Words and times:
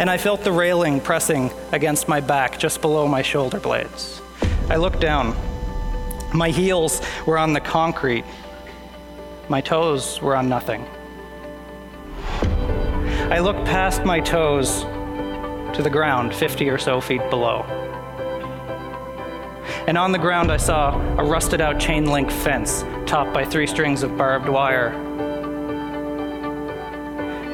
and 0.00 0.08
I 0.08 0.16
felt 0.16 0.44
the 0.44 0.50
railing 0.50 0.98
pressing 0.98 1.52
against 1.72 2.08
my 2.08 2.20
back 2.20 2.58
just 2.58 2.80
below 2.80 3.06
my 3.06 3.20
shoulder 3.20 3.60
blades. 3.60 4.22
I 4.70 4.76
looked 4.76 4.98
down. 4.98 5.36
My 6.32 6.48
heels 6.48 7.02
were 7.26 7.36
on 7.36 7.52
the 7.52 7.60
concrete, 7.60 8.24
my 9.50 9.60
toes 9.60 10.22
were 10.22 10.34
on 10.34 10.48
nothing. 10.48 10.86
I 13.30 13.40
looked 13.40 13.66
past 13.66 14.04
my 14.04 14.20
toes 14.20 14.84
to 15.76 15.82
the 15.82 15.90
ground 15.90 16.34
50 16.34 16.70
or 16.70 16.78
so 16.78 17.02
feet 17.02 17.28
below. 17.28 17.64
And 19.86 19.98
on 19.98 20.12
the 20.12 20.18
ground, 20.18 20.50
I 20.50 20.56
saw 20.56 20.98
a 21.18 21.24
rusted 21.24 21.60
out 21.60 21.78
chain 21.78 22.06
link 22.06 22.30
fence 22.30 22.84
topped 23.04 23.34
by 23.34 23.44
three 23.44 23.66
strings 23.66 24.02
of 24.02 24.16
barbed 24.16 24.48
wire. 24.48 24.94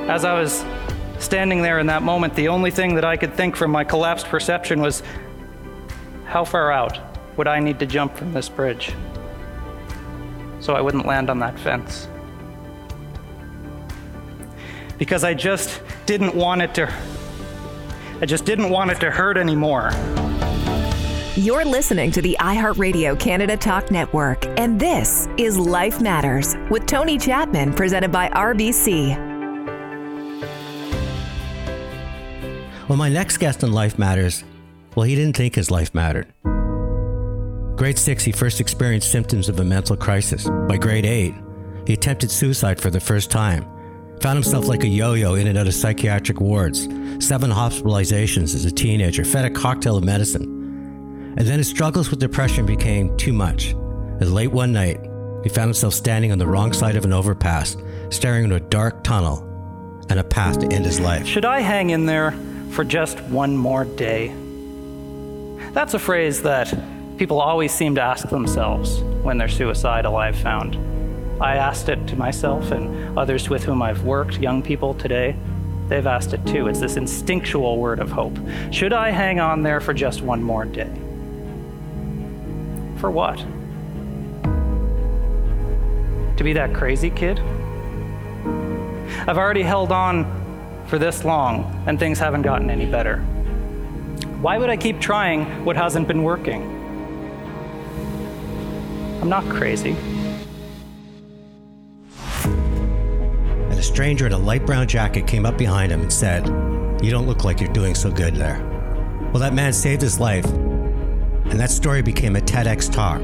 As 0.08 0.24
I 0.24 0.38
was 0.38 0.64
standing 1.19 1.62
there 1.62 1.79
in 1.79 1.87
that 1.87 2.02
moment, 2.02 2.34
the 2.34 2.48
only 2.48 2.70
thing 2.70 2.95
that 2.95 3.05
I 3.05 3.16
could 3.16 3.34
think 3.34 3.56
from 3.56 3.70
my 3.70 3.84
collapsed 3.84 4.27
perception 4.27 4.80
was 4.80 5.02
how 6.25 6.45
far 6.45 6.73
out 6.73 6.98
would 7.37 7.48
I 7.48 7.61
need 7.61 7.79
to 7.79 7.87
jump 7.87 8.16
from 8.16 8.33
this 8.33 8.48
bridge 8.48 8.95
so 10.61 10.75
I 10.75 10.80
wouldn't 10.80 11.06
land 11.06 11.30
on 11.30 11.39
that 11.41 11.59
fence? 11.59 12.09
Because 14.98 15.25
I 15.25 15.34
just 15.34 15.83
didn't 16.06 16.34
want 16.34 16.62
it 16.62 16.75
to 16.75 16.92
I 18.19 18.25
just 18.25 18.47
didn't 18.47 18.70
want 18.70 18.91
it 18.91 18.98
to 19.01 19.11
hurt 19.11 19.37
anymore. 19.37 19.91
You're 21.37 21.67
listening 21.67 22.11
to 22.12 22.23
the 22.23 22.34
iHeartRadio 22.41 23.20
Canada 23.20 23.59
Talk 23.59 23.91
Network, 23.91 24.47
and 24.59 24.80
this 24.80 25.28
is 25.37 25.59
Life 25.59 26.01
Matters 26.01 26.56
with 26.70 26.87
Tony 26.87 27.19
Chapman, 27.19 27.75
presented 27.75 28.11
by 28.11 28.30
RBC. 28.30 29.25
Well, 32.89 32.97
my 32.97 33.09
next 33.09 33.39
guest 33.39 33.65
on 33.65 33.73
Life 33.73 33.98
Matters, 33.98 34.45
well, 34.95 35.03
he 35.03 35.17
didn't 35.17 35.37
think 35.37 35.56
his 35.56 35.73
life 35.73 35.92
mattered. 35.92 36.33
Grade 37.77 37.98
six, 37.98 38.23
he 38.23 38.31
first 38.31 38.61
experienced 38.61 39.11
symptoms 39.11 39.48
of 39.48 39.59
a 39.59 39.65
mental 39.65 39.97
crisis. 39.97 40.48
By 40.69 40.77
grade 40.77 41.05
eight, 41.05 41.34
he 41.84 41.95
attempted 41.95 42.31
suicide 42.31 42.81
for 42.81 42.91
the 42.91 43.01
first 43.01 43.29
time. 43.29 43.67
Found 44.20 44.37
himself 44.37 44.69
like 44.69 44.84
a 44.84 44.89
yo 44.89 45.14
yo 45.14 45.34
in 45.34 45.48
and 45.48 45.59
out 45.59 45.67
of 45.67 45.75
psychiatric 45.75 46.41
wards, 46.41 46.84
seven 47.19 47.51
hospitalizations 47.51 48.55
as 48.55 48.64
a 48.64 48.70
teenager, 48.70 49.25
fed 49.25 49.45
a 49.45 49.51
cocktail 49.51 49.97
of 49.97 50.05
medicine. 50.05 51.34
And 51.37 51.47
then 51.47 51.59
his 51.59 51.69
struggles 51.69 52.09
with 52.09 52.20
depression 52.20 52.67
became 52.67 53.17
too 53.17 53.33
much. 53.33 53.75
As 54.20 54.33
late 54.33 54.53
one 54.53 54.73
night, 54.73 55.01
he 55.42 55.48
found 55.48 55.67
himself 55.67 55.92
standing 55.92 56.31
on 56.31 56.39
the 56.39 56.47
wrong 56.47 56.73
side 56.73 56.95
of 56.95 57.05
an 57.05 57.12
overpass, 57.12 57.77
staring 58.11 58.45
into 58.45 58.57
a 58.57 58.61
dark 58.61 59.03
tunnel 59.03 59.42
and 60.09 60.20
a 60.20 60.25
path 60.25 60.61
to 60.61 60.73
end 60.73 60.84
his 60.84 61.01
life. 61.01 61.27
Should 61.27 61.45
I 61.45 61.61
hang 61.61 61.91
in 61.91 62.07
there 62.07 62.33
for 62.70 62.84
just 62.84 63.20
one 63.22 63.56
more 63.56 63.84
day? 63.84 64.34
That's 65.72 65.95
a 65.95 65.98
phrase 65.98 66.42
that 66.42 66.73
people 67.19 67.41
always 67.41 67.73
seem 67.73 67.95
to 67.97 68.03
ask 68.03 68.28
themselves 68.28 69.00
when 69.23 69.39
they're 69.39 69.48
suicidal, 69.48 70.17
I've 70.17 70.36
found. 70.36 70.77
I 71.42 71.56
asked 71.56 71.89
it 71.89 72.06
to 72.08 72.17
myself 72.17 72.70
and 72.70 73.19
others 73.19 73.50
with 73.50 73.64
whom 73.64 73.83
I've 73.83 74.05
worked, 74.05 74.39
young 74.39 74.62
people 74.62 74.95
today. 74.95 75.36
They've 75.89 76.06
asked 76.06 76.33
it 76.33 76.45
too. 76.47 76.69
It's 76.69 76.81
this 76.81 76.97
instinctual 76.97 77.78
word 77.78 78.00
of 78.00 78.11
hope. 78.11 78.39
Should 78.70 78.92
I 78.92 79.11
hang 79.11 79.39
on 79.39 79.62
there 79.62 79.80
for 79.80 79.92
just 79.92 80.23
one 80.23 80.42
more 80.42 80.64
day? 80.64 80.91
For 82.98 83.11
what? 83.11 83.39
To 86.36 86.45
be 86.45 86.55
that 86.55 86.75
crazy 86.75 87.11
kid? 87.11 87.39
I've 89.28 89.39
already 89.39 89.62
held 89.62 89.92
on 89.92 90.45
for 90.87 90.98
this 90.98 91.25
long 91.25 91.83
and 91.87 91.98
things 91.98 92.19
haven't 92.19 92.42
gotten 92.42 92.70
any 92.70 92.87
better. 92.87 93.19
Why 94.41 94.59
would 94.59 94.70
I 94.70 94.77
keep 94.77 95.01
trying 95.01 95.65
what 95.65 95.77
hasn't 95.77 96.06
been 96.06 96.23
working? 96.23 96.63
I'm 99.20 99.29
not 99.29 99.45
crazy. 99.45 99.96
And 102.55 103.73
a 103.73 103.83
stranger 103.83 104.27
in 104.27 104.33
a 104.33 104.39
light 104.39 104.64
brown 104.64 104.86
jacket 104.86 105.27
came 105.27 105.45
up 105.45 105.58
behind 105.58 105.91
him 105.91 106.02
and 106.02 106.13
said, 106.13 106.46
You 107.02 107.11
don't 107.11 107.27
look 107.27 107.45
like 107.45 107.61
you're 107.61 107.73
doing 107.73 107.95
so 107.95 108.11
good 108.11 108.36
there. 108.36 108.63
Well, 109.33 109.41
that 109.41 109.55
man 109.55 109.73
saved 109.73 110.02
his 110.02 110.20
life, 110.20 110.46
and 110.46 111.58
that 111.58 111.70
story 111.70 112.02
became 112.02 112.36
a 112.36 112.41
TEDx 112.41 112.92
talk. 112.92 113.20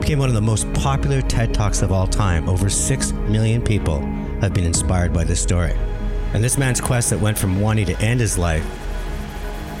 Became 0.00 0.18
one 0.18 0.28
of 0.28 0.34
the 0.34 0.40
most 0.40 0.70
popular 0.74 1.22
TED 1.22 1.54
Talks 1.54 1.82
of 1.82 1.90
all 1.90 2.06
time. 2.06 2.48
Over 2.48 2.68
6 2.68 3.12
million 3.12 3.62
people 3.62 4.00
have 4.40 4.52
been 4.52 4.64
inspired 4.64 5.12
by 5.12 5.24
this 5.24 5.40
story. 5.40 5.74
And 6.36 6.44
this 6.44 6.58
man's 6.58 6.82
quest 6.82 7.08
that 7.08 7.18
went 7.18 7.38
from 7.38 7.62
wanting 7.62 7.86
to 7.86 7.98
end 7.98 8.20
his 8.20 8.36
life 8.36 8.62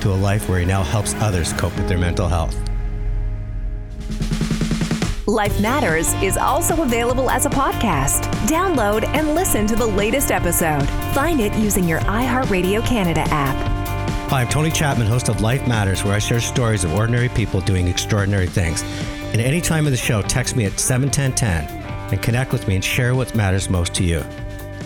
to 0.00 0.10
a 0.10 0.16
life 0.16 0.48
where 0.48 0.58
he 0.58 0.64
now 0.64 0.82
helps 0.82 1.12
others 1.16 1.52
cope 1.52 1.76
with 1.76 1.86
their 1.86 1.98
mental 1.98 2.28
health. 2.28 2.56
Life 5.26 5.60
Matters 5.60 6.14
is 6.22 6.38
also 6.38 6.82
available 6.82 7.28
as 7.28 7.44
a 7.44 7.50
podcast. 7.50 8.22
Download 8.46 9.04
and 9.08 9.34
listen 9.34 9.66
to 9.66 9.76
the 9.76 9.84
latest 9.84 10.30
episode. 10.30 10.88
Find 11.12 11.40
it 11.40 11.54
using 11.56 11.86
your 11.86 12.00
iHeartRadio 12.00 12.82
Canada 12.86 13.26
app. 13.28 13.56
Hi, 14.30 14.40
I'm 14.40 14.48
Tony 14.48 14.70
Chapman, 14.70 15.08
host 15.08 15.28
of 15.28 15.42
Life 15.42 15.68
Matters, 15.68 16.04
where 16.04 16.14
I 16.14 16.18
share 16.18 16.40
stories 16.40 16.84
of 16.84 16.94
ordinary 16.94 17.28
people 17.28 17.60
doing 17.60 17.86
extraordinary 17.86 18.46
things. 18.46 18.82
And 19.34 19.42
any 19.42 19.60
time 19.60 19.84
of 19.84 19.90
the 19.90 19.98
show, 19.98 20.22
text 20.22 20.56
me 20.56 20.64
at 20.64 20.80
71010 20.80 22.12
and 22.14 22.22
connect 22.22 22.50
with 22.50 22.66
me 22.66 22.76
and 22.76 22.82
share 22.82 23.14
what 23.14 23.34
matters 23.34 23.68
most 23.68 23.92
to 23.96 24.04
you. 24.04 24.24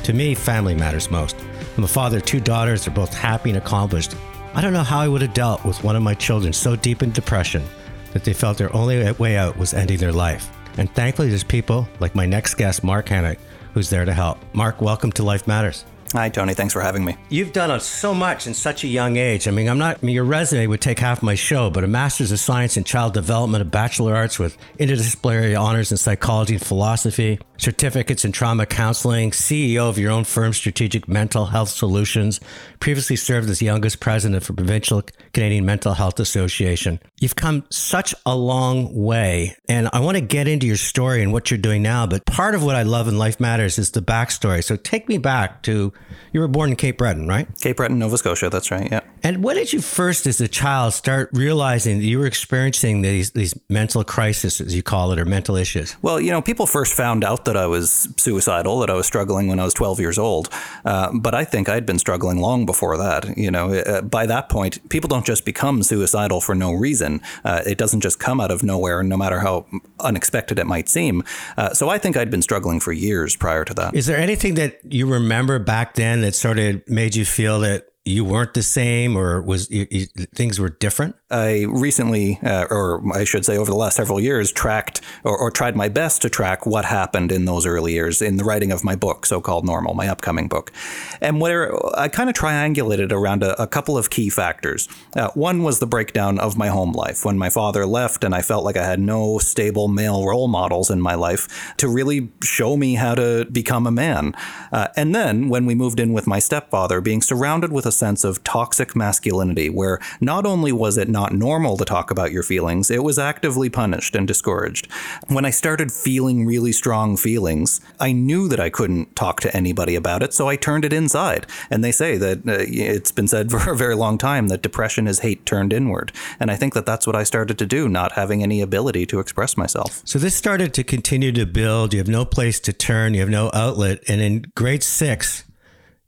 To 0.02 0.12
me, 0.12 0.34
family 0.34 0.74
matters 0.74 1.12
most. 1.12 1.36
I'm 1.80 1.84
a 1.84 1.88
father 1.88 2.18
of 2.18 2.26
two 2.26 2.40
daughters. 2.40 2.84
They're 2.84 2.92
both 2.92 3.14
happy 3.14 3.48
and 3.48 3.56
accomplished. 3.56 4.14
I 4.52 4.60
don't 4.60 4.74
know 4.74 4.82
how 4.82 5.00
I 5.00 5.08
would 5.08 5.22
have 5.22 5.32
dealt 5.32 5.64
with 5.64 5.82
one 5.82 5.96
of 5.96 6.02
my 6.02 6.12
children 6.12 6.52
so 6.52 6.76
deep 6.76 7.02
in 7.02 7.10
depression 7.10 7.64
that 8.12 8.22
they 8.22 8.34
felt 8.34 8.58
their 8.58 8.70
only 8.76 9.10
way 9.12 9.38
out 9.38 9.56
was 9.56 9.72
ending 9.72 9.96
their 9.96 10.12
life. 10.12 10.50
And 10.76 10.94
thankfully, 10.94 11.30
there's 11.30 11.42
people 11.42 11.88
like 11.98 12.14
my 12.14 12.26
next 12.26 12.56
guest, 12.56 12.84
Mark 12.84 13.06
Henick, 13.06 13.38
who's 13.72 13.88
there 13.88 14.04
to 14.04 14.12
help. 14.12 14.36
Mark, 14.52 14.82
welcome 14.82 15.10
to 15.12 15.22
Life 15.22 15.46
Matters. 15.46 15.86
Hi, 16.12 16.28
Tony. 16.28 16.54
Thanks 16.54 16.72
for 16.72 16.80
having 16.80 17.04
me. 17.04 17.16
You've 17.28 17.52
done 17.52 17.78
so 17.78 18.12
much 18.12 18.48
in 18.48 18.54
such 18.54 18.82
a 18.82 18.88
young 18.88 19.16
age. 19.16 19.46
I 19.46 19.52
mean, 19.52 19.68
I'm 19.68 19.78
not, 19.78 19.98
I 20.02 20.06
mean, 20.06 20.14
your 20.14 20.24
resume 20.24 20.66
would 20.66 20.80
take 20.80 20.98
half 20.98 21.22
my 21.22 21.36
show, 21.36 21.70
but 21.70 21.84
a 21.84 21.86
master's 21.86 22.32
of 22.32 22.40
science 22.40 22.76
in 22.76 22.82
child 22.82 23.14
development, 23.14 23.62
a 23.62 23.64
bachelor 23.64 24.12
of 24.12 24.16
arts 24.16 24.36
with 24.36 24.58
interdisciplinary 24.78 25.58
honors 25.58 25.92
in 25.92 25.96
psychology 25.96 26.54
and 26.54 26.66
philosophy, 26.66 27.38
certificates 27.58 28.24
in 28.24 28.32
trauma 28.32 28.66
counseling, 28.66 29.30
CEO 29.30 29.88
of 29.88 29.98
your 29.98 30.10
own 30.10 30.24
firm, 30.24 30.52
Strategic 30.52 31.06
Mental 31.06 31.46
Health 31.46 31.68
Solutions, 31.68 32.40
previously 32.80 33.14
served 33.14 33.48
as 33.48 33.62
youngest 33.62 34.00
president 34.00 34.42
for 34.42 34.52
Provincial 34.52 35.02
Canadian 35.32 35.64
Mental 35.64 35.94
Health 35.94 36.18
Association. 36.18 36.98
You've 37.20 37.36
come 37.36 37.64
such 37.70 38.16
a 38.26 38.34
long 38.34 38.92
way, 38.96 39.56
and 39.68 39.88
I 39.92 40.00
want 40.00 40.16
to 40.16 40.22
get 40.22 40.48
into 40.48 40.66
your 40.66 40.76
story 40.76 41.22
and 41.22 41.32
what 41.32 41.52
you're 41.52 41.58
doing 41.58 41.82
now. 41.82 42.06
But 42.08 42.26
part 42.26 42.56
of 42.56 42.64
what 42.64 42.74
I 42.74 42.82
love 42.82 43.06
in 43.06 43.16
Life 43.16 43.38
Matters 43.38 43.78
is 43.78 43.92
the 43.92 44.02
backstory. 44.02 44.64
So 44.64 44.74
take 44.74 45.08
me 45.08 45.18
back 45.18 45.62
to 45.62 45.92
you 46.32 46.40
were 46.40 46.48
born 46.48 46.70
in 46.70 46.76
Cape 46.76 46.98
Breton, 46.98 47.26
right? 47.26 47.48
Cape 47.60 47.76
Breton, 47.76 47.98
Nova 47.98 48.16
Scotia. 48.16 48.50
That's 48.50 48.70
right. 48.70 48.90
Yeah. 48.90 49.00
And 49.22 49.42
when 49.42 49.56
did 49.56 49.72
you 49.72 49.80
first, 49.80 50.26
as 50.26 50.40
a 50.40 50.48
child, 50.48 50.94
start 50.94 51.28
realizing 51.32 51.98
that 51.98 52.04
you 52.04 52.18
were 52.18 52.26
experiencing 52.26 53.02
these 53.02 53.32
these 53.32 53.54
mental 53.68 54.02
crises, 54.04 54.60
as 54.60 54.74
you 54.74 54.82
call 54.82 55.12
it, 55.12 55.18
or 55.18 55.24
mental 55.24 55.56
issues? 55.56 55.96
Well, 56.02 56.20
you 56.20 56.30
know, 56.30 56.40
people 56.40 56.66
first 56.66 56.94
found 56.94 57.24
out 57.24 57.44
that 57.44 57.56
I 57.56 57.66
was 57.66 58.08
suicidal, 58.16 58.78
that 58.80 58.90
I 58.90 58.94
was 58.94 59.06
struggling 59.06 59.48
when 59.48 59.60
I 59.60 59.64
was 59.64 59.74
12 59.74 60.00
years 60.00 60.18
old. 60.18 60.48
Uh, 60.84 61.10
but 61.12 61.34
I 61.34 61.44
think 61.44 61.68
I'd 61.68 61.84
been 61.84 61.98
struggling 61.98 62.38
long 62.38 62.64
before 62.64 62.96
that. 62.96 63.36
You 63.36 63.50
know, 63.50 63.74
uh, 63.74 64.00
by 64.02 64.26
that 64.26 64.48
point, 64.48 64.88
people 64.88 65.08
don't 65.08 65.26
just 65.26 65.44
become 65.44 65.82
suicidal 65.82 66.40
for 66.40 66.54
no 66.54 66.72
reason. 66.72 67.20
Uh, 67.44 67.62
it 67.66 67.76
doesn't 67.76 68.00
just 68.00 68.18
come 68.18 68.40
out 68.40 68.50
of 68.50 68.62
nowhere, 68.62 69.02
no 69.02 69.16
matter 69.16 69.40
how 69.40 69.66
unexpected 69.98 70.58
it 70.58 70.66
might 70.66 70.88
seem. 70.88 71.22
Uh, 71.56 71.74
so 71.74 71.88
I 71.88 71.98
think 71.98 72.16
I'd 72.16 72.30
been 72.30 72.42
struggling 72.42 72.80
for 72.80 72.92
years 72.92 73.36
prior 73.36 73.64
to 73.64 73.74
that. 73.74 73.94
Is 73.94 74.06
there 74.06 74.18
anything 74.18 74.54
that 74.54 74.80
you 74.88 75.06
remember 75.06 75.58
back 75.58 75.89
then 75.94 76.20
that 76.22 76.34
sort 76.34 76.58
of 76.58 76.82
made 76.88 77.14
you 77.14 77.24
feel 77.24 77.60
that 77.60 77.84
you 78.10 78.24
weren't 78.24 78.54
the 78.54 78.62
same 78.62 79.16
or 79.16 79.40
was 79.40 79.70
you, 79.70 79.86
you, 79.90 80.06
things 80.34 80.58
were 80.58 80.68
different? 80.68 81.16
I 81.30 81.66
recently, 81.68 82.40
uh, 82.42 82.66
or 82.70 83.02
I 83.14 83.24
should 83.24 83.44
say 83.44 83.56
over 83.56 83.70
the 83.70 83.76
last 83.76 83.96
several 83.96 84.18
years, 84.18 84.50
tracked 84.50 85.00
or, 85.22 85.38
or, 85.38 85.50
tried 85.50 85.76
my 85.76 85.88
best 85.88 86.22
to 86.22 86.30
track 86.30 86.66
what 86.66 86.84
happened 86.84 87.30
in 87.30 87.44
those 87.44 87.66
early 87.66 87.92
years 87.92 88.20
in 88.20 88.36
the 88.36 88.44
writing 88.44 88.72
of 88.72 88.82
my 88.82 88.96
book, 88.96 89.26
so 89.26 89.40
called 89.40 89.64
Normal, 89.64 89.94
my 89.94 90.08
upcoming 90.08 90.48
book. 90.48 90.72
And 91.20 91.40
where 91.40 91.72
I 91.96 92.08
kind 92.08 92.28
of 92.28 92.34
triangulated 92.34 93.12
around 93.12 93.42
a, 93.42 93.60
a, 93.62 93.66
couple 93.66 93.96
of 93.96 94.10
key 94.10 94.30
factors. 94.30 94.88
Uh, 95.14 95.28
one 95.34 95.62
was 95.62 95.78
the 95.78 95.86
breakdown 95.86 96.40
of 96.40 96.56
my 96.56 96.66
home 96.68 96.92
life 96.92 97.24
when 97.24 97.38
my 97.38 97.50
father 97.50 97.86
left, 97.86 98.24
and 98.24 98.34
I 98.34 98.42
felt 98.42 98.64
like 98.64 98.76
I 98.76 98.84
had 98.84 98.98
no 98.98 99.38
stable 99.38 99.86
male 99.86 100.26
role 100.26 100.48
models 100.48 100.90
in 100.90 101.00
my 101.00 101.14
life 101.14 101.74
to 101.76 101.86
really 101.86 102.30
show 102.42 102.76
me 102.76 102.94
how 102.94 103.14
to 103.14 103.44
become 103.44 103.86
a 103.86 103.92
man. 103.92 104.34
Uh, 104.72 104.88
and 104.96 105.14
then 105.14 105.48
when 105.48 105.66
we 105.66 105.74
moved 105.76 106.00
in 106.00 106.12
with 106.12 106.26
my 106.26 106.40
stepfather, 106.40 107.00
being 107.00 107.22
surrounded 107.22 107.72
with 107.72 107.86
a 107.86 107.92
sense 108.00 108.24
of 108.24 108.42
toxic 108.42 108.96
masculinity, 108.96 109.70
where 109.70 110.00
not 110.20 110.44
only 110.44 110.72
was 110.72 110.96
it 110.96 111.08
not 111.08 111.32
normal 111.32 111.76
to 111.76 111.84
talk 111.84 112.10
about 112.10 112.32
your 112.32 112.42
feelings, 112.42 112.90
it 112.90 113.04
was 113.04 113.18
actively 113.18 113.70
punished 113.70 114.16
and 114.16 114.26
discouraged. 114.26 114.90
When 115.28 115.44
I 115.44 115.50
started 115.50 115.92
feeling 115.92 116.46
really 116.46 116.72
strong 116.72 117.16
feelings, 117.16 117.80
I 118.00 118.10
knew 118.12 118.48
that 118.48 118.58
I 118.58 118.70
couldn't 118.70 119.14
talk 119.14 119.40
to 119.42 119.56
anybody 119.56 119.94
about 119.94 120.22
it, 120.22 120.34
so 120.34 120.48
I 120.48 120.56
turned 120.56 120.84
it 120.84 120.92
inside. 120.92 121.46
And 121.70 121.84
they 121.84 121.92
say 121.92 122.16
that 122.16 122.38
uh, 122.38 122.64
it's 122.66 123.12
been 123.12 123.28
said 123.28 123.50
for 123.54 123.70
a 123.70 123.76
very 123.76 123.94
long 123.94 124.18
time 124.18 124.48
that 124.48 124.62
depression 124.62 125.06
is 125.06 125.20
hate 125.20 125.46
turned 125.46 125.72
inward. 125.72 126.12
And 126.40 126.50
I 126.50 126.56
think 126.56 126.74
that 126.74 126.86
that's 126.86 127.06
what 127.06 127.16
I 127.16 127.22
started 127.22 127.58
to 127.58 127.66
do, 127.66 127.88
not 127.88 128.12
having 128.12 128.42
any 128.42 128.60
ability 128.60 129.06
to 129.06 129.20
express 129.20 129.56
myself. 129.56 130.02
So 130.04 130.18
this 130.18 130.34
started 130.34 130.74
to 130.74 130.84
continue 130.84 131.32
to 131.32 131.46
build. 131.46 131.92
You 131.92 131.98
have 131.98 132.08
no 132.08 132.24
place 132.24 132.58
to 132.60 132.72
turn, 132.72 133.14
you 133.14 133.20
have 133.20 133.28
no 133.28 133.50
outlet. 133.52 134.02
And 134.08 134.20
in 134.20 134.46
grade 134.54 134.82
six, 134.82 135.44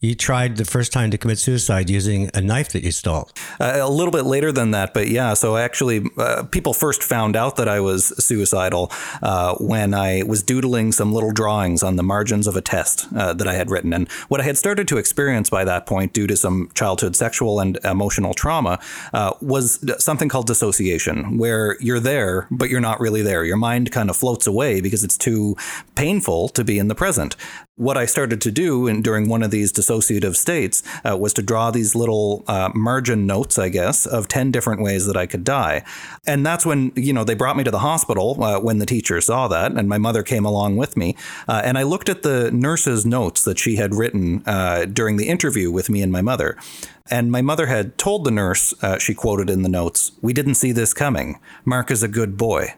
you 0.02 0.16
tried 0.16 0.56
the 0.56 0.64
first 0.64 0.92
time 0.92 1.12
to 1.12 1.16
commit 1.16 1.38
suicide 1.38 1.88
using 1.88 2.28
a 2.34 2.40
knife 2.40 2.70
that 2.70 2.82
you 2.82 2.90
stole. 2.90 3.30
Uh, 3.60 3.78
a 3.80 3.88
little 3.88 4.10
bit 4.10 4.24
later 4.24 4.50
than 4.50 4.72
that, 4.72 4.92
but 4.92 5.08
yeah. 5.08 5.32
So 5.32 5.56
actually, 5.56 6.04
uh, 6.18 6.42
people 6.50 6.74
first 6.74 7.04
found 7.04 7.36
out 7.36 7.54
that 7.56 7.68
I 7.68 7.78
was 7.78 8.12
suicidal 8.22 8.90
uh, 9.22 9.54
when 9.54 9.94
I 9.94 10.24
was 10.24 10.42
doodling 10.42 10.90
some 10.90 11.12
little 11.12 11.30
drawings 11.30 11.84
on 11.84 11.94
the 11.94 12.02
margins 12.02 12.48
of 12.48 12.56
a 12.56 12.60
test 12.60 13.06
uh, 13.14 13.32
that 13.34 13.46
I 13.46 13.54
had 13.54 13.70
written. 13.70 13.92
And 13.92 14.10
what 14.28 14.40
I 14.40 14.44
had 14.44 14.58
started 14.58 14.88
to 14.88 14.98
experience 14.98 15.48
by 15.48 15.64
that 15.64 15.86
point, 15.86 16.12
due 16.12 16.26
to 16.26 16.36
some 16.36 16.70
childhood 16.74 17.14
sexual 17.14 17.60
and 17.60 17.78
emotional 17.84 18.34
trauma, 18.34 18.80
uh, 19.12 19.32
was 19.40 19.84
something 20.02 20.28
called 20.28 20.48
dissociation, 20.48 21.38
where 21.38 21.76
you're 21.80 22.00
there, 22.00 22.48
but 22.50 22.68
you're 22.68 22.80
not 22.80 22.98
really 22.98 23.22
there. 23.22 23.44
Your 23.44 23.56
mind 23.56 23.92
kind 23.92 24.10
of 24.10 24.16
floats 24.16 24.48
away 24.48 24.80
because 24.80 25.04
it's 25.04 25.16
too 25.16 25.56
painful 25.94 26.48
to 26.48 26.64
be 26.64 26.80
in 26.80 26.88
the 26.88 26.96
present 26.96 27.36
what 27.76 27.96
I 27.96 28.06
started 28.06 28.40
to 28.42 28.50
do 28.50 28.86
in, 28.86 29.02
during 29.02 29.28
one 29.28 29.42
of 29.42 29.50
these 29.50 29.72
dissociative 29.92 30.36
states 30.36 30.82
uh, 31.08 31.16
was 31.16 31.32
to 31.34 31.42
draw 31.42 31.70
these 31.70 31.94
little 31.94 32.44
uh, 32.46 32.70
margin 32.74 33.26
notes, 33.26 33.58
I 33.58 33.68
guess, 33.68 34.06
of 34.06 34.28
10 34.28 34.50
different 34.50 34.82
ways 34.82 35.06
that 35.06 35.16
I 35.16 35.26
could 35.26 35.44
die. 35.44 35.84
And 36.26 36.44
that's 36.44 36.64
when, 36.66 36.92
you 36.96 37.12
know, 37.12 37.24
they 37.24 37.34
brought 37.34 37.56
me 37.56 37.64
to 37.64 37.70
the 37.70 37.80
hospital 37.80 38.42
uh, 38.42 38.60
when 38.60 38.78
the 38.78 38.86
teacher 38.86 39.20
saw 39.20 39.48
that, 39.48 39.72
and 39.72 39.88
my 39.88 39.98
mother 39.98 40.22
came 40.22 40.44
along 40.44 40.76
with 40.76 40.96
me. 40.96 41.16
Uh, 41.48 41.62
and 41.64 41.78
I 41.78 41.82
looked 41.82 42.08
at 42.08 42.22
the 42.22 42.50
nurse's 42.52 43.04
notes 43.04 43.44
that 43.44 43.58
she 43.58 43.76
had 43.76 43.94
written 43.94 44.42
uh, 44.46 44.86
during 44.86 45.16
the 45.16 45.28
interview 45.28 45.70
with 45.70 45.90
me 45.90 46.02
and 46.02 46.12
my 46.12 46.22
mother. 46.22 46.56
And 47.10 47.32
my 47.32 47.42
mother 47.42 47.66
had 47.66 47.98
told 47.98 48.24
the 48.24 48.30
nurse, 48.30 48.72
uh, 48.82 48.98
she 48.98 49.12
quoted 49.12 49.50
in 49.50 49.62
the 49.62 49.68
notes, 49.68 50.12
We 50.22 50.32
didn't 50.32 50.54
see 50.54 50.72
this 50.72 50.94
coming. 50.94 51.40
Mark 51.64 51.90
is 51.90 52.02
a 52.02 52.08
good 52.08 52.36
boy 52.36 52.74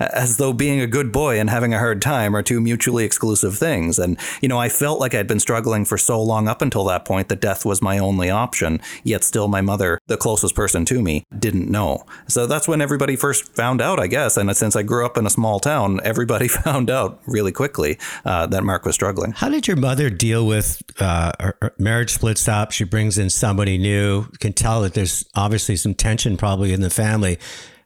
as 0.00 0.36
though 0.36 0.52
being 0.52 0.80
a 0.80 0.86
good 0.86 1.12
boy 1.12 1.38
and 1.38 1.50
having 1.50 1.74
a 1.74 1.78
hard 1.78 2.02
time 2.02 2.34
are 2.34 2.42
two 2.42 2.60
mutually 2.60 3.04
exclusive 3.04 3.56
things. 3.56 3.98
And, 3.98 4.18
you 4.40 4.48
know, 4.48 4.58
I 4.58 4.68
felt 4.68 5.00
like 5.00 5.14
I'd 5.14 5.26
been 5.26 5.40
struggling 5.40 5.84
for 5.84 5.98
so 5.98 6.22
long 6.22 6.48
up 6.48 6.62
until 6.62 6.84
that 6.84 7.04
point 7.04 7.28
that 7.28 7.40
death 7.40 7.64
was 7.64 7.82
my 7.82 7.98
only 7.98 8.30
option, 8.30 8.80
yet 9.04 9.24
still 9.24 9.48
my 9.48 9.60
mother, 9.60 9.98
the 10.06 10.16
closest 10.16 10.54
person 10.54 10.84
to 10.86 11.02
me, 11.02 11.24
didn't 11.38 11.70
know. 11.70 12.04
So 12.28 12.46
that's 12.46 12.68
when 12.68 12.80
everybody 12.80 13.16
first 13.16 13.54
found 13.54 13.80
out, 13.80 13.98
I 13.98 14.06
guess. 14.06 14.36
And 14.36 14.54
since 14.56 14.76
I 14.76 14.82
grew 14.82 15.04
up 15.04 15.16
in 15.16 15.26
a 15.26 15.30
small 15.30 15.60
town, 15.60 16.00
everybody 16.04 16.48
found 16.66 16.90
out 16.90 17.20
really 17.26 17.52
quickly 17.52 17.98
uh, 18.24 18.46
that 18.46 18.64
Mark 18.64 18.84
was 18.84 18.94
struggling. 18.94 19.32
How 19.32 19.48
did 19.48 19.66
your 19.66 19.76
mother 19.76 20.10
deal 20.10 20.46
with 20.46 20.82
uh, 20.98 21.32
her 21.40 21.74
marriage 21.78 22.12
splits 22.12 22.48
up? 22.48 22.72
She 22.72 22.84
brings 22.84 23.18
in 23.18 23.30
somebody 23.30 23.78
new. 23.78 24.26
Can 24.40 24.52
tell 24.52 24.82
that 24.82 24.94
there's 24.94 25.24
obviously 25.34 25.76
some 25.76 25.94
tension 25.94 26.36
probably 26.36 26.72
in 26.72 26.80
the 26.80 26.90
family. 26.90 27.38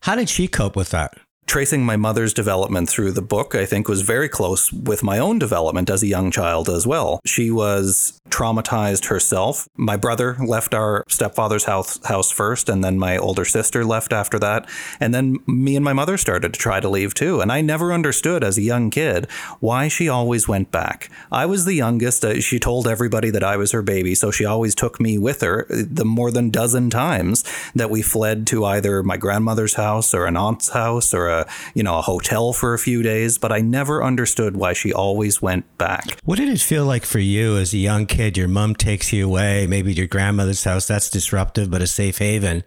How 0.03 0.15
did 0.15 0.29
she 0.29 0.49
cope 0.49 0.77
with 0.77 0.91
that? 0.91 1.19
Tracing 1.51 1.85
my 1.85 1.97
mother's 1.97 2.33
development 2.33 2.89
through 2.89 3.11
the 3.11 3.21
book, 3.21 3.57
I 3.57 3.67
think, 3.67 3.89
was 3.89 4.03
very 4.03 4.29
close 4.29 4.73
with 4.73 5.03
my 5.03 5.19
own 5.19 5.37
development 5.37 5.91
as 5.91 6.01
a 6.01 6.07
young 6.07 6.31
child 6.31 6.69
as 6.69 6.87
well. 6.87 7.19
She 7.27 7.51
was 7.51 8.21
traumatized 8.29 9.07
herself. 9.07 9.69
My 9.77 9.97
brother 9.97 10.37
left 10.39 10.75
our 10.75 11.03
stepfather's 11.09 11.65
house, 11.65 11.99
house 12.07 12.31
first, 12.31 12.69
and 12.69 12.85
then 12.85 13.01
my 13.01 13.19
older 13.19 13.45
sister 13.45 13.85
left 13.85 14.13
after 14.13 14.39
that. 14.39 14.71
And 15.01 15.13
then 15.13 15.39
me 15.49 15.75
and 15.75 15.85
my 15.85 15.93
mother 15.93 16.17
started 16.17 16.55
to 16.55 16.61
try 16.61 16.79
to 16.79 16.89
leave 16.89 17.15
too. 17.15 17.41
And 17.41 17.51
I 17.51 17.63
never 17.63 17.93
understood 17.93 18.45
as 18.45 18.57
a 18.57 18.63
young 18.63 18.89
kid 18.91 19.29
why 19.59 19.89
she 19.89 20.09
always 20.09 20.47
went 20.47 20.71
back. 20.71 21.11
I 21.33 21.47
was 21.47 21.65
the 21.65 21.75
youngest. 21.75 22.25
Uh, 22.25 22.41
she 22.41 22.61
told 22.61 22.87
everybody 22.87 23.31
that 23.31 23.43
I 23.43 23.57
was 23.57 23.73
her 23.73 23.83
baby, 23.83 24.15
so 24.15 24.31
she 24.31 24.45
always 24.45 24.77
took 24.77 25.01
me 25.01 25.19
with 25.19 25.41
her 25.41 25.67
the 25.69 26.05
more 26.05 26.31
than 26.31 26.51
dozen 26.51 26.91
times 26.91 27.43
that 27.75 27.91
we 27.91 28.03
fled 28.03 28.47
to 28.49 28.65
either 28.65 29.03
my 29.03 29.17
grandmother's 29.17 29.75
house 29.75 30.15
or 30.15 30.27
an 30.27 30.37
aunt's 30.37 30.69
house 30.69 31.13
or 31.13 31.29
a 31.29 31.40
you 31.75 31.83
know 31.83 31.99
a 31.99 32.03
hotel 32.03 32.53
for 32.53 32.75
a 32.75 32.79
few 32.79 33.03
days, 33.03 33.39
but 33.39 33.53
I 33.53 33.61
never 33.61 34.03
understood 34.03 34.57
why 34.57 34.73
she 34.73 34.93
always 34.93 35.41
went 35.41 35.79
back. 35.79 36.19
What 36.25 36.39
did 36.39 36.49
it 36.49 36.61
feel 36.61 36.85
like 36.85 37.05
for 37.05 37.19
you 37.19 37.57
as 37.57 37.73
a 37.73 37.79
young 37.79 38.07
kid? 38.07 38.37
Your 38.37 38.49
mom 38.49 38.75
takes 38.75 39.13
you 39.13 39.27
away, 39.27 39.67
maybe 39.67 39.95
to 39.95 39.99
your 39.99 40.09
grandmother's 40.09 40.65
house. 40.65 40.87
That's 40.87 41.11
disruptive, 41.11 41.71
but 41.71 41.83
a 41.83 41.87
safe 41.87 42.19
haven. 42.19 42.65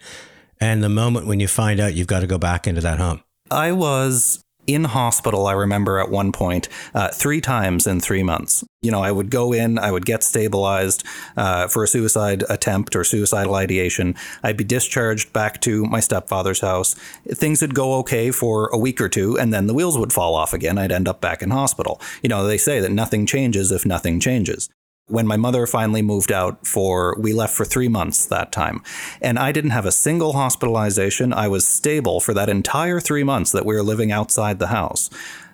And 0.60 0.84
the 0.84 0.90
moment 0.90 1.28
when 1.28 1.40
you 1.40 1.48
find 1.48 1.80
out 1.80 1.94
you've 1.94 2.08
got 2.08 2.22
to 2.22 2.28
go 2.28 2.38
back 2.38 2.68
into 2.68 2.82
that 2.82 3.00
home. 3.00 3.22
I 3.52 3.72
was 3.72 4.44
in 4.68 4.86
hospital, 4.86 5.48
I 5.48 5.54
remember 5.54 6.00
at 6.00 6.10
one 6.10 6.32
point, 6.32 6.70
uh, 6.94 7.10
three 7.10 7.42
times 7.42 7.88
in 7.88 8.00
three 8.00 8.24
months. 8.24 8.64
You 8.82 8.92
know, 8.92 9.02
I 9.02 9.12
would 9.12 9.30
go 9.30 9.54
in, 9.54 9.78
I 9.78 9.92
would 9.92 10.06
get 10.06 10.24
stabilized 10.24 11.04
uh, 11.38 11.68
for 11.68 11.84
a 11.84 11.88
suicide 11.88 12.44
attempt 12.50 12.96
or 12.96 13.04
suicidal 13.04 13.56
ideation. 13.56 14.16
I'd 14.44 14.58
be 14.58 14.64
discharged 14.64 15.34
back 15.34 15.62
to 15.62 15.86
my 15.86 16.00
stepfather's 16.00 16.62
house. 16.62 16.94
Things 17.28 17.62
would 17.62 17.76
go 17.76 17.96
okay 18.00 18.32
for 18.32 18.68
a 18.68 18.78
week 18.78 19.00
or 19.00 19.10
two, 19.10 19.38
and 19.38 19.54
then 19.54 19.68
the 19.68 19.74
wheels 19.74 19.98
would 19.98 20.14
fall 20.14 20.36
off 20.36 20.54
again. 20.54 20.78
I'd 20.78 20.92
end 20.92 21.08
up 21.08 21.22
back 21.22 21.42
in 21.42 21.52
hospital. 21.52 22.02
You 22.22 22.30
know, 22.30 22.46
they 22.46 22.58
say 22.58 22.80
that 22.80 22.92
nothing 22.92 23.26
changes 23.26 23.72
if 23.72 23.86
nothing 23.86 24.20
changes 24.20 24.70
when 25.08 25.28
my 25.28 25.38
mother 25.38 25.68
finally 25.68 26.02
moved 26.02 26.32
out 26.32 26.66
for 26.66 27.16
we 27.20 27.34
left 27.34 27.56
for 27.56 27.66
3 27.66 27.88
months 27.88 28.26
that 28.26 28.52
time. 28.52 28.82
And 29.22 29.38
I 29.38 29.52
didn't 29.52 29.72
have 29.72 29.86
a 29.86 29.92
single 29.92 30.34
hospitalization. 30.34 31.34
I 31.34 31.48
was 31.48 31.68
stable 31.68 32.20
for 32.20 32.34
that 32.34 32.50
entire 32.50 33.00
3 33.00 33.24
months 33.24 33.52
that 33.52 33.66
we 33.66 33.76
were 33.76 33.84
living 33.84 34.12
outside 34.12 34.60
the 34.60 34.68
house. 34.68 35.10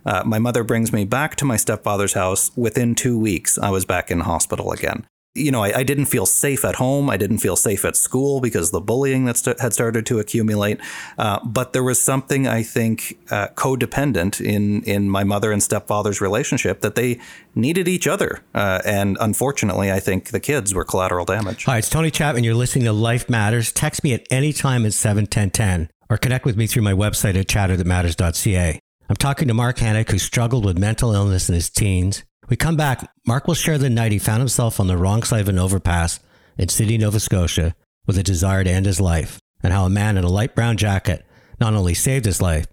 Uh, 0.05 0.23
my 0.25 0.39
mother 0.39 0.63
brings 0.63 0.93
me 0.93 1.03
back 1.03 1.35
to 1.35 1.45
my 1.45 1.57
stepfather's 1.57 2.13
house 2.13 2.51
within 2.55 2.95
2 2.95 3.17
weeks. 3.17 3.57
I 3.57 3.69
was 3.69 3.85
back 3.85 4.11
in 4.11 4.21
hospital 4.21 4.71
again 4.71 5.05
you 5.35 5.51
know, 5.51 5.63
I, 5.63 5.79
I, 5.79 5.83
didn't 5.83 6.05
feel 6.05 6.25
safe 6.25 6.65
at 6.65 6.75
home. 6.75 7.09
I 7.09 7.15
didn't 7.17 7.37
feel 7.37 7.55
safe 7.55 7.85
at 7.85 7.95
school 7.95 8.41
because 8.41 8.71
the 8.71 8.81
bullying 8.81 9.25
that 9.25 9.37
st- 9.37 9.59
had 9.59 9.73
started 9.73 10.05
to 10.07 10.19
accumulate. 10.19 10.79
Uh, 11.17 11.39
but 11.43 11.73
there 11.73 11.83
was 11.83 11.99
something 12.01 12.47
I 12.47 12.63
think 12.63 13.17
uh, 13.29 13.49
codependent 13.49 14.41
in 14.41 14.83
in 14.83 15.09
my 15.09 15.23
mother 15.23 15.51
and 15.51 15.61
stepfather's 15.61 16.19
relationship 16.19 16.81
that 16.81 16.95
they 16.95 17.19
needed 17.53 17.87
each 17.87 18.07
other. 18.07 18.41
Uh, 18.55 18.81
and 18.85 19.17
unfortunately, 19.19 19.91
I 19.91 19.99
think 19.99 20.29
the 20.29 20.39
kids 20.39 20.73
were 20.73 20.83
collateral 20.83 21.25
damage. 21.25 21.65
Hi, 21.65 21.77
it's 21.77 21.89
Tony 21.89 22.09
Chapman. 22.11 22.43
You're 22.43 22.55
listening 22.55 22.85
to 22.85 22.93
Life 22.93 23.29
Matters. 23.29 23.71
Text 23.71 24.03
me 24.03 24.13
at 24.13 24.25
any 24.31 24.51
time 24.51 24.85
at 24.85 24.93
seven 24.93 25.27
ten 25.27 25.51
ten, 25.51 25.89
or 26.09 26.17
connect 26.17 26.45
with 26.45 26.57
me 26.57 26.65
through 26.65 26.83
my 26.83 26.93
website 26.93 27.39
at 27.39 27.47
chatterthatmatters.ca. 27.47 28.79
I'm 29.09 29.15
talking 29.15 29.47
to 29.47 29.53
Mark 29.53 29.77
Henick, 29.77 30.11
who 30.11 30.19
struggled 30.19 30.65
with 30.65 30.77
mental 30.77 31.13
illness 31.13 31.49
in 31.49 31.55
his 31.55 31.69
teens. 31.69 32.23
We 32.49 32.55
come 32.57 32.75
back. 32.75 33.11
Mark 33.27 33.47
will 33.47 33.53
share 33.53 33.77
the 33.77 33.91
night 33.91 34.11
he 34.11 34.17
found 34.17 34.39
himself 34.39 34.79
on 34.79 34.87
the 34.87 34.97
wrong 34.97 35.21
side 35.21 35.41
of 35.41 35.49
an 35.49 35.59
overpass 35.59 36.19
in 36.57 36.67
Sydney, 36.67 36.97
Nova 36.97 37.19
Scotia, 37.19 37.75
with 38.07 38.17
a 38.17 38.23
desire 38.23 38.63
to 38.63 38.69
end 38.69 38.87
his 38.87 38.99
life, 38.99 39.39
and 39.61 39.71
how 39.71 39.85
a 39.85 39.89
man 39.89 40.17
in 40.17 40.23
a 40.23 40.29
light 40.29 40.55
brown 40.55 40.75
jacket 40.75 41.23
not 41.59 41.75
only 41.75 41.93
saved 41.93 42.25
his 42.25 42.41
life, 42.41 42.65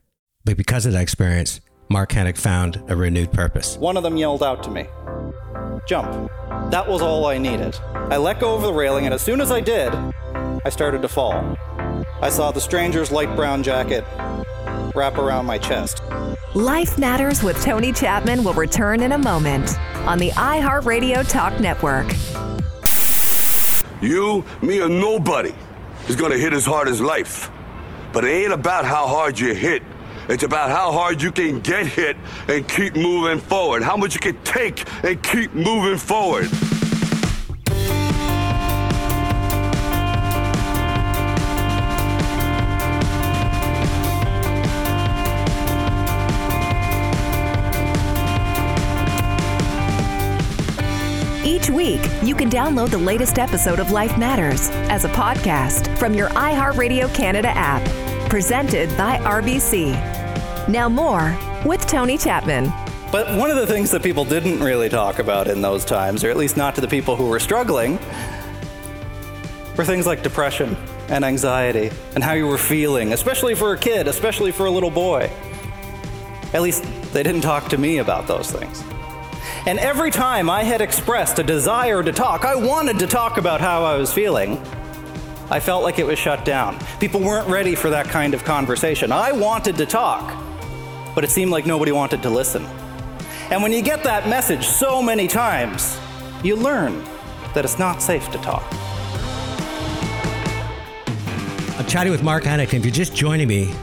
but 0.46 0.56
because 0.56 0.86
of 0.86 0.92
that 0.92 1.02
experience, 1.02 1.60
Mark 1.90 2.10
Henick 2.10 2.38
found 2.38 2.82
a 2.88 2.96
renewed 2.96 3.32
purpose. 3.32 3.76
One 3.76 3.98
of 3.98 4.02
them 4.02 4.16
yelled 4.16 4.42
out 4.42 4.62
to 4.62 4.70
me, 4.70 4.86
Jump. 5.86 6.30
That 6.70 6.88
was 6.88 7.02
all 7.02 7.26
I 7.26 7.36
needed. 7.36 7.78
I 7.94 8.16
let 8.16 8.40
go 8.40 8.54
of 8.54 8.62
the 8.62 8.72
railing, 8.72 9.04
and 9.04 9.12
as 9.12 9.20
soon 9.20 9.42
as 9.42 9.52
I 9.52 9.60
did, 9.60 9.92
I 10.64 10.70
started 10.70 11.02
to 11.02 11.08
fall. 11.08 11.56
I 12.22 12.30
saw 12.30 12.50
the 12.50 12.60
stranger's 12.62 13.12
light 13.12 13.36
brown 13.36 13.62
jacket 13.62 14.04
wrap 14.96 15.18
around 15.18 15.46
my 15.46 15.58
chest. 15.58 16.02
Life 16.54 16.98
Matters 16.98 17.42
with 17.42 17.62
Tony 17.62 17.92
Chapman 17.92 18.42
will 18.42 18.54
return 18.54 19.02
in 19.02 19.12
a 19.12 19.18
moment 19.18 19.78
on 20.06 20.18
the 20.18 20.30
iHeartRadio 20.30 21.28
Talk 21.28 21.60
Network. 21.60 22.06
You, 24.00 24.44
me, 24.62 24.80
or 24.80 24.88
nobody 24.88 25.54
is 26.08 26.16
gonna 26.16 26.38
hit 26.38 26.52
as 26.52 26.64
hard 26.64 26.88
as 26.88 27.00
life. 27.00 27.50
But 28.12 28.24
it 28.24 28.28
ain't 28.28 28.52
about 28.52 28.84
how 28.84 29.06
hard 29.06 29.38
you 29.38 29.54
hit. 29.54 29.82
It's 30.28 30.42
about 30.42 30.70
how 30.70 30.90
hard 30.90 31.22
you 31.22 31.30
can 31.30 31.60
get 31.60 31.86
hit 31.86 32.16
and 32.48 32.66
keep 32.66 32.96
moving 32.96 33.38
forward. 33.38 33.82
How 33.82 33.96
much 33.96 34.14
you 34.14 34.20
can 34.20 34.42
take 34.42 34.84
and 35.04 35.22
keep 35.22 35.52
moving 35.54 35.98
forward. 35.98 36.48
Week, 51.76 52.00
you 52.22 52.34
can 52.34 52.48
download 52.48 52.88
the 52.88 52.98
latest 52.98 53.38
episode 53.38 53.78
of 53.78 53.90
Life 53.90 54.16
Matters 54.16 54.70
as 54.88 55.04
a 55.04 55.10
podcast 55.10 55.94
from 55.98 56.14
your 56.14 56.30
iHeartRadio 56.30 57.14
Canada 57.14 57.48
app. 57.48 57.84
Presented 58.30 58.88
by 58.96 59.18
RBC. 59.18 59.92
Now, 60.68 60.88
more 60.88 61.38
with 61.66 61.86
Tony 61.86 62.16
Chapman. 62.16 62.72
But 63.12 63.36
one 63.36 63.50
of 63.50 63.56
the 63.56 63.66
things 63.66 63.90
that 63.90 64.02
people 64.02 64.24
didn't 64.24 64.60
really 64.60 64.88
talk 64.88 65.18
about 65.18 65.48
in 65.48 65.60
those 65.60 65.84
times, 65.84 66.24
or 66.24 66.30
at 66.30 66.38
least 66.38 66.56
not 66.56 66.74
to 66.76 66.80
the 66.80 66.88
people 66.88 67.14
who 67.14 67.26
were 67.26 67.38
struggling, 67.38 67.98
were 69.76 69.84
things 69.84 70.06
like 70.06 70.22
depression 70.22 70.76
and 71.08 71.26
anxiety 71.26 71.90
and 72.14 72.24
how 72.24 72.32
you 72.32 72.46
were 72.46 72.58
feeling, 72.58 73.12
especially 73.12 73.54
for 73.54 73.74
a 73.74 73.78
kid, 73.78 74.08
especially 74.08 74.50
for 74.50 74.64
a 74.64 74.70
little 74.70 74.90
boy. 74.90 75.30
At 76.54 76.62
least 76.62 76.84
they 77.12 77.22
didn't 77.22 77.42
talk 77.42 77.68
to 77.68 77.76
me 77.76 77.98
about 77.98 78.26
those 78.26 78.50
things. 78.50 78.82
And 79.66 79.80
every 79.80 80.12
time 80.12 80.48
I 80.48 80.62
had 80.62 80.80
expressed 80.80 81.40
a 81.40 81.42
desire 81.42 82.00
to 82.00 82.12
talk, 82.12 82.44
I 82.44 82.54
wanted 82.54 83.00
to 83.00 83.08
talk 83.08 83.36
about 83.36 83.60
how 83.60 83.82
I 83.82 83.96
was 83.96 84.12
feeling, 84.12 84.58
I 85.50 85.58
felt 85.58 85.82
like 85.82 85.98
it 85.98 86.06
was 86.06 86.20
shut 86.20 86.44
down. 86.44 86.78
People 87.00 87.20
weren't 87.20 87.48
ready 87.48 87.74
for 87.74 87.90
that 87.90 88.06
kind 88.06 88.32
of 88.32 88.44
conversation. 88.44 89.10
I 89.10 89.32
wanted 89.32 89.76
to 89.78 89.86
talk, 89.86 90.36
but 91.16 91.24
it 91.24 91.30
seemed 91.30 91.50
like 91.50 91.66
nobody 91.66 91.90
wanted 91.90 92.22
to 92.22 92.30
listen. 92.30 92.64
And 93.50 93.60
when 93.60 93.72
you 93.72 93.82
get 93.82 94.04
that 94.04 94.28
message 94.28 94.64
so 94.64 95.02
many 95.02 95.26
times, 95.26 95.98
you 96.44 96.54
learn 96.54 97.02
that 97.52 97.64
it's 97.64 97.78
not 97.78 98.00
safe 98.00 98.30
to 98.30 98.38
talk. 98.38 98.64
I'm 101.76 101.86
chatting 101.86 102.12
with 102.12 102.22
Mark 102.22 102.44
Hannington. 102.44 102.74
If 102.74 102.84
you're 102.84 102.94
just 102.94 103.16
joining 103.16 103.48
me, 103.48 103.74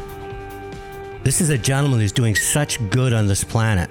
this 1.24 1.42
is 1.42 1.50
a 1.50 1.58
gentleman 1.58 2.00
who's 2.00 2.14
doing 2.14 2.36
such 2.36 2.90
good 2.90 3.12
on 3.12 3.28
this 3.28 3.44
planet, 3.44 3.90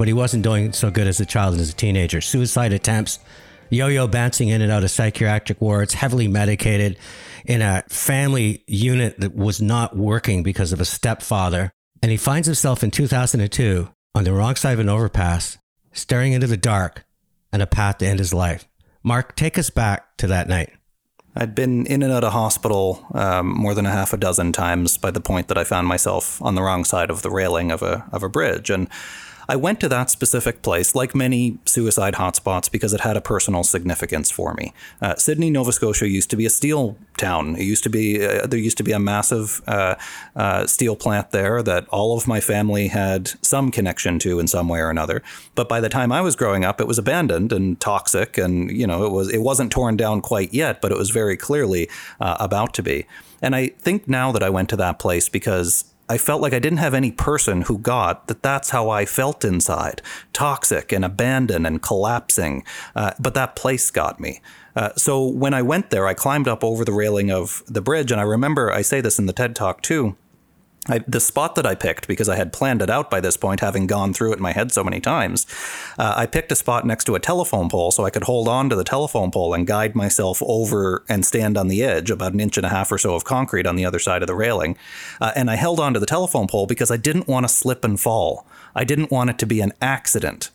but 0.00 0.08
he 0.08 0.14
wasn't 0.14 0.42
doing 0.42 0.72
so 0.72 0.90
good 0.90 1.06
as 1.06 1.20
a 1.20 1.26
child 1.26 1.52
and 1.52 1.60
as 1.60 1.68
a 1.68 1.74
teenager. 1.74 2.22
Suicide 2.22 2.72
attempts, 2.72 3.18
yo 3.68 3.88
yo 3.88 4.08
bouncing 4.08 4.48
in 4.48 4.62
and 4.62 4.72
out 4.72 4.82
of 4.82 4.90
psychiatric 4.90 5.60
wards, 5.60 5.92
heavily 5.92 6.26
medicated 6.26 6.96
in 7.44 7.60
a 7.60 7.84
family 7.86 8.64
unit 8.66 9.20
that 9.20 9.36
was 9.36 9.60
not 9.60 9.94
working 9.94 10.42
because 10.42 10.72
of 10.72 10.80
a 10.80 10.86
stepfather. 10.86 11.70
And 12.02 12.10
he 12.10 12.16
finds 12.16 12.46
himself 12.46 12.82
in 12.82 12.90
2002 12.90 13.90
on 14.14 14.24
the 14.24 14.32
wrong 14.32 14.56
side 14.56 14.72
of 14.72 14.78
an 14.78 14.88
overpass, 14.88 15.58
staring 15.92 16.32
into 16.32 16.46
the 16.46 16.56
dark 16.56 17.04
and 17.52 17.60
a 17.60 17.66
path 17.66 17.98
to 17.98 18.06
end 18.06 18.20
his 18.20 18.32
life. 18.32 18.66
Mark, 19.02 19.36
take 19.36 19.58
us 19.58 19.68
back 19.68 20.16
to 20.16 20.26
that 20.28 20.48
night. 20.48 20.70
I'd 21.36 21.54
been 21.54 21.84
in 21.84 22.02
and 22.02 22.10
out 22.10 22.24
of 22.24 22.32
hospital 22.32 23.06
um, 23.12 23.48
more 23.48 23.74
than 23.74 23.84
a 23.84 23.90
half 23.90 24.14
a 24.14 24.16
dozen 24.16 24.52
times 24.52 24.96
by 24.96 25.10
the 25.10 25.20
point 25.20 25.48
that 25.48 25.58
I 25.58 25.64
found 25.64 25.86
myself 25.86 26.40
on 26.40 26.54
the 26.54 26.62
wrong 26.62 26.84
side 26.84 27.10
of 27.10 27.20
the 27.20 27.30
railing 27.30 27.70
of 27.70 27.82
a 27.82 28.08
of 28.12 28.22
a 28.22 28.28
bridge, 28.30 28.70
and 28.70 28.88
I 29.50 29.56
went 29.56 29.80
to 29.80 29.88
that 29.88 30.10
specific 30.10 30.62
place, 30.62 30.94
like 30.94 31.12
many 31.12 31.58
suicide 31.64 32.14
hotspots, 32.14 32.70
because 32.70 32.94
it 32.94 33.00
had 33.00 33.16
a 33.16 33.20
personal 33.20 33.64
significance 33.64 34.30
for 34.30 34.54
me. 34.54 34.72
Uh, 35.02 35.16
Sydney, 35.16 35.50
Nova 35.50 35.72
Scotia 35.72 36.08
used 36.08 36.30
to 36.30 36.36
be 36.36 36.46
a 36.46 36.50
steel 36.50 36.96
town. 37.16 37.56
It 37.56 37.64
used 37.64 37.82
to 37.82 37.90
be 37.90 38.24
uh, 38.24 38.46
there 38.46 38.60
used 38.60 38.76
to 38.76 38.84
be 38.84 38.92
a 38.92 39.00
massive 39.00 39.60
uh, 39.66 39.96
uh, 40.36 40.68
steel 40.68 40.94
plant 40.94 41.32
there 41.32 41.64
that 41.64 41.88
all 41.88 42.16
of 42.16 42.28
my 42.28 42.38
family 42.38 42.86
had 42.86 43.32
some 43.42 43.72
connection 43.72 44.20
to 44.20 44.38
in 44.38 44.46
some 44.46 44.68
way 44.68 44.78
or 44.78 44.88
another. 44.88 45.20
But 45.56 45.68
by 45.68 45.80
the 45.80 45.88
time 45.88 46.12
I 46.12 46.20
was 46.20 46.36
growing 46.36 46.64
up, 46.64 46.80
it 46.80 46.86
was 46.86 46.98
abandoned 46.98 47.52
and 47.52 47.80
toxic, 47.80 48.38
and 48.38 48.70
you 48.70 48.86
know 48.86 49.04
it 49.04 49.10
was 49.10 49.28
it 49.34 49.38
wasn't 49.38 49.72
torn 49.72 49.96
down 49.96 50.20
quite 50.20 50.54
yet, 50.54 50.80
but 50.80 50.92
it 50.92 50.98
was 50.98 51.10
very 51.10 51.36
clearly 51.36 51.90
uh, 52.20 52.36
about 52.38 52.72
to 52.74 52.84
be. 52.84 53.04
And 53.42 53.56
I 53.56 53.68
think 53.68 54.06
now 54.06 54.30
that 54.30 54.44
I 54.44 54.50
went 54.50 54.68
to 54.68 54.76
that 54.76 55.00
place 55.00 55.28
because 55.28 55.89
I 56.10 56.18
felt 56.18 56.42
like 56.42 56.52
I 56.52 56.58
didn't 56.58 56.78
have 56.78 56.92
any 56.92 57.12
person 57.12 57.62
who 57.62 57.78
got 57.78 58.26
that 58.26 58.42
that's 58.42 58.70
how 58.70 58.90
I 58.90 59.06
felt 59.06 59.44
inside 59.44 60.02
toxic 60.32 60.90
and 60.90 61.04
abandoned 61.04 61.68
and 61.68 61.80
collapsing. 61.80 62.64
Uh, 62.96 63.12
but 63.20 63.34
that 63.34 63.54
place 63.54 63.92
got 63.92 64.18
me. 64.18 64.40
Uh, 64.74 64.90
so 64.96 65.24
when 65.24 65.54
I 65.54 65.62
went 65.62 65.90
there, 65.90 66.08
I 66.08 66.14
climbed 66.14 66.48
up 66.48 66.64
over 66.64 66.84
the 66.84 66.92
railing 66.92 67.30
of 67.30 67.62
the 67.68 67.80
bridge. 67.80 68.10
And 68.10 68.20
I 68.20 68.24
remember 68.24 68.72
I 68.72 68.82
say 68.82 69.00
this 69.00 69.20
in 69.20 69.26
the 69.26 69.32
TED 69.32 69.54
Talk 69.54 69.82
too. 69.82 70.16
I, 70.90 70.98
the 71.06 71.20
spot 71.20 71.54
that 71.54 71.66
I 71.66 71.74
picked, 71.74 72.08
because 72.08 72.28
I 72.28 72.36
had 72.36 72.52
planned 72.52 72.82
it 72.82 72.90
out 72.90 73.10
by 73.10 73.20
this 73.20 73.36
point, 73.36 73.60
having 73.60 73.86
gone 73.86 74.12
through 74.12 74.32
it 74.32 74.36
in 74.36 74.42
my 74.42 74.52
head 74.52 74.72
so 74.72 74.84
many 74.84 75.00
times, 75.00 75.46
uh, 75.98 76.14
I 76.16 76.26
picked 76.26 76.52
a 76.52 76.56
spot 76.56 76.86
next 76.86 77.04
to 77.04 77.14
a 77.14 77.20
telephone 77.20 77.68
pole 77.68 77.90
so 77.90 78.04
I 78.04 78.10
could 78.10 78.24
hold 78.24 78.48
on 78.48 78.68
to 78.70 78.76
the 78.76 78.84
telephone 78.84 79.30
pole 79.30 79.54
and 79.54 79.66
guide 79.66 79.94
myself 79.94 80.42
over 80.44 81.04
and 81.08 81.24
stand 81.24 81.56
on 81.56 81.68
the 81.68 81.82
edge, 81.82 82.10
about 82.10 82.32
an 82.32 82.40
inch 82.40 82.56
and 82.56 82.66
a 82.66 82.70
half 82.70 82.90
or 82.90 82.98
so 82.98 83.14
of 83.14 83.24
concrete 83.24 83.66
on 83.66 83.76
the 83.76 83.84
other 83.84 83.98
side 83.98 84.22
of 84.22 84.26
the 84.26 84.34
railing. 84.34 84.76
Uh, 85.20 85.32
and 85.36 85.50
I 85.50 85.56
held 85.56 85.80
on 85.80 85.94
to 85.94 86.00
the 86.00 86.06
telephone 86.06 86.46
pole 86.46 86.66
because 86.66 86.90
I 86.90 86.96
didn't 86.96 87.28
want 87.28 87.44
to 87.44 87.52
slip 87.52 87.84
and 87.84 87.98
fall. 87.98 88.46
I 88.74 88.84
didn't 88.84 89.10
want 89.10 89.30
it 89.30 89.38
to 89.38 89.46
be 89.46 89.60
an 89.60 89.72
accident 89.80 90.50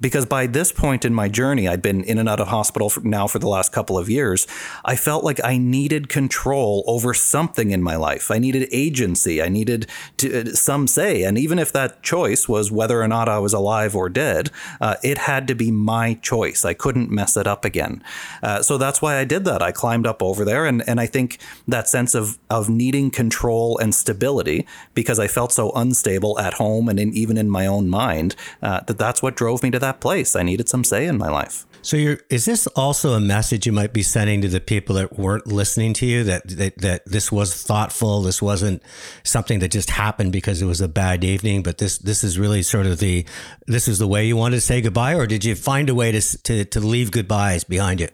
because 0.00 0.26
by 0.26 0.46
this 0.46 0.72
point 0.72 1.04
in 1.04 1.14
my 1.14 1.28
journey, 1.28 1.66
I'd 1.66 1.82
been 1.82 2.04
in 2.04 2.18
and 2.18 2.28
out 2.28 2.40
of 2.40 2.48
hospital 2.48 2.88
for 2.88 3.00
now 3.00 3.26
for 3.26 3.38
the 3.38 3.48
last 3.48 3.72
couple 3.72 3.98
of 3.98 4.08
years. 4.08 4.46
I 4.84 4.96
felt 4.96 5.24
like 5.24 5.42
I 5.42 5.58
needed 5.58 6.08
control 6.08 6.84
over 6.86 7.14
something 7.14 7.70
in 7.70 7.82
my 7.82 7.96
life. 7.96 8.30
I 8.30 8.38
needed 8.38 8.68
agency. 8.70 9.42
I 9.42 9.48
needed 9.48 9.86
to, 10.18 10.40
uh, 10.40 10.44
some 10.54 10.86
say. 10.86 11.22
And 11.24 11.36
even 11.36 11.58
if 11.58 11.72
that 11.72 12.02
choice 12.02 12.48
was 12.48 12.70
whether 12.70 13.02
or 13.02 13.08
not 13.08 13.28
I 13.28 13.38
was 13.38 13.52
alive 13.52 13.96
or 13.96 14.08
dead, 14.08 14.50
uh, 14.80 14.96
it 15.02 15.18
had 15.18 15.48
to 15.48 15.54
be 15.54 15.70
my 15.70 16.14
choice. 16.14 16.64
I 16.64 16.74
couldn't 16.74 17.10
mess 17.10 17.36
it 17.36 17.46
up 17.46 17.64
again. 17.64 18.02
Uh, 18.42 18.62
so 18.62 18.78
that's 18.78 19.02
why 19.02 19.16
I 19.18 19.24
did 19.24 19.44
that. 19.46 19.62
I 19.62 19.72
climbed 19.72 20.06
up 20.06 20.22
over 20.22 20.44
there. 20.44 20.64
And, 20.66 20.86
and 20.88 21.00
I 21.00 21.06
think 21.06 21.38
that 21.66 21.88
sense 21.88 22.14
of, 22.14 22.38
of 22.50 22.68
needing 22.68 23.10
control 23.10 23.78
and 23.78 23.94
stability, 23.94 24.66
because 24.94 25.18
I 25.18 25.26
felt 25.26 25.52
so 25.52 25.72
unstable 25.72 26.38
at 26.38 26.54
home 26.54 26.88
and 26.88 27.00
in, 27.00 27.12
even 27.14 27.36
in 27.36 27.50
my 27.50 27.66
own 27.66 27.88
mind, 27.88 28.36
uh, 28.62 28.80
that 28.80 28.98
that's 28.98 29.22
what 29.22 29.34
drove 29.34 29.62
me 29.62 29.70
to 29.70 29.78
that 29.78 29.87
that 29.88 30.00
place. 30.00 30.36
I 30.36 30.42
needed 30.42 30.68
some 30.68 30.84
say 30.84 31.06
in 31.06 31.18
my 31.18 31.28
life. 31.28 31.66
So, 31.82 32.16
is 32.28 32.44
this 32.44 32.66
also 32.68 33.14
a 33.14 33.20
message 33.20 33.66
you 33.66 33.72
might 33.72 33.92
be 33.92 34.02
sending 34.02 34.42
to 34.42 34.48
the 34.48 34.60
people 34.60 34.96
that 34.96 35.18
weren't 35.18 35.46
listening 35.46 35.94
to 35.94 36.06
you 36.06 36.24
that, 36.24 36.48
that 36.48 36.78
that 36.78 37.06
this 37.06 37.30
was 37.32 37.54
thoughtful? 37.54 38.22
This 38.22 38.42
wasn't 38.42 38.82
something 39.22 39.60
that 39.60 39.70
just 39.70 39.90
happened 39.90 40.32
because 40.32 40.60
it 40.60 40.66
was 40.66 40.80
a 40.80 40.88
bad 40.88 41.24
evening, 41.24 41.62
but 41.62 41.78
this 41.78 41.98
this 41.98 42.24
is 42.24 42.38
really 42.38 42.62
sort 42.62 42.86
of 42.86 42.98
the 42.98 43.24
this 43.66 43.88
is 43.88 43.98
the 43.98 44.08
way 44.08 44.26
you 44.26 44.36
wanted 44.36 44.56
to 44.56 44.60
say 44.60 44.80
goodbye, 44.80 45.14
or 45.14 45.26
did 45.26 45.44
you 45.44 45.54
find 45.54 45.88
a 45.88 45.94
way 45.94 46.12
to 46.12 46.20
to, 46.42 46.64
to 46.64 46.80
leave 46.80 47.10
goodbyes 47.10 47.64
behind 47.64 48.00
you? 48.00 48.08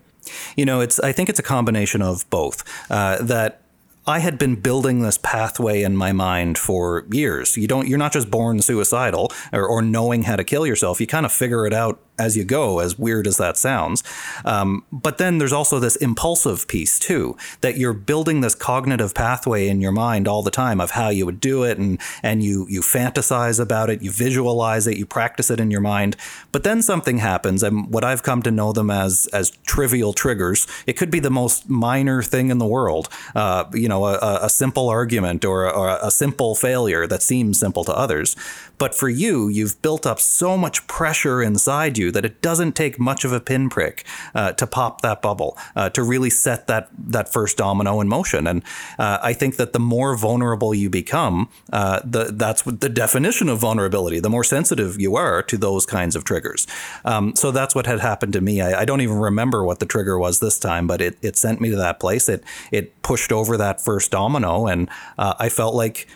You 0.57 0.67
know, 0.67 0.81
it's 0.81 1.01
I 1.01 1.13
think 1.13 1.29
it's 1.29 1.41
a 1.41 1.49
combination 1.57 2.03
of 2.03 2.29
both. 2.31 2.63
Uh, 2.91 3.23
that 3.23 3.64
I 4.07 4.19
had 4.19 4.39
been 4.39 4.57
building 4.57 5.01
this 5.01 5.19
pathway 5.19 5.83
in 5.83 5.97
my 5.97 6.13
mind 6.13 6.59
for 6.59 7.07
years. 7.11 7.57
You 7.57 7.67
don't 7.67 7.89
you're 7.89 7.99
not 7.99 8.13
just 8.13 8.31
born 8.31 8.61
suicidal 8.61 9.33
or, 9.53 9.67
or 9.67 9.81
knowing 9.81 10.25
how 10.25 10.37
to 10.37 10.45
kill 10.45 10.67
yourself. 10.67 11.01
You 11.01 11.07
kind 11.07 11.25
of 11.25 11.33
figure 11.33 11.67
it 11.67 11.73
out 11.73 12.01
as 12.19 12.37
you 12.37 12.45
go, 12.45 12.79
as 12.79 12.99
weird 12.99 13.27
as 13.27 13.37
that 13.39 13.57
sounds. 13.57 14.03
Um, 14.45 14.85
but 14.93 15.19
then 15.19 15.39
there's 15.39 15.53
also 15.53 15.79
this 15.79 15.97
impulsive 15.97 16.69
piece 16.69 16.99
too, 16.99 17.37
that 17.61 17.77
you're 17.77 17.93
building 17.93 18.41
this 18.41 18.55
cognitive 18.55 19.15
pathway 19.15 19.69
in 19.69 19.81
your 19.81 19.93
mind 19.93 20.29
all 20.29 20.43
the 20.43 20.51
time 20.51 20.81
of 20.81 20.93
how 20.93 21.09
you 21.09 21.27
would 21.27 21.41
do 21.41 21.65
it, 21.65 21.79
and 21.79 22.01
and 22.23 22.43
you 22.43 22.67
you 22.69 22.81
fantasize 22.81 23.61
about 23.61 23.91
it, 23.91 24.03
you 24.03 24.11
visualize 24.11 24.87
it, 24.87 24.97
you 24.97 25.07
practice 25.07 25.51
it 25.51 25.61
in 25.61 25.71
your 25.71 25.81
mind. 25.81 26.17
But 26.53 26.65
then 26.65 26.83
something 26.83 27.19
happens, 27.19 27.63
and 27.63 27.93
what 27.93 28.05
I've 28.05 28.23
come 28.23 28.43
to 28.43 28.51
know 28.51 28.73
them 28.73 28.91
as 28.91 29.29
as 29.33 29.51
trivial 29.67 30.13
triggers. 30.13 30.67
It 30.87 30.95
could 30.95 31.11
be 31.11 31.21
the 31.21 31.31
most 31.31 31.69
minor 31.69 32.23
thing 32.23 32.51
in 32.51 32.59
the 32.59 32.67
world, 32.67 33.09
uh, 33.35 33.65
you 33.73 33.89
know, 33.89 34.07
a, 34.07 34.39
a 34.43 34.49
simple 34.49 34.89
argument 34.89 35.45
or, 35.45 35.71
or 35.71 35.99
a 36.01 36.11
simple 36.11 36.55
failure 36.55 37.07
that 37.07 37.23
seems 37.23 37.59
simple 37.59 37.85
to 37.85 37.93
others. 37.93 38.37
But 38.79 38.95
for 38.95 39.09
you, 39.09 39.49
you've 39.49 39.81
built 39.83 40.07
up 40.07 40.21
so 40.21 40.57
much 40.57 40.87
pressure 40.87 41.43
inside 41.43 41.97
you 41.99 42.04
that 42.11 42.25
it 42.25 42.43
doesn't 42.43 42.75
take 42.75 42.99
much 42.99 43.25
of 43.25 43.33
a 43.33 43.41
pinprick 43.41 44.05
uh, 44.35 44.53
to 44.53 44.67
pop 44.67 45.01
that 45.03 45.23
bubble, 45.23 45.57
uh, 45.77 45.91
to 45.91 46.03
really 46.03 46.31
set 46.31 46.67
that 46.67 46.89
that 46.99 47.33
first 47.33 47.57
domino 47.57 48.01
in 48.01 48.09
motion. 48.09 48.47
And 48.47 48.63
uh, 48.99 49.19
I 49.23 49.33
think 49.33 49.57
that 49.57 49.73
the 49.73 49.79
more 49.79 50.17
vulnerable 50.17 50.75
you 50.75 50.91
become, 50.91 51.49
uh, 51.73 52.01
the, 52.05 52.25
that's 52.33 52.63
the 52.63 52.89
definition 52.89 53.49
of 53.49 53.59
vulnerability. 53.59 54.21
The 54.21 54.31
more 54.31 54.45
sensitive 54.45 55.01
you 55.01 55.17
are 55.17 55.43
to 55.45 55.57
those 55.57 55.87
kinds 55.87 56.17
of 56.17 56.25
triggers. 56.25 56.67
Um, 57.05 57.35
so 57.37 57.51
that's 57.51 57.75
what 57.75 57.87
had 57.87 58.01
happened 58.01 58.33
to 58.35 58.41
me. 58.41 58.61
I, 58.61 58.81
I, 58.81 58.85
don't 58.85 59.01
even 59.01 59.19
remember 59.19 59.65
what 59.65 59.79
the 59.79 59.87
trigger 59.87 60.19
was 60.19 60.41
this 60.41 60.59
time, 60.59 60.87
but 60.87 61.01
it, 61.01 61.17
it 61.23 61.37
sent 61.37 61.61
me 61.61 61.71
to 61.71 61.77
that 61.77 62.01
place. 62.01 62.29
It 62.29 62.45
it 62.71 63.03
pushed 63.03 63.33
over 63.33 63.57
that 63.57 63.81
first 63.81 64.11
domino, 64.11 64.67
and 64.67 64.89
uh, 65.19 65.35
I 65.39 65.49
felt 65.49 65.75
like 65.75 66.09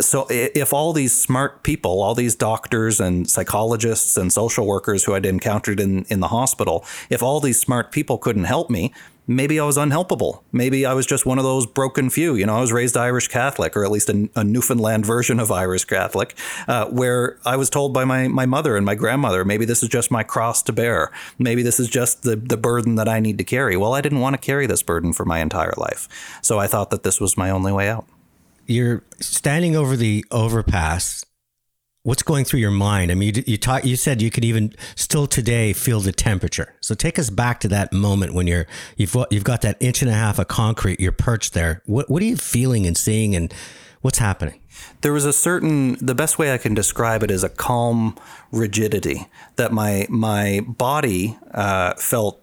so 0.00 0.26
if 0.30 0.72
all 0.72 0.92
these 0.92 1.18
smart 1.18 1.62
people, 1.62 2.02
all 2.02 2.14
these 2.14 2.34
doctors 2.34 3.00
and 3.00 3.28
psychologists 3.28 4.16
and 4.16 4.32
social 4.32 4.66
workers 4.66 5.04
who 5.04 5.14
I'd 5.14 5.26
encountered 5.26 5.80
in, 5.80 6.04
in 6.04 6.20
the 6.20 6.28
hospital, 6.28 6.84
if 7.10 7.22
all 7.22 7.40
these 7.40 7.60
smart 7.60 7.92
people 7.92 8.18
couldn't 8.18 8.44
help 8.44 8.70
me, 8.70 8.92
maybe 9.26 9.60
I 9.60 9.64
was 9.64 9.76
unhelpable. 9.76 10.42
Maybe 10.52 10.84
I 10.84 10.94
was 10.94 11.06
just 11.06 11.26
one 11.26 11.38
of 11.38 11.44
those 11.44 11.66
broken 11.66 12.10
few. 12.10 12.34
You 12.34 12.46
know, 12.46 12.56
I 12.56 12.60
was 12.60 12.72
raised 12.72 12.96
Irish 12.96 13.28
Catholic, 13.28 13.76
or 13.76 13.84
at 13.84 13.90
least 13.90 14.08
a, 14.08 14.28
a 14.34 14.44
Newfoundland 14.44 15.06
version 15.14 15.38
of 15.38 15.50
Irish 15.50 15.84
Catholic, 15.84 16.36
uh, 16.68 16.86
where 16.86 17.38
I 17.44 17.56
was 17.56 17.70
told 17.70 17.92
by 17.92 18.04
my, 18.04 18.28
my 18.28 18.46
mother 18.46 18.76
and 18.76 18.84
my 18.84 18.94
grandmother, 18.94 19.44
maybe 19.44 19.64
this 19.64 19.82
is 19.82 19.88
just 19.88 20.10
my 20.10 20.22
cross 20.22 20.62
to 20.64 20.72
bear. 20.72 21.10
Maybe 21.38 21.62
this 21.62 21.78
is 21.78 21.88
just 21.88 22.22
the, 22.22 22.36
the 22.36 22.56
burden 22.56 22.96
that 22.96 23.08
I 23.08 23.20
need 23.20 23.38
to 23.38 23.44
carry. 23.44 23.76
Well, 23.76 23.94
I 23.94 24.00
didn't 24.00 24.20
want 24.20 24.34
to 24.34 24.38
carry 24.38 24.66
this 24.66 24.82
burden 24.82 25.12
for 25.12 25.24
my 25.24 25.38
entire 25.38 25.74
life. 25.76 26.08
So 26.42 26.58
I 26.58 26.66
thought 26.66 26.90
that 26.90 27.02
this 27.02 27.20
was 27.20 27.36
my 27.36 27.50
only 27.50 27.72
way 27.72 27.88
out 27.88 28.06
you're 28.66 29.04
standing 29.20 29.76
over 29.76 29.96
the 29.96 30.24
overpass. 30.30 31.24
What's 32.04 32.24
going 32.24 32.44
through 32.44 32.58
your 32.58 32.72
mind? 32.72 33.12
I 33.12 33.14
mean, 33.14 33.34
you, 33.36 33.44
you 33.46 33.56
talk, 33.56 33.84
you 33.84 33.94
said 33.94 34.20
you 34.20 34.30
could 34.30 34.44
even 34.44 34.74
still 34.96 35.28
today 35.28 35.72
feel 35.72 36.00
the 36.00 36.10
temperature. 36.10 36.74
So 36.80 36.96
take 36.96 37.16
us 37.16 37.30
back 37.30 37.60
to 37.60 37.68
that 37.68 37.92
moment 37.92 38.34
when 38.34 38.48
you're 38.48 38.66
you've 38.96 39.16
you've 39.30 39.44
got 39.44 39.60
that 39.62 39.76
inch 39.78 40.02
and 40.02 40.10
a 40.10 40.14
half 40.14 40.40
of 40.40 40.48
concrete. 40.48 40.98
You're 40.98 41.12
perched 41.12 41.54
there. 41.54 41.80
What 41.86 42.10
what 42.10 42.20
are 42.20 42.26
you 42.26 42.36
feeling 42.36 42.86
and 42.88 42.96
seeing, 42.96 43.36
and 43.36 43.54
what's 44.00 44.18
happening? 44.18 44.60
There 45.02 45.12
was 45.12 45.24
a 45.24 45.32
certain 45.32 45.96
the 46.04 46.14
best 46.14 46.38
way 46.38 46.52
I 46.52 46.58
can 46.58 46.74
describe 46.74 47.22
it 47.22 47.30
is 47.30 47.44
a 47.44 47.48
calm 47.48 48.18
rigidity 48.50 49.28
that 49.54 49.72
my 49.72 50.06
my 50.08 50.60
body 50.66 51.38
uh, 51.52 51.94
felt 51.94 52.41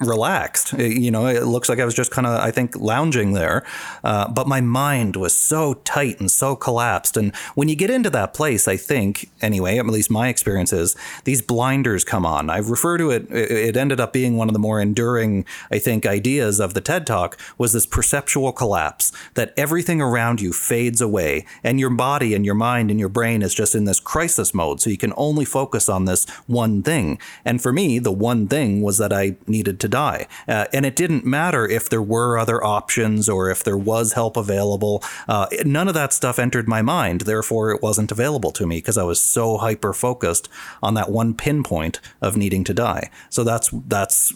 relaxed. 0.00 0.72
You 0.72 1.10
know, 1.10 1.26
it 1.26 1.44
looks 1.44 1.68
like 1.68 1.78
I 1.78 1.84
was 1.84 1.94
just 1.94 2.10
kind 2.10 2.26
of, 2.26 2.40
I 2.40 2.50
think, 2.50 2.76
lounging 2.76 3.32
there. 3.32 3.64
Uh, 4.02 4.28
but 4.28 4.48
my 4.48 4.60
mind 4.60 5.16
was 5.16 5.34
so 5.34 5.74
tight 5.74 6.20
and 6.20 6.30
so 6.30 6.56
collapsed. 6.56 7.16
And 7.16 7.34
when 7.54 7.68
you 7.68 7.76
get 7.76 7.90
into 7.90 8.10
that 8.10 8.34
place, 8.34 8.66
I 8.66 8.76
think, 8.76 9.30
anyway, 9.40 9.78
at 9.78 9.86
least 9.86 10.10
my 10.10 10.28
experience 10.28 10.72
is, 10.72 10.96
these 11.24 11.42
blinders 11.42 12.04
come 12.04 12.24
on. 12.24 12.50
I 12.50 12.58
refer 12.58 12.98
to 12.98 13.10
it, 13.10 13.30
it 13.30 13.76
ended 13.76 14.00
up 14.00 14.12
being 14.12 14.36
one 14.36 14.48
of 14.48 14.52
the 14.52 14.58
more 14.58 14.80
enduring, 14.80 15.44
I 15.70 15.78
think, 15.78 16.06
ideas 16.06 16.60
of 16.60 16.74
the 16.74 16.80
TED 16.80 17.06
Talk 17.06 17.38
was 17.58 17.72
this 17.72 17.86
perceptual 17.86 18.52
collapse 18.52 19.12
that 19.34 19.52
everything 19.56 20.00
around 20.00 20.40
you 20.40 20.52
fades 20.52 21.00
away 21.00 21.46
and 21.62 21.78
your 21.78 21.90
body 21.90 22.34
and 22.34 22.44
your 22.44 22.54
mind 22.54 22.90
and 22.90 22.98
your 22.98 23.08
brain 23.08 23.42
is 23.42 23.54
just 23.54 23.74
in 23.74 23.84
this 23.84 24.00
crisis 24.00 24.54
mode. 24.54 24.80
So 24.80 24.90
you 24.90 24.98
can 24.98 25.12
only 25.16 25.44
focus 25.44 25.88
on 25.88 26.06
this 26.06 26.28
one 26.46 26.82
thing. 26.82 27.18
And 27.44 27.60
for 27.62 27.72
me, 27.72 27.98
the 27.98 28.12
one 28.12 28.48
thing 28.48 28.82
was 28.82 28.98
that 28.98 29.12
I 29.12 29.36
needed 29.46 29.80
to 29.82 29.88
die. 29.88 30.26
Uh, 30.48 30.64
and 30.72 30.86
it 30.86 30.96
didn't 30.96 31.24
matter 31.24 31.68
if 31.68 31.88
there 31.88 32.02
were 32.02 32.38
other 32.38 32.64
options 32.64 33.28
or 33.28 33.50
if 33.50 33.62
there 33.62 33.76
was 33.76 34.14
help 34.14 34.36
available. 34.36 35.02
Uh, 35.28 35.46
none 35.64 35.88
of 35.88 35.94
that 35.94 36.12
stuff 36.12 36.38
entered 36.38 36.66
my 36.66 36.82
mind. 36.82 37.22
Therefore, 37.22 37.70
it 37.70 37.82
wasn't 37.82 38.10
available 38.10 38.52
to 38.52 38.66
me 38.66 38.78
because 38.78 38.96
I 38.96 39.02
was 39.02 39.20
so 39.20 39.58
hyper 39.58 39.92
focused 39.92 40.48
on 40.82 40.94
that 40.94 41.10
one 41.10 41.34
pinpoint 41.34 42.00
of 42.20 42.36
needing 42.36 42.64
to 42.64 42.74
die. 42.74 43.10
So 43.28 43.44
that's, 43.44 43.68
that's, 43.86 44.32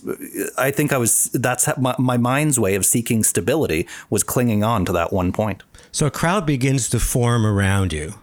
I 0.59 0.71
think 0.71 0.93
I 0.93 0.99
was, 0.99 1.31
that's 1.33 1.67
my, 1.79 1.95
my 1.99 2.19
mind's 2.19 2.59
way 2.59 2.75
of 2.75 2.85
seeking 2.85 3.25
stability 3.25 3.89
was 4.11 4.23
clinging 4.23 4.63
on 4.63 4.85
to 4.85 4.93
that 4.93 5.13
one 5.13 5.33
point. 5.33 5.63
So 5.93 6.07
a 6.07 6.11
crowd 6.11 6.45
begins 6.45 6.91
to 6.91 7.01
form 7.01 7.47
around 7.47 7.93
you, 7.93 8.15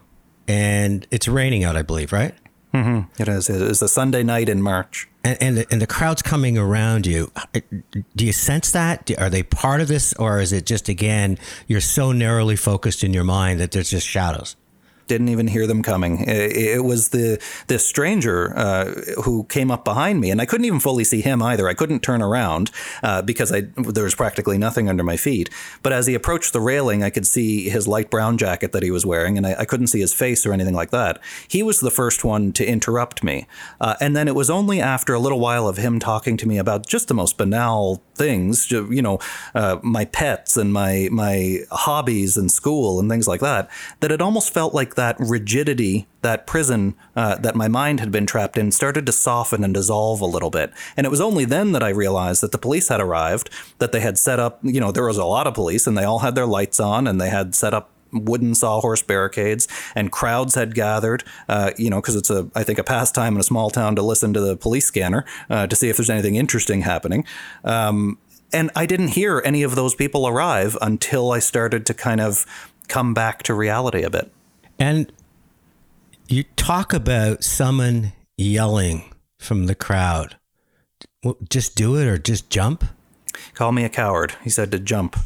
and 0.46 1.06
it's 1.10 1.26
raining 1.26 1.64
out, 1.64 1.76
I 1.76 1.82
believe, 1.82 2.12
right? 2.12 2.34
Mm-hmm. 2.74 3.22
It 3.22 3.28
is. 3.28 3.48
It 3.48 3.62
is 3.62 3.80
a 3.82 3.88
Sunday 3.88 4.24
night 4.24 4.48
in 4.48 4.60
March. 4.60 5.08
And, 5.22 5.38
and, 5.40 5.56
the, 5.58 5.66
and 5.70 5.80
the 5.80 5.86
crowd's 5.86 6.22
coming 6.22 6.58
around 6.58 7.06
you. 7.06 7.30
Do 8.16 8.26
you 8.26 8.32
sense 8.32 8.72
that? 8.72 9.10
Are 9.16 9.30
they 9.30 9.44
part 9.44 9.80
of 9.80 9.88
this, 9.88 10.12
or 10.14 10.40
is 10.40 10.52
it 10.52 10.66
just 10.66 10.88
again 10.88 11.38
you're 11.68 11.80
so 11.80 12.12
narrowly 12.12 12.56
focused 12.56 13.04
in 13.04 13.14
your 13.14 13.24
mind 13.24 13.60
that 13.60 13.70
there's 13.70 13.90
just 13.90 14.06
shadows? 14.06 14.56
Didn't 15.06 15.28
even 15.28 15.46
hear 15.46 15.66
them 15.66 15.82
coming. 15.82 16.24
It, 16.26 16.84
was 16.84 17.10
the 17.10 17.42
this 17.66 17.86
stranger 17.86 18.56
uh, 18.56 18.92
who 19.22 19.44
came 19.44 19.70
up 19.70 19.84
behind 19.84 20.20
me, 20.20 20.30
and 20.30 20.40
I 20.40 20.46
couldn't 20.46 20.64
even 20.66 20.80
fully 20.80 21.04
see 21.04 21.20
him 21.20 21.42
either. 21.42 21.68
I 21.68 21.74
couldn't 21.74 22.00
turn 22.00 22.20
around 22.22 22.70
uh, 23.02 23.22
because 23.22 23.52
I 23.52 23.62
there 23.76 24.04
was 24.04 24.14
practically 24.14 24.58
nothing 24.58 24.88
under 24.88 25.02
my 25.02 25.16
feet. 25.16 25.50
But 25.82 25.92
as 25.92 26.06
he 26.06 26.14
approached 26.14 26.52
the 26.52 26.60
railing, 26.60 27.02
I 27.02 27.10
could 27.10 27.26
see 27.26 27.68
his 27.68 27.88
light 27.88 28.10
brown 28.10 28.38
jacket 28.38 28.72
that 28.72 28.82
he 28.82 28.90
was 28.90 29.06
wearing, 29.06 29.38
and 29.38 29.46
I, 29.46 29.54
I 29.60 29.64
couldn't 29.64 29.88
see 29.88 30.00
his 30.00 30.12
face 30.12 30.44
or 30.44 30.52
anything 30.52 30.74
like 30.74 30.90
that. 30.90 31.20
He 31.48 31.62
was 31.62 31.80
the 31.80 31.90
first 31.90 32.24
one 32.24 32.52
to 32.52 32.66
interrupt 32.66 33.22
me, 33.22 33.46
uh, 33.80 33.94
and 34.00 34.16
then 34.16 34.28
it 34.28 34.34
was 34.34 34.50
only 34.50 34.80
after 34.80 35.14
a 35.14 35.18
little 35.18 35.40
while 35.40 35.68
of 35.68 35.76
him 35.76 35.98
talking 35.98 36.36
to 36.38 36.48
me 36.48 36.58
about 36.58 36.86
just 36.86 37.08
the 37.08 37.14
most 37.14 37.38
banal 37.38 38.02
things, 38.14 38.70
you 38.70 39.02
know, 39.02 39.18
uh, 39.54 39.78
my 39.82 40.04
pets 40.04 40.56
and 40.56 40.72
my 40.72 41.08
my 41.10 41.58
hobbies 41.70 42.36
and 42.36 42.50
school 42.50 43.00
and 43.00 43.10
things 43.10 43.26
like 43.26 43.40
that, 43.40 43.70
that 44.00 44.12
it 44.12 44.20
almost 44.20 44.52
felt 44.52 44.74
like 44.74 44.93
that 44.96 45.16
rigidity, 45.18 46.06
that 46.22 46.46
prison 46.46 46.94
uh, 47.16 47.36
that 47.36 47.54
my 47.54 47.68
mind 47.68 48.00
had 48.00 48.10
been 48.10 48.26
trapped 48.26 48.56
in, 48.56 48.70
started 48.70 49.06
to 49.06 49.12
soften 49.12 49.64
and 49.64 49.74
dissolve 49.74 50.20
a 50.20 50.26
little 50.26 50.50
bit. 50.50 50.72
And 50.96 51.06
it 51.06 51.10
was 51.10 51.20
only 51.20 51.44
then 51.44 51.72
that 51.72 51.82
I 51.82 51.90
realized 51.90 52.42
that 52.42 52.52
the 52.52 52.58
police 52.58 52.88
had 52.88 53.00
arrived, 53.00 53.50
that 53.78 53.92
they 53.92 54.00
had 54.00 54.18
set 54.18 54.38
up, 54.38 54.58
you 54.62 54.80
know, 54.80 54.92
there 54.92 55.06
was 55.06 55.18
a 55.18 55.24
lot 55.24 55.46
of 55.46 55.54
police 55.54 55.86
and 55.86 55.96
they 55.96 56.04
all 56.04 56.20
had 56.20 56.34
their 56.34 56.46
lights 56.46 56.80
on 56.80 57.06
and 57.06 57.20
they 57.20 57.30
had 57.30 57.54
set 57.54 57.74
up 57.74 57.90
wooden 58.14 58.54
sawhorse 58.54 59.02
barricades, 59.02 59.66
and 59.94 60.12
crowds 60.12 60.54
had 60.54 60.74
gathered. 60.74 61.24
Uh, 61.48 61.72
you 61.76 61.90
know, 61.90 62.00
because 62.00 62.16
it's 62.16 62.30
a 62.30 62.48
I 62.54 62.62
think 62.62 62.78
a 62.78 62.84
pastime 62.84 63.34
in 63.34 63.40
a 63.40 63.44
small 63.44 63.70
town 63.70 63.96
to 63.96 64.02
listen 64.02 64.32
to 64.34 64.40
the 64.40 64.56
police 64.56 64.86
scanner 64.86 65.24
uh, 65.50 65.66
to 65.66 65.76
see 65.76 65.88
if 65.88 65.96
there's 65.96 66.10
anything 66.10 66.36
interesting 66.36 66.82
happening. 66.82 67.24
Um, 67.64 68.18
and 68.52 68.70
I 68.76 68.86
didn't 68.86 69.08
hear 69.08 69.42
any 69.44 69.64
of 69.64 69.74
those 69.74 69.94
people 69.94 70.28
arrive 70.28 70.78
until 70.80 71.32
I 71.32 71.40
started 71.40 71.84
to 71.86 71.94
kind 71.94 72.20
of 72.20 72.46
come 72.86 73.12
back 73.12 73.42
to 73.44 73.54
reality 73.54 74.02
a 74.02 74.10
bit. 74.10 74.30
And 74.78 75.12
you 76.28 76.44
talk 76.56 76.92
about 76.92 77.44
someone 77.44 78.12
yelling 78.36 79.12
from 79.38 79.66
the 79.66 79.74
crowd. 79.74 80.36
Just 81.48 81.74
do 81.74 81.96
it 81.96 82.06
or 82.06 82.18
just 82.18 82.50
jump? 82.50 82.84
Call 83.54 83.72
me 83.72 83.84
a 83.84 83.88
coward. 83.88 84.34
He 84.42 84.50
said 84.50 84.70
to 84.72 84.78
jump, 84.78 85.16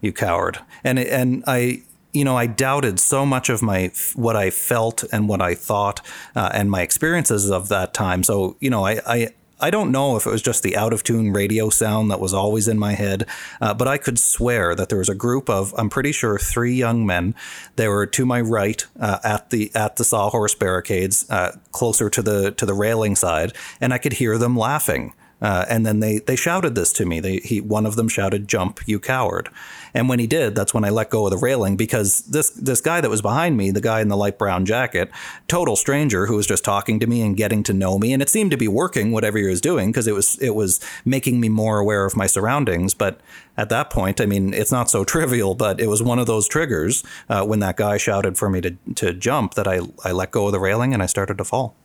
you 0.00 0.12
coward. 0.12 0.58
And 0.84 0.98
and 0.98 1.44
I 1.46 1.82
you 2.12 2.24
know, 2.24 2.36
I 2.36 2.46
doubted 2.46 2.98
so 2.98 3.24
much 3.24 3.48
of 3.48 3.62
my 3.62 3.92
what 4.14 4.36
I 4.36 4.50
felt 4.50 5.04
and 5.12 5.28
what 5.28 5.40
I 5.40 5.54
thought 5.54 6.00
uh, 6.34 6.50
and 6.52 6.70
my 6.70 6.82
experiences 6.82 7.50
of 7.50 7.68
that 7.68 7.94
time. 7.94 8.24
So, 8.24 8.56
you 8.60 8.70
know, 8.70 8.84
I, 8.84 9.00
I 9.06 9.28
I 9.60 9.70
don't 9.70 9.92
know 9.92 10.16
if 10.16 10.26
it 10.26 10.30
was 10.30 10.42
just 10.42 10.62
the 10.62 10.76
out 10.76 10.92
of 10.92 11.02
tune 11.02 11.32
radio 11.32 11.70
sound 11.70 12.10
that 12.10 12.20
was 12.20 12.34
always 12.34 12.68
in 12.68 12.78
my 12.78 12.92
head, 12.92 13.26
uh, 13.60 13.74
but 13.74 13.88
I 13.88 13.98
could 13.98 14.18
swear 14.18 14.74
that 14.74 14.88
there 14.88 14.98
was 14.98 15.08
a 15.08 15.14
group 15.14 15.48
of, 15.48 15.74
I'm 15.76 15.90
pretty 15.90 16.12
sure, 16.12 16.38
three 16.38 16.74
young 16.74 17.06
men. 17.06 17.34
They 17.76 17.88
were 17.88 18.06
to 18.06 18.26
my 18.26 18.40
right 18.40 18.84
uh, 18.98 19.18
at 19.24 19.50
the 19.50 19.70
at 19.74 19.96
the 19.96 20.04
sawhorse 20.04 20.54
barricades, 20.54 21.28
uh, 21.30 21.56
closer 21.72 22.10
to 22.10 22.22
the 22.22 22.52
to 22.52 22.66
the 22.66 22.74
railing 22.74 23.16
side, 23.16 23.52
and 23.80 23.92
I 23.92 23.98
could 23.98 24.14
hear 24.14 24.38
them 24.38 24.56
laughing. 24.56 25.14
Uh, 25.40 25.64
and 25.68 25.86
then 25.86 26.00
they 26.00 26.18
they 26.18 26.36
shouted 26.36 26.74
this 26.74 26.92
to 26.92 27.06
me. 27.06 27.20
They 27.20 27.38
he 27.38 27.60
one 27.60 27.86
of 27.86 27.96
them 27.96 28.08
shouted, 28.08 28.48
"Jump, 28.48 28.80
you 28.86 29.00
coward!" 29.00 29.48
And 29.94 30.08
when 30.08 30.18
he 30.18 30.26
did, 30.26 30.54
that's 30.54 30.74
when 30.74 30.84
I 30.84 30.90
let 30.90 31.10
go 31.10 31.24
of 31.26 31.30
the 31.30 31.38
railing 31.38 31.76
because 31.76 32.20
this 32.22 32.50
this 32.50 32.80
guy 32.80 33.00
that 33.00 33.10
was 33.10 33.22
behind 33.22 33.56
me, 33.56 33.70
the 33.70 33.80
guy 33.80 34.00
in 34.00 34.08
the 34.08 34.16
light 34.16 34.38
brown 34.38 34.66
jacket, 34.66 35.10
total 35.48 35.76
stranger 35.76 36.26
who 36.26 36.36
was 36.36 36.46
just 36.46 36.64
talking 36.64 37.00
to 37.00 37.06
me 37.06 37.22
and 37.22 37.36
getting 37.36 37.62
to 37.64 37.72
know 37.72 37.98
me, 37.98 38.12
and 38.12 38.22
it 38.22 38.28
seemed 38.28 38.50
to 38.50 38.56
be 38.56 38.68
working 38.68 39.12
whatever 39.12 39.38
he 39.38 39.44
was 39.44 39.60
doing 39.60 39.90
because 39.90 40.06
it 40.06 40.14
was 40.14 40.36
it 40.38 40.54
was 40.54 40.80
making 41.04 41.40
me 41.40 41.48
more 41.48 41.78
aware 41.78 42.04
of 42.04 42.16
my 42.16 42.26
surroundings. 42.26 42.92
But 42.92 43.20
at 43.56 43.70
that 43.70 43.90
point, 43.90 44.20
I 44.20 44.26
mean, 44.26 44.52
it's 44.52 44.72
not 44.72 44.90
so 44.90 45.04
trivial, 45.14 45.54
but 45.54 45.80
it 45.80 45.86
was 45.86 46.02
one 46.02 46.18
of 46.18 46.26
those 46.26 46.48
triggers 46.48 47.02
uh, 47.28 47.44
when 47.44 47.60
that 47.60 47.76
guy 47.76 47.96
shouted 47.96 48.36
for 48.36 48.50
me 48.50 48.60
to 48.60 48.76
to 48.96 49.14
jump 49.14 49.54
that 49.54 49.66
I 49.66 49.80
I 50.04 50.12
let 50.12 50.32
go 50.32 50.46
of 50.46 50.52
the 50.52 50.60
railing 50.60 50.92
and 50.92 51.02
I 51.02 51.06
started 51.06 51.38
to 51.38 51.44
fall. 51.44 51.76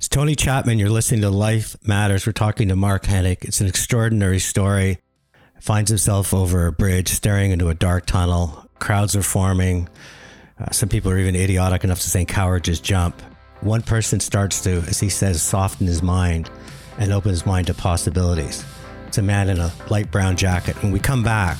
It's 0.00 0.08
Tony 0.08 0.34
Chapman. 0.34 0.78
You're 0.78 0.88
listening 0.88 1.20
to 1.20 1.28
Life 1.28 1.76
Matters. 1.86 2.26
We're 2.26 2.32
talking 2.32 2.68
to 2.68 2.74
Mark 2.74 3.02
Henick. 3.02 3.44
It's 3.44 3.60
an 3.60 3.66
extraordinary 3.66 4.38
story. 4.38 4.96
Finds 5.60 5.90
himself 5.90 6.32
over 6.32 6.66
a 6.66 6.72
bridge, 6.72 7.08
staring 7.08 7.50
into 7.50 7.68
a 7.68 7.74
dark 7.74 8.06
tunnel. 8.06 8.64
Crowds 8.78 9.14
are 9.14 9.22
forming. 9.22 9.90
Uh, 10.58 10.70
some 10.70 10.88
people 10.88 11.10
are 11.10 11.18
even 11.18 11.36
idiotic 11.36 11.84
enough 11.84 12.00
to 12.00 12.08
say, 12.08 12.24
coward, 12.24 12.64
just 12.64 12.82
jump. 12.82 13.20
One 13.60 13.82
person 13.82 14.20
starts 14.20 14.62
to, 14.62 14.70
as 14.88 14.98
he 14.98 15.10
says, 15.10 15.42
soften 15.42 15.86
his 15.86 16.02
mind 16.02 16.48
and 16.96 17.12
open 17.12 17.28
his 17.28 17.44
mind 17.44 17.66
to 17.66 17.74
possibilities. 17.74 18.64
It's 19.06 19.18
a 19.18 19.22
man 19.22 19.50
in 19.50 19.58
a 19.58 19.70
light 19.90 20.10
brown 20.10 20.34
jacket. 20.34 20.82
When 20.82 20.92
we 20.92 20.98
come 20.98 21.22
back, 21.22 21.58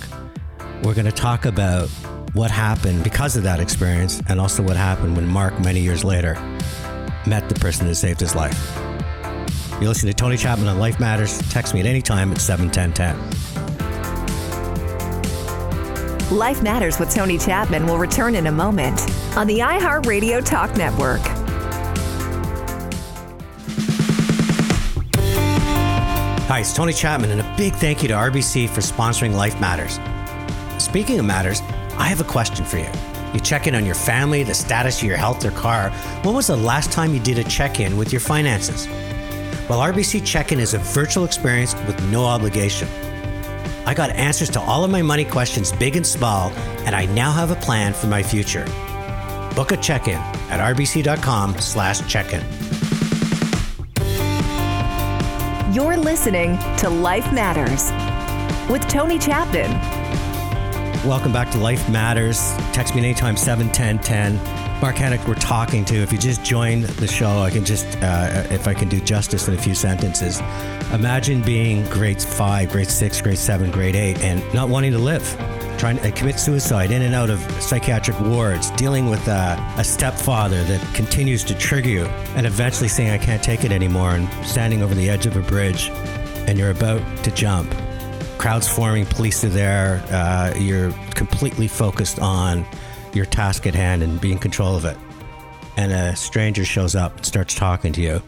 we're 0.83 0.95
going 0.95 1.05
to 1.05 1.13
talk 1.13 1.45
about 1.45 1.91
what 2.33 2.51
happened 2.51 3.05
because 3.05 3.37
of 3.37 3.43
that 3.43 3.61
experience 3.61 4.23
and 4.31 4.41
also 4.41 4.63
what 4.63 4.79
happened 4.79 5.15
when 5.15 5.27
Mark, 5.27 5.61
many 5.61 5.81
years 5.81 6.05
later, 6.05 6.37
met 7.27 7.49
the 7.49 7.55
person 7.57 7.87
that 7.87 7.95
saved 7.95 8.21
his 8.21 8.35
life. 8.35 8.77
You're 9.81 9.89
listening 9.89 10.13
to 10.13 10.17
Tony 10.17 10.37
Chapman 10.37 10.69
on 10.69 10.79
Life 10.79 11.01
Matters. 11.01 11.39
Text 11.51 11.73
me 11.73 11.81
at 11.81 11.87
any 11.87 12.03
time 12.03 12.31
at 12.33 12.41
71010. 12.41 13.41
Life 16.37 16.63
Matters 16.63 16.99
with 16.99 17.13
Tony 17.13 17.39
Chapman 17.39 17.87
will 17.87 17.99
return 17.99 18.35
in 18.35 18.47
a 18.47 18.53
moment 18.53 19.01
on 19.37 19.47
the 19.47 19.59
iHeartRadio 19.61 20.45
Talk 20.45 20.77
Network. 20.77 21.21
Hi, 26.47 26.61
it's 26.61 26.75
Tony 26.75 26.93
Chapman, 26.93 27.31
and 27.31 27.41
a 27.41 27.55
big 27.57 27.75
thank 27.75 28.03
you 28.03 28.09
to 28.09 28.15
RBC 28.15 28.69
for 28.69 28.81
sponsoring 28.81 29.35
Life 29.35 29.61
Matters. 29.61 29.99
Speaking 30.83 31.19
of 31.19 31.25
matters, 31.25 31.61
I 31.97 32.09
have 32.09 32.21
a 32.21 32.25
question 32.25 32.65
for 32.65 32.79
you. 32.79 33.10
You 33.33 33.41
check 33.41 33.67
in 33.67 33.75
on 33.75 33.87
your 33.87 33.95
family, 33.95 34.43
the 34.43 34.55
status 34.55 34.99
of 34.99 35.05
your 35.05 35.17
health 35.17 35.45
or 35.45 35.53
car. 35.53 35.91
When 36.23 36.35
was 36.35 36.49
the 36.49 36.57
last 36.57 36.91
time 36.91 37.15
you 37.15 37.21
did 37.21 37.39
a 37.39 37.45
check 37.45 37.79
in 37.79 37.97
with 37.97 38.13
your 38.13 38.21
finances? 38.21 38.89
Well, 39.69 39.79
RBC 39.79 40.27
Check 40.27 40.51
In 40.51 40.59
is 40.59 40.75
a 40.75 40.79
virtual 40.79 41.25
experience 41.25 41.75
with 41.87 42.03
no 42.11 42.25
obligation. 42.25 42.89
I 43.87 43.95
got 43.95 44.11
answers 44.11 44.51
to 44.51 44.61
all 44.61 44.83
of 44.83 44.91
my 44.91 45.01
money 45.01 45.25
questions, 45.25 45.71
big 45.71 45.95
and 45.95 46.07
small, 46.07 46.51
and 46.85 46.95
I 46.95 47.07
now 47.07 47.31
have 47.31 47.53
a 47.53 47.57
plan 47.57 47.93
for 47.93 48.09
my 48.09 48.21
future. 48.23 48.65
Book 49.55 49.71
a 49.71 49.77
check-in 49.77 50.19
at 50.51 50.59
rbc.com 50.75 51.59
slash 51.61 52.07
check-in. 52.09 52.43
You're 55.73 55.97
listening 55.97 56.59
to 56.79 56.91
Life 56.91 57.33
Matters 57.33 57.93
with 58.69 58.83
Tony 58.89 59.21
Chapman. 59.21 60.00
Welcome 61.05 61.33
back 61.33 61.51
to 61.53 61.59
Life 61.59 61.89
Matters. 61.89 62.55
Text 62.73 62.95
me 62.95 63.01
anytime, 63.01 63.35
71010. 63.35 64.37
Mark 64.83 64.97
Henick, 64.97 65.27
we're 65.27 65.35
talking 65.35 65.83
to. 65.87 65.97
If 65.97 66.13
you 66.13 66.19
just 66.19 66.45
joined 66.45 66.85
the 66.85 67.07
show, 67.07 67.39
I 67.39 67.49
can 67.49 67.65
just, 67.65 67.87
uh, 68.03 68.47
if 68.51 68.69
I 68.69 68.75
can 68.75 68.91
do 68.91 69.01
justice 69.01 69.49
in 69.49 69.55
a 69.55 69.57
few 69.57 69.75
sentences. 69.75 70.41
Imagine 70.93 71.41
being 71.41 71.87
grade 71.87 72.21
five, 72.21 72.71
grade 72.71 72.91
six, 72.91 73.19
grade 73.23 73.39
seven, 73.39 73.71
grade 73.71 73.97
eight, 73.97 74.21
and 74.21 74.43
not 74.53 74.69
wanting 74.69 74.93
to 74.93 74.99
live, 74.99 75.25
trying 75.79 75.97
to 76.01 76.11
commit 76.11 76.39
suicide, 76.39 76.91
in 76.91 77.01
and 77.01 77.15
out 77.15 77.31
of 77.31 77.41
psychiatric 77.63 78.21
wards, 78.21 78.71
dealing 78.73 79.09
with 79.09 79.27
uh, 79.27 79.57
a 79.79 79.85
stepfather 79.85 80.63
that 80.65 80.95
continues 80.95 81.43
to 81.45 81.55
trigger 81.55 81.89
you, 81.89 82.05
and 82.37 82.47
eventually 82.47 82.89
saying, 82.89 83.11
I 83.11 83.19
can't 83.19 83.43
take 83.43 83.65
it 83.65 83.73
anymore, 83.73 84.17
and 84.17 84.29
standing 84.47 84.83
over 84.83 84.95
the 84.95 85.09
edge 85.09 85.25
of 85.25 85.35
a 85.35 85.41
bridge 85.41 85.91
and 86.47 86.59
you're 86.59 86.71
about 86.71 87.01
to 87.23 87.31
jump. 87.31 87.73
Crowds 88.41 88.67
forming, 88.67 89.05
police 89.05 89.45
are 89.45 89.51
there. 89.51 90.03
Uh, 90.09 90.55
you're 90.59 90.93
completely 91.15 91.69
focused 91.69 92.19
on 92.21 92.65
your 93.13 93.27
task 93.27 93.67
at 93.67 93.75
hand 93.75 94.03
and 94.03 94.19
be 94.19 94.33
in 94.33 94.39
control 94.39 94.75
of 94.75 94.87
it. 94.87 94.97
And 95.77 95.93
a 95.93 96.17
stranger 96.17 96.65
shows 96.65 96.95
up 96.95 97.15
and 97.19 97.27
starts 97.27 97.55
talking 97.55 97.93
to 97.93 98.01
you, 98.01 98.23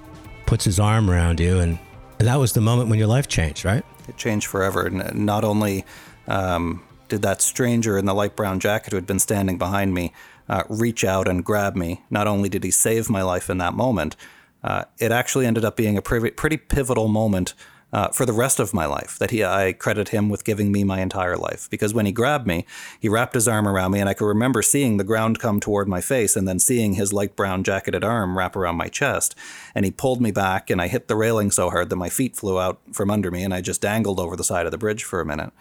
puts 0.44 0.66
his 0.66 0.78
arm 0.78 1.10
around 1.10 1.40
you, 1.40 1.60
and, 1.60 1.78
and 2.18 2.28
that 2.28 2.36
was 2.36 2.52
the 2.52 2.60
moment 2.60 2.90
when 2.90 2.98
your 2.98 3.08
life 3.08 3.26
changed, 3.26 3.64
right? 3.64 3.82
It 4.06 4.18
changed 4.18 4.48
forever. 4.48 4.84
And 4.84 5.24
not 5.24 5.44
only 5.44 5.86
um, 6.28 6.82
did 7.08 7.22
that 7.22 7.40
stranger 7.40 7.96
in 7.96 8.04
the 8.04 8.12
light 8.12 8.36
brown 8.36 8.60
jacket 8.60 8.90
who 8.90 8.98
had 8.98 9.06
been 9.06 9.18
standing 9.18 9.56
behind 9.56 9.94
me 9.94 10.12
uh, 10.46 10.64
reach 10.68 11.04
out 11.04 11.26
and 11.26 11.42
grab 11.42 11.74
me, 11.74 12.02
not 12.10 12.26
only 12.26 12.50
did 12.50 12.64
he 12.64 12.70
save 12.70 13.08
my 13.08 13.22
life 13.22 13.48
in 13.48 13.56
that 13.58 13.72
moment, 13.72 14.16
uh, 14.62 14.84
it 14.98 15.10
actually 15.10 15.46
ended 15.46 15.64
up 15.64 15.74
being 15.74 15.96
a 15.96 16.02
pretty 16.02 16.58
pivotal 16.58 17.08
moment 17.08 17.54
uh, 17.92 18.08
for 18.08 18.24
the 18.24 18.32
rest 18.32 18.58
of 18.58 18.72
my 18.72 18.86
life. 18.86 19.18
That 19.18 19.30
he, 19.30 19.44
I 19.44 19.72
credit 19.72 20.08
him 20.08 20.28
with 20.28 20.44
giving 20.44 20.72
me 20.72 20.84
my 20.84 21.00
entire 21.00 21.36
life 21.36 21.68
because 21.70 21.92
when 21.92 22.06
he 22.06 22.12
grabbed 22.12 22.46
me, 22.46 22.64
he 22.98 23.08
wrapped 23.08 23.34
his 23.34 23.48
arm 23.48 23.68
around 23.68 23.92
me, 23.92 24.00
and 24.00 24.08
I 24.08 24.14
could 24.14 24.26
remember 24.26 24.62
seeing 24.62 24.96
the 24.96 25.04
ground 25.04 25.38
come 25.38 25.60
toward 25.60 25.88
my 25.88 26.00
face, 26.00 26.36
and 26.36 26.48
then 26.48 26.58
seeing 26.58 26.94
his 26.94 27.12
light 27.12 27.36
brown 27.36 27.64
jacketed 27.64 28.04
arm 28.04 28.38
wrap 28.38 28.56
around 28.56 28.76
my 28.76 28.88
chest. 28.88 29.34
And 29.74 29.84
he 29.84 29.90
pulled 29.90 30.20
me 30.20 30.30
back, 30.30 30.70
and 30.70 30.80
I 30.80 30.88
hit 30.88 31.08
the 31.08 31.16
railing 31.16 31.50
so 31.50 31.70
hard 31.70 31.90
that 31.90 31.96
my 31.96 32.08
feet 32.08 32.36
flew 32.36 32.58
out 32.60 32.80
from 32.92 33.10
under 33.10 33.30
me, 33.30 33.42
and 33.44 33.52
I 33.52 33.60
just 33.60 33.80
dangled 33.80 34.20
over 34.20 34.36
the 34.36 34.44
side 34.44 34.66
of 34.66 34.72
the 34.72 34.78
bridge 34.78 35.04
for 35.04 35.20
a 35.20 35.26
minute. 35.26 35.52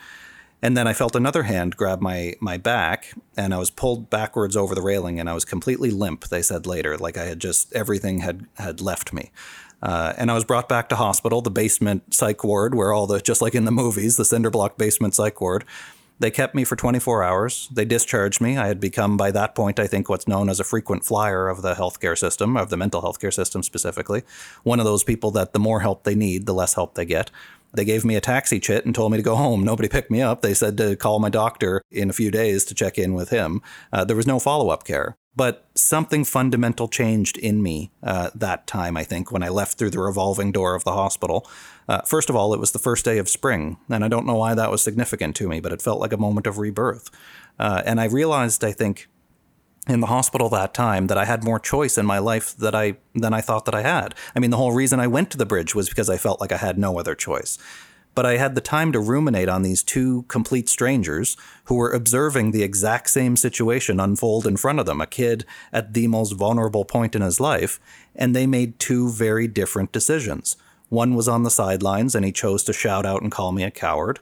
And 0.63 0.77
then 0.77 0.87
I 0.87 0.93
felt 0.93 1.15
another 1.15 1.43
hand 1.43 1.75
grab 1.75 2.01
my 2.01 2.35
my 2.39 2.57
back, 2.57 3.13
and 3.35 3.53
I 3.53 3.57
was 3.57 3.71
pulled 3.71 4.09
backwards 4.09 4.55
over 4.55 4.75
the 4.75 4.81
railing, 4.81 5.19
and 5.19 5.29
I 5.29 5.33
was 5.33 5.43
completely 5.43 5.89
limp. 5.89 6.27
They 6.27 6.43
said 6.43 6.67
later, 6.67 6.97
like 6.97 7.17
I 7.17 7.25
had 7.25 7.39
just 7.39 7.73
everything 7.73 8.19
had 8.19 8.45
had 8.55 8.79
left 8.79 9.11
me. 9.11 9.31
Uh, 9.81 10.13
and 10.17 10.29
I 10.29 10.33
was 10.35 10.45
brought 10.45 10.69
back 10.69 10.89
to 10.89 10.95
hospital, 10.95 11.41
the 11.41 11.51
basement 11.51 12.13
psych 12.13 12.43
ward, 12.43 12.75
where 12.75 12.93
all 12.93 13.07
the, 13.07 13.19
just 13.19 13.41
like 13.41 13.55
in 13.55 13.65
the 13.65 13.71
movies, 13.71 14.17
the 14.17 14.25
cinder 14.25 14.49
block 14.49 14.77
basement 14.77 15.15
psych 15.15 15.41
ward. 15.41 15.65
They 16.19 16.29
kept 16.29 16.53
me 16.53 16.65
for 16.65 16.75
24 16.75 17.23
hours. 17.23 17.67
They 17.73 17.83
discharged 17.83 18.41
me. 18.41 18.55
I 18.55 18.67
had 18.67 18.79
become, 18.79 19.17
by 19.17 19.31
that 19.31 19.55
point, 19.55 19.79
I 19.79 19.87
think, 19.87 20.07
what's 20.07 20.27
known 20.27 20.49
as 20.49 20.59
a 20.59 20.63
frequent 20.63 21.03
flyer 21.03 21.49
of 21.49 21.63
the 21.63 21.73
healthcare 21.73 22.15
system, 22.15 22.55
of 22.57 22.69
the 22.69 22.77
mental 22.77 23.01
health 23.01 23.19
care 23.19 23.31
system 23.31 23.63
specifically. 23.63 24.21
One 24.61 24.79
of 24.79 24.85
those 24.85 25.03
people 25.03 25.31
that 25.31 25.53
the 25.53 25.59
more 25.59 25.79
help 25.79 26.03
they 26.03 26.13
need, 26.13 26.45
the 26.45 26.53
less 26.53 26.75
help 26.75 26.93
they 26.93 27.05
get. 27.05 27.31
They 27.73 27.85
gave 27.85 28.05
me 28.05 28.15
a 28.15 28.21
taxi 28.21 28.59
chit 28.59 28.85
and 28.85 28.93
told 28.93 29.11
me 29.11 29.17
to 29.17 29.23
go 29.23 29.35
home. 29.35 29.63
Nobody 29.63 29.89
picked 29.89 30.11
me 30.11 30.21
up. 30.21 30.43
They 30.43 30.53
said 30.53 30.77
to 30.77 30.95
call 30.95 31.19
my 31.19 31.29
doctor 31.29 31.81
in 31.89 32.09
a 32.11 32.13
few 32.13 32.29
days 32.29 32.65
to 32.65 32.75
check 32.75 32.99
in 32.99 33.15
with 33.15 33.29
him. 33.29 33.61
Uh, 33.91 34.03
there 34.03 34.15
was 34.15 34.27
no 34.27 34.37
follow 34.37 34.69
up 34.69 34.83
care. 34.83 35.17
But 35.35 35.65
something 35.75 36.25
fundamental 36.25 36.89
changed 36.89 37.37
in 37.37 37.63
me 37.63 37.91
uh, 38.03 38.31
that 38.35 38.67
time, 38.67 38.97
I 38.97 39.03
think, 39.03 39.31
when 39.31 39.43
I 39.43 39.49
left 39.49 39.77
through 39.77 39.91
the 39.91 39.99
revolving 39.99 40.51
door 40.51 40.75
of 40.75 40.83
the 40.83 40.91
hospital. 40.91 41.47
Uh, 41.87 42.01
first 42.01 42.29
of 42.29 42.35
all, 42.35 42.53
it 42.53 42.59
was 42.59 42.73
the 42.73 42.79
first 42.79 43.05
day 43.05 43.17
of 43.17 43.29
spring, 43.29 43.77
and 43.89 44.03
I 44.03 44.09
don't 44.09 44.25
know 44.25 44.35
why 44.35 44.55
that 44.55 44.69
was 44.69 44.81
significant 44.81 45.35
to 45.37 45.47
me, 45.47 45.61
but 45.61 45.71
it 45.71 45.81
felt 45.81 46.01
like 46.01 46.11
a 46.11 46.17
moment 46.17 46.47
of 46.47 46.57
rebirth. 46.57 47.09
Uh, 47.57 47.81
and 47.85 48.01
I 48.01 48.05
realized, 48.05 48.63
I 48.63 48.73
think, 48.73 49.07
in 49.87 49.99
the 49.99 50.07
hospital 50.07 50.49
that 50.49 50.73
time 50.73 51.07
that 51.07 51.17
I 51.17 51.25
had 51.25 51.43
more 51.43 51.59
choice 51.59 51.97
in 51.97 52.05
my 52.05 52.19
life 52.19 52.55
that 52.57 52.75
I 52.75 52.97
than 53.15 53.33
I 53.33 53.41
thought 53.41 53.65
that 53.65 53.75
I 53.75 53.81
had. 53.81 54.13
I 54.35 54.39
mean, 54.39 54.51
the 54.51 54.57
whole 54.57 54.73
reason 54.73 54.99
I 54.99 55.07
went 55.07 55.31
to 55.31 55.37
the 55.37 55.45
bridge 55.45 55.73
was 55.73 55.89
because 55.89 56.09
I 56.09 56.17
felt 56.17 56.39
like 56.39 56.51
I 56.51 56.57
had 56.57 56.77
no 56.77 56.99
other 56.99 57.15
choice 57.15 57.57
but 58.13 58.25
I 58.25 58.37
had 58.37 58.55
the 58.55 58.61
time 58.61 58.91
to 58.91 58.99
ruminate 58.99 59.49
on 59.49 59.61
these 59.61 59.83
two 59.83 60.23
complete 60.27 60.67
strangers 60.67 61.37
who 61.65 61.75
were 61.75 61.91
observing 61.91 62.51
the 62.51 62.63
exact 62.63 63.09
same 63.09 63.35
situation 63.35 63.99
unfold 63.99 64.45
in 64.45 64.57
front 64.57 64.79
of 64.79 64.85
them, 64.85 65.01
a 65.01 65.07
kid 65.07 65.45
at 65.71 65.93
the 65.93 66.07
most 66.07 66.33
vulnerable 66.33 66.85
point 66.85 67.15
in 67.15 67.21
his 67.21 67.39
life, 67.39 67.79
and 68.15 68.35
they 68.35 68.45
made 68.45 68.79
two 68.79 69.09
very 69.09 69.47
different 69.47 69.91
decisions. 69.91 70.57
One 70.89 71.15
was 71.15 71.29
on 71.29 71.43
the 71.43 71.49
sidelines 71.49 72.15
and 72.15 72.25
he 72.25 72.33
chose 72.33 72.63
to 72.65 72.73
shout 72.73 73.05
out 73.05 73.21
and 73.21 73.31
call 73.31 73.53
me 73.53 73.63
a 73.63 73.71
coward, 73.71 74.19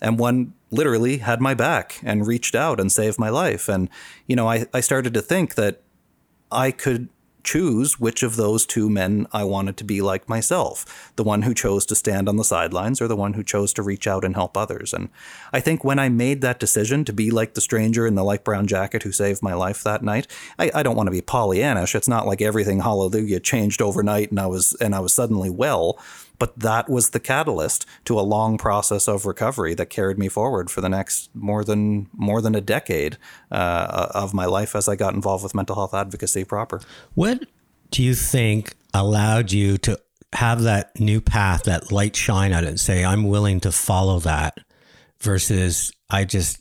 and 0.00 0.18
one 0.18 0.52
literally 0.70 1.18
had 1.18 1.40
my 1.40 1.54
back 1.54 2.00
and 2.02 2.26
reached 2.26 2.54
out 2.54 2.80
and 2.80 2.90
saved 2.90 3.18
my 3.18 3.28
life. 3.28 3.68
And, 3.68 3.90
you 4.26 4.34
know, 4.34 4.48
I, 4.48 4.66
I 4.72 4.80
started 4.80 5.12
to 5.14 5.20
think 5.20 5.54
that 5.56 5.82
I 6.50 6.70
could 6.70 7.08
choose 7.44 7.98
which 7.98 8.22
of 8.22 8.36
those 8.36 8.66
two 8.66 8.88
men 8.88 9.26
I 9.32 9.44
wanted 9.44 9.76
to 9.78 9.84
be 9.84 10.00
like 10.00 10.28
myself 10.28 11.12
the 11.16 11.24
one 11.24 11.42
who 11.42 11.54
chose 11.54 11.84
to 11.86 11.94
stand 11.94 12.28
on 12.28 12.36
the 12.36 12.44
sidelines 12.44 13.00
or 13.00 13.08
the 13.08 13.16
one 13.16 13.34
who 13.34 13.42
chose 13.42 13.72
to 13.74 13.82
reach 13.82 14.06
out 14.06 14.24
and 14.24 14.34
help 14.34 14.56
others. 14.56 14.92
And 14.92 15.08
I 15.52 15.60
think 15.60 15.84
when 15.84 15.98
I 15.98 16.08
made 16.08 16.40
that 16.40 16.58
decision 16.58 17.04
to 17.04 17.12
be 17.12 17.30
like 17.30 17.54
the 17.54 17.60
stranger 17.60 18.06
in 18.06 18.14
the 18.14 18.24
light 18.24 18.44
brown 18.44 18.66
jacket 18.66 19.02
who 19.02 19.12
saved 19.12 19.42
my 19.42 19.54
life 19.54 19.82
that 19.82 20.02
night, 20.02 20.26
I, 20.58 20.70
I 20.74 20.82
don't 20.82 20.96
want 20.96 21.08
to 21.08 21.12
be 21.12 21.22
Pollyannish. 21.22 21.94
It's 21.94 22.08
not 22.08 22.26
like 22.26 22.40
everything, 22.40 22.80
hallelujah, 22.80 23.40
changed 23.40 23.82
overnight 23.82 24.30
and 24.30 24.40
I 24.40 24.46
was 24.46 24.74
and 24.74 24.94
I 24.94 25.00
was 25.00 25.12
suddenly 25.12 25.50
well. 25.50 25.98
But 26.42 26.58
that 26.58 26.88
was 26.88 27.10
the 27.10 27.20
catalyst 27.20 27.86
to 28.04 28.18
a 28.18 28.22
long 28.22 28.58
process 28.58 29.06
of 29.06 29.26
recovery 29.26 29.74
that 29.74 29.90
carried 29.90 30.18
me 30.18 30.28
forward 30.28 30.72
for 30.72 30.80
the 30.80 30.88
next 30.88 31.30
more 31.36 31.62
than 31.62 32.08
more 32.14 32.40
than 32.40 32.56
a 32.56 32.60
decade 32.60 33.16
uh, 33.52 34.08
of 34.12 34.34
my 34.34 34.46
life 34.46 34.74
as 34.74 34.88
I 34.88 34.96
got 34.96 35.14
involved 35.14 35.44
with 35.44 35.54
mental 35.54 35.76
health 35.76 35.94
advocacy 35.94 36.42
proper. 36.42 36.80
What 37.14 37.44
do 37.92 38.02
you 38.02 38.16
think 38.16 38.74
allowed 38.92 39.52
you 39.52 39.78
to 39.86 40.00
have 40.32 40.62
that 40.62 40.98
new 40.98 41.20
path, 41.20 41.62
that 41.62 41.92
light 41.92 42.16
shine 42.16 42.52
at 42.52 42.64
it, 42.64 42.70
and 42.70 42.80
say, 42.80 43.04
"I'm 43.04 43.28
willing 43.28 43.60
to 43.60 43.70
follow 43.70 44.18
that," 44.18 44.58
versus 45.20 45.92
I 46.10 46.24
just 46.24 46.60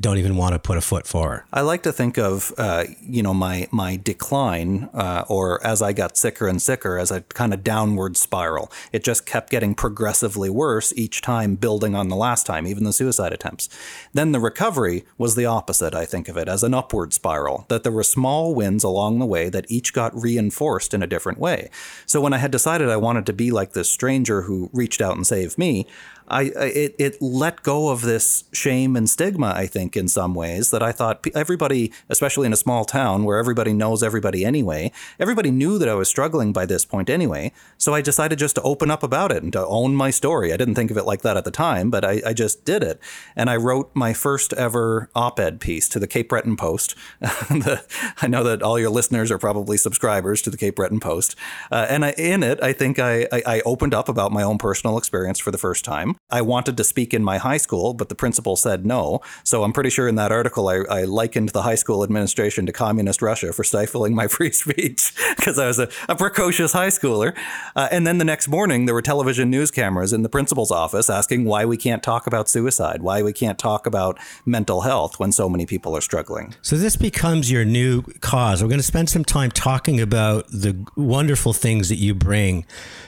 don't 0.00 0.16
even 0.16 0.36
want 0.36 0.54
to 0.54 0.58
put 0.58 0.78
a 0.78 0.80
foot 0.80 1.06
forward. 1.06 1.44
I 1.52 1.60
like 1.60 1.82
to 1.82 1.92
think 1.92 2.16
of, 2.16 2.52
uh, 2.56 2.84
you 3.02 3.22
know, 3.22 3.34
my 3.34 3.68
my 3.70 3.96
decline, 3.96 4.88
uh, 4.94 5.24
or 5.28 5.64
as 5.64 5.82
I 5.82 5.92
got 5.92 6.16
sicker 6.16 6.48
and 6.48 6.60
sicker, 6.60 6.98
as 6.98 7.10
a 7.10 7.20
kind 7.20 7.52
of 7.52 7.62
downward 7.62 8.16
spiral. 8.16 8.72
It 8.92 9.04
just 9.04 9.26
kept 9.26 9.50
getting 9.50 9.74
progressively 9.74 10.48
worse 10.48 10.92
each 10.96 11.20
time, 11.20 11.56
building 11.56 11.94
on 11.94 12.08
the 12.08 12.16
last 12.16 12.46
time, 12.46 12.66
even 12.66 12.84
the 12.84 12.92
suicide 12.92 13.32
attempts. 13.32 13.68
Then 14.14 14.32
the 14.32 14.40
recovery 14.40 15.04
was 15.18 15.34
the 15.34 15.46
opposite. 15.46 15.94
I 15.94 16.06
think 16.06 16.28
of 16.28 16.36
it 16.36 16.48
as 16.48 16.62
an 16.62 16.72
upward 16.72 17.12
spiral. 17.12 17.66
That 17.68 17.82
there 17.82 17.92
were 17.92 18.02
small 18.02 18.54
wins 18.54 18.84
along 18.84 19.18
the 19.18 19.26
way 19.26 19.50
that 19.50 19.70
each 19.70 19.92
got 19.92 20.18
reinforced 20.20 20.94
in 20.94 21.02
a 21.02 21.06
different 21.06 21.38
way. 21.38 21.70
So 22.06 22.20
when 22.20 22.32
I 22.32 22.38
had 22.38 22.50
decided 22.50 22.88
I 22.88 22.96
wanted 22.96 23.26
to 23.26 23.32
be 23.34 23.50
like 23.50 23.72
this 23.72 23.90
stranger 23.90 24.42
who 24.42 24.70
reached 24.72 25.02
out 25.02 25.16
and 25.16 25.26
saved 25.26 25.58
me, 25.58 25.86
I, 26.30 26.42
it, 26.42 26.94
it 26.98 27.20
let 27.20 27.62
go 27.62 27.88
of 27.88 28.02
this 28.02 28.44
shame 28.52 28.94
and 28.94 29.10
stigma, 29.10 29.52
I 29.54 29.66
think, 29.66 29.96
in 29.96 30.06
some 30.06 30.34
ways 30.34 30.70
that 30.70 30.82
I 30.82 30.92
thought 30.92 31.26
everybody, 31.34 31.92
especially 32.08 32.46
in 32.46 32.52
a 32.52 32.56
small 32.56 32.84
town 32.84 33.24
where 33.24 33.38
everybody 33.38 33.72
knows 33.72 34.02
everybody 34.02 34.44
anyway, 34.44 34.92
everybody 35.18 35.50
knew 35.50 35.78
that 35.78 35.88
I 35.88 35.94
was 35.94 36.08
struggling 36.08 36.52
by 36.52 36.66
this 36.66 36.84
point 36.84 37.10
anyway. 37.10 37.52
So 37.78 37.94
I 37.94 38.00
decided 38.00 38.38
just 38.38 38.54
to 38.54 38.62
open 38.62 38.90
up 38.90 39.02
about 39.02 39.32
it 39.32 39.42
and 39.42 39.52
to 39.54 39.66
own 39.66 39.96
my 39.96 40.10
story. 40.10 40.52
I 40.52 40.56
didn't 40.56 40.76
think 40.76 40.92
of 40.92 40.96
it 40.96 41.04
like 41.04 41.22
that 41.22 41.36
at 41.36 41.44
the 41.44 41.50
time, 41.50 41.90
but 41.90 42.04
I, 42.04 42.22
I 42.24 42.32
just 42.32 42.64
did 42.64 42.84
it. 42.84 43.00
And 43.34 43.50
I 43.50 43.56
wrote 43.56 43.90
my 43.94 44.12
first 44.12 44.52
ever 44.52 45.10
op 45.16 45.40
ed 45.40 45.60
piece 45.60 45.88
to 45.88 45.98
the 45.98 46.06
Cape 46.06 46.28
Breton 46.28 46.56
Post. 46.56 46.94
the, 47.20 47.84
I 48.22 48.28
know 48.28 48.44
that 48.44 48.62
all 48.62 48.78
your 48.78 48.90
listeners 48.90 49.32
are 49.32 49.38
probably 49.38 49.76
subscribers 49.76 50.42
to 50.42 50.50
the 50.50 50.56
Cape 50.56 50.76
Breton 50.76 51.00
Post. 51.00 51.34
Uh, 51.72 51.86
and 51.88 52.04
I, 52.04 52.10
in 52.16 52.44
it, 52.44 52.62
I 52.62 52.72
think 52.72 53.00
I, 53.00 53.26
I, 53.32 53.42
I 53.46 53.60
opened 53.64 53.94
up 53.94 54.08
about 54.08 54.30
my 54.30 54.44
own 54.44 54.58
personal 54.58 54.96
experience 54.96 55.40
for 55.40 55.50
the 55.50 55.58
first 55.58 55.84
time. 55.84 56.19
I 56.30 56.42
wanted 56.42 56.76
to 56.76 56.84
speak 56.84 57.12
in 57.12 57.24
my 57.24 57.38
high 57.38 57.56
school, 57.56 57.92
but 57.92 58.08
the 58.08 58.14
principal 58.14 58.56
said 58.56 58.86
no. 58.86 59.20
So 59.42 59.64
I'm 59.64 59.72
pretty 59.72 59.90
sure 59.90 60.06
in 60.06 60.14
that 60.14 60.30
article 60.30 60.68
I, 60.68 60.76
I 60.88 61.04
likened 61.04 61.50
the 61.50 61.62
high 61.62 61.74
school 61.74 62.04
administration 62.04 62.66
to 62.66 62.72
communist 62.72 63.20
Russia 63.20 63.52
for 63.52 63.64
stifling 63.64 64.14
my 64.14 64.28
free 64.28 64.52
speech 64.52 65.12
because 65.36 65.58
I 65.58 65.66
was 65.66 65.78
a, 65.78 65.88
a, 66.08 66.14
precocious 66.14 66.72
high 66.72 66.88
schooler. 66.88 67.36
Uh, 67.74 67.88
and 67.90 68.06
then 68.06 68.18
the 68.18 68.24
next 68.24 68.46
morning, 68.46 68.86
there 68.86 68.94
were 68.94 69.02
television 69.02 69.50
news 69.50 69.70
cameras 69.70 70.12
in 70.12 70.22
the 70.22 70.28
principal's 70.28 70.70
office 70.70 71.10
asking 71.10 71.46
why 71.46 71.64
we 71.64 71.76
can't 71.76 72.02
talk 72.02 72.26
about 72.26 72.48
suicide, 72.48 73.02
why 73.02 73.22
we 73.22 73.32
can't 73.32 73.58
talk 73.58 73.86
about 73.86 74.18
mental 74.44 74.82
health 74.82 75.18
when 75.18 75.32
so 75.32 75.48
many 75.48 75.66
people 75.66 75.96
are 75.96 76.00
struggling. 76.00 76.54
So 76.62 76.76
this 76.76 76.96
becomes 76.96 77.50
your 77.50 77.64
new 77.64 78.02
cause. 78.20 78.62
We're 78.62 78.68
going 78.68 78.80
to 78.80 78.84
spend 78.86 79.08
some 79.08 79.24
time 79.24 79.50
talking 79.50 80.00
about 80.00 80.46
the 80.48 80.86
wonderful 80.96 81.52
things 81.52 81.88
that 81.88 81.96
you 81.96 82.14
bring 82.14 82.66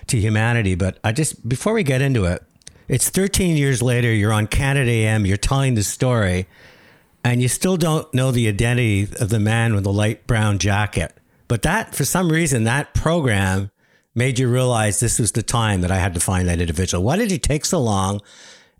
to 0.09 0.19
humanity. 0.19 0.75
But 0.75 0.99
I 1.05 1.13
just, 1.13 1.47
before 1.49 1.75
we 1.75 1.83
get 1.83 2.03
into 2.03 2.25
it, 2.25 2.43
it's 2.93 3.09
13 3.09 3.57
years 3.57 3.81
later, 3.81 4.13
you're 4.13 4.35
on 4.35 4.47
Canada 4.47 4.91
AM, 4.91 5.25
you're 5.25 5.39
telling 5.39 5.75
the 5.75 5.83
story, 5.83 6.47
and 7.25 7.41
you 7.41 7.49
still 7.49 7.79
don't 7.79 8.13
know 8.13 8.31
the 8.31 8.49
identity 8.49 9.09
of 9.19 9.31
the 9.31 9.41
man 9.41 9.75
with 9.75 9.85
the 9.85 9.93
light 9.93 10.27
brown 10.27 10.59
jacket. 10.59 11.17
But 11.49 11.63
that, 11.63 11.95
for 11.95 12.05
some 12.05 12.31
reason, 12.31 12.65
that 12.65 12.93
program 12.93 13.71
made 14.15 14.39
you 14.39 14.47
realize 14.47 15.01
this 15.01 15.19
was 15.19 15.33
the 15.33 15.43
time 15.43 15.81
that 15.81 15.91
I 15.91 15.97
had 15.97 16.13
to 16.13 16.21
find 16.21 16.47
that 16.49 16.61
individual. 16.61 17.03
Why 17.03 17.17
did 17.17 17.33
it 17.33 17.43
take 17.43 17.65
so 17.65 17.81
long? 17.81 18.21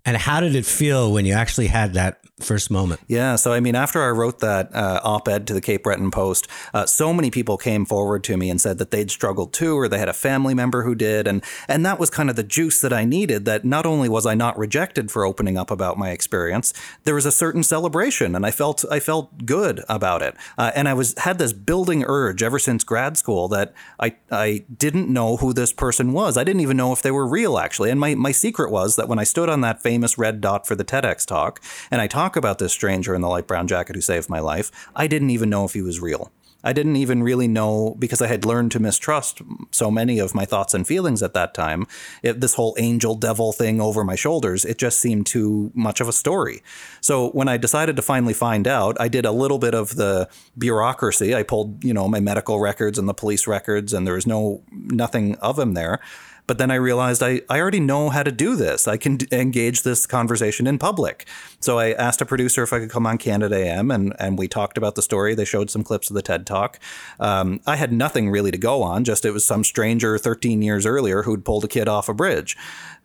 And 0.05 0.15
how 0.15 0.41
did 0.41 0.55
it 0.55 0.65
feel 0.67 1.11
when 1.11 1.25
you 1.25 1.33
actually 1.33 1.67
had 1.67 1.95
that 1.95 2.22
first 2.43 2.69
moment? 2.69 3.01
Yeah, 3.07 3.35
so 3.35 3.53
I 3.53 3.59
mean, 3.59 3.75
after 3.75 4.01
I 4.01 4.09
wrote 4.09 4.39
that 4.39 4.73
uh, 4.75 4.99
op 5.03 5.27
ed 5.27 5.47
to 5.47 5.53
the 5.53 5.61
Cape 5.61 5.83
Breton 5.83 6.11
Post, 6.11 6.47
uh, 6.73 6.85
so 6.85 7.13
many 7.13 7.31
people 7.31 7.57
came 7.57 7.85
forward 7.85 8.23
to 8.25 8.37
me 8.37 8.49
and 8.49 8.59
said 8.59 8.77
that 8.77 8.91
they'd 8.91 9.09
struggled 9.09 9.53
too, 9.53 9.77
or 9.77 9.87
they 9.87 9.99
had 9.99 10.09
a 10.09 10.13
family 10.13 10.53
member 10.53 10.83
who 10.83 10.95
did. 10.95 11.27
And, 11.27 11.43
and 11.67 11.85
that 11.85 11.99
was 11.99 12.09
kind 12.09 12.29
of 12.29 12.35
the 12.35 12.43
juice 12.43 12.81
that 12.81 12.93
I 12.93 13.05
needed. 13.05 13.45
That 13.45 13.65
not 13.65 13.85
only 13.85 14.09
was 14.09 14.25
I 14.25 14.35
not 14.35 14.57
rejected 14.57 15.11
for 15.11 15.25
opening 15.25 15.57
up 15.57 15.71
about 15.71 15.97
my 15.97 16.11
experience, 16.11 16.73
there 17.03 17.15
was 17.15 17.25
a 17.25 17.31
certain 17.31 17.63
celebration, 17.63 18.35
and 18.35 18.45
I 18.45 18.51
felt, 18.51 18.83
I 18.91 18.99
felt 18.99 19.45
good 19.45 19.83
about 19.89 20.21
it. 20.21 20.35
Uh, 20.57 20.71
and 20.75 20.87
I 20.87 20.93
was 20.93 21.17
had 21.17 21.37
this 21.37 21.53
building 21.53 22.03
urge 22.05 22.43
ever 22.43 22.59
since 22.59 22.83
grad 22.83 23.17
school 23.17 23.47
that 23.49 23.73
I, 23.99 24.15
I 24.31 24.65
didn't 24.77 25.09
know 25.09 25.37
who 25.37 25.53
this 25.53 25.71
person 25.71 26.13
was. 26.13 26.37
I 26.37 26.43
didn't 26.43 26.61
even 26.61 26.77
know 26.77 26.91
if 26.91 27.01
they 27.01 27.11
were 27.11 27.27
real, 27.27 27.57
actually. 27.57 27.89
And 27.89 27.99
my, 27.99 28.15
my 28.15 28.31
secret 28.31 28.71
was 28.71 28.95
that 28.95 29.07
when 29.07 29.19
I 29.19 29.23
stood 29.23 29.49
on 29.49 29.61
that 29.61 29.81
famous 29.81 30.17
red 30.17 30.41
dot 30.41 30.67
for 30.67 30.75
the 30.75 30.85
TEDx 30.85 31.25
talk, 31.25 31.61
and 31.89 32.01
I 32.01 32.07
talk 32.33 32.37
about 32.37 32.57
this 32.59 32.73
stranger 32.73 33.13
in 33.13 33.21
the 33.21 33.29
light 33.29 33.47
brown 33.47 33.67
jacket 33.67 33.95
who 33.95 34.01
saved 34.01 34.29
my 34.29 34.39
life, 34.39 34.71
I 34.95 35.07
didn't 35.07 35.29
even 35.29 35.49
know 35.49 35.65
if 35.65 35.73
he 35.73 35.81
was 35.81 35.99
real. 35.99 36.31
I 36.65 36.71
didn't 36.71 36.95
even 36.95 37.21
really 37.21 37.49
know 37.49 37.93
because 37.99 38.21
I 38.21 38.27
had 38.27 38.45
learned 38.45 38.71
to 38.71 38.79
mistrust 38.79 39.41
so 39.71 39.91
many 39.91 40.17
of 40.19 40.33
my 40.33 40.45
thoughts 40.45 40.73
and 40.73 40.87
feelings 40.87 41.21
at 41.21 41.33
that 41.33 41.53
time. 41.53 41.85
It, 42.21 42.39
this 42.39 42.53
whole 42.53 42.73
angel 42.79 43.15
devil 43.15 43.51
thing 43.51 43.81
over 43.81 44.05
my 44.05 44.15
shoulders, 44.15 44.63
it 44.63 44.77
just 44.77 44.99
seemed 45.01 45.25
too 45.25 45.71
much 45.73 45.99
of 45.99 46.07
a 46.07 46.13
story. 46.13 46.63
So 47.01 47.31
when 47.31 47.49
I 47.49 47.57
decided 47.57 47.97
to 47.97 48.01
finally 48.01 48.33
find 48.33 48.65
out, 48.65 48.95
I 48.97 49.09
did 49.09 49.25
a 49.25 49.33
little 49.33 49.59
bit 49.59 49.75
of 49.75 49.97
the 49.97 50.29
bureaucracy. 50.57 51.35
I 51.35 51.43
pulled, 51.43 51.83
you 51.83 51.93
know, 51.93 52.07
my 52.07 52.21
medical 52.21 52.61
records 52.61 52.97
and 52.97 53.09
the 53.09 53.13
police 53.13 53.45
records, 53.45 53.91
and 53.91 54.07
there 54.07 54.15
was 54.15 54.25
no 54.25 54.63
nothing 54.71 55.35
of 55.35 55.59
him 55.59 55.73
there. 55.73 55.99
But 56.45 56.57
then 56.57 56.71
I 56.71 56.75
realized 56.75 57.23
I, 57.23 57.41
I 57.49 57.59
already 57.59 57.79
know 57.79 58.09
how 58.09 58.23
to 58.23 58.31
do 58.31 58.55
this. 58.55 58.87
I 58.87 58.97
can 58.97 59.17
d- 59.17 59.27
engage 59.31 59.83
this 59.83 60.05
conversation 60.05 60.67
in 60.67 60.77
public. 60.77 61.25
So 61.59 61.79
I 61.79 61.93
asked 61.93 62.21
a 62.21 62.25
producer 62.25 62.63
if 62.63 62.73
I 62.73 62.79
could 62.79 62.89
come 62.89 63.07
on 63.07 63.17
Canada 63.17 63.55
AM 63.55 63.91
and, 63.91 64.13
and 64.19 64.37
we 64.37 64.47
talked 64.47 64.77
about 64.77 64.95
the 64.95 65.01
story. 65.01 65.35
They 65.35 65.45
showed 65.45 65.69
some 65.69 65.83
clips 65.83 66.09
of 66.09 66.15
the 66.15 66.21
TED 66.21 66.45
Talk. 66.45 66.79
Um, 67.19 67.61
I 67.65 67.77
had 67.77 67.93
nothing 67.93 68.29
really 68.29 68.51
to 68.51 68.57
go 68.57 68.83
on, 68.83 69.03
just 69.03 69.25
it 69.25 69.31
was 69.31 69.45
some 69.45 69.63
stranger 69.63 70.17
13 70.17 70.61
years 70.61 70.85
earlier 70.85 71.23
who'd 71.23 71.45
pulled 71.45 71.63
a 71.63 71.69
kid 71.69 71.87
off 71.87 72.09
a 72.09 72.13
bridge 72.13 72.57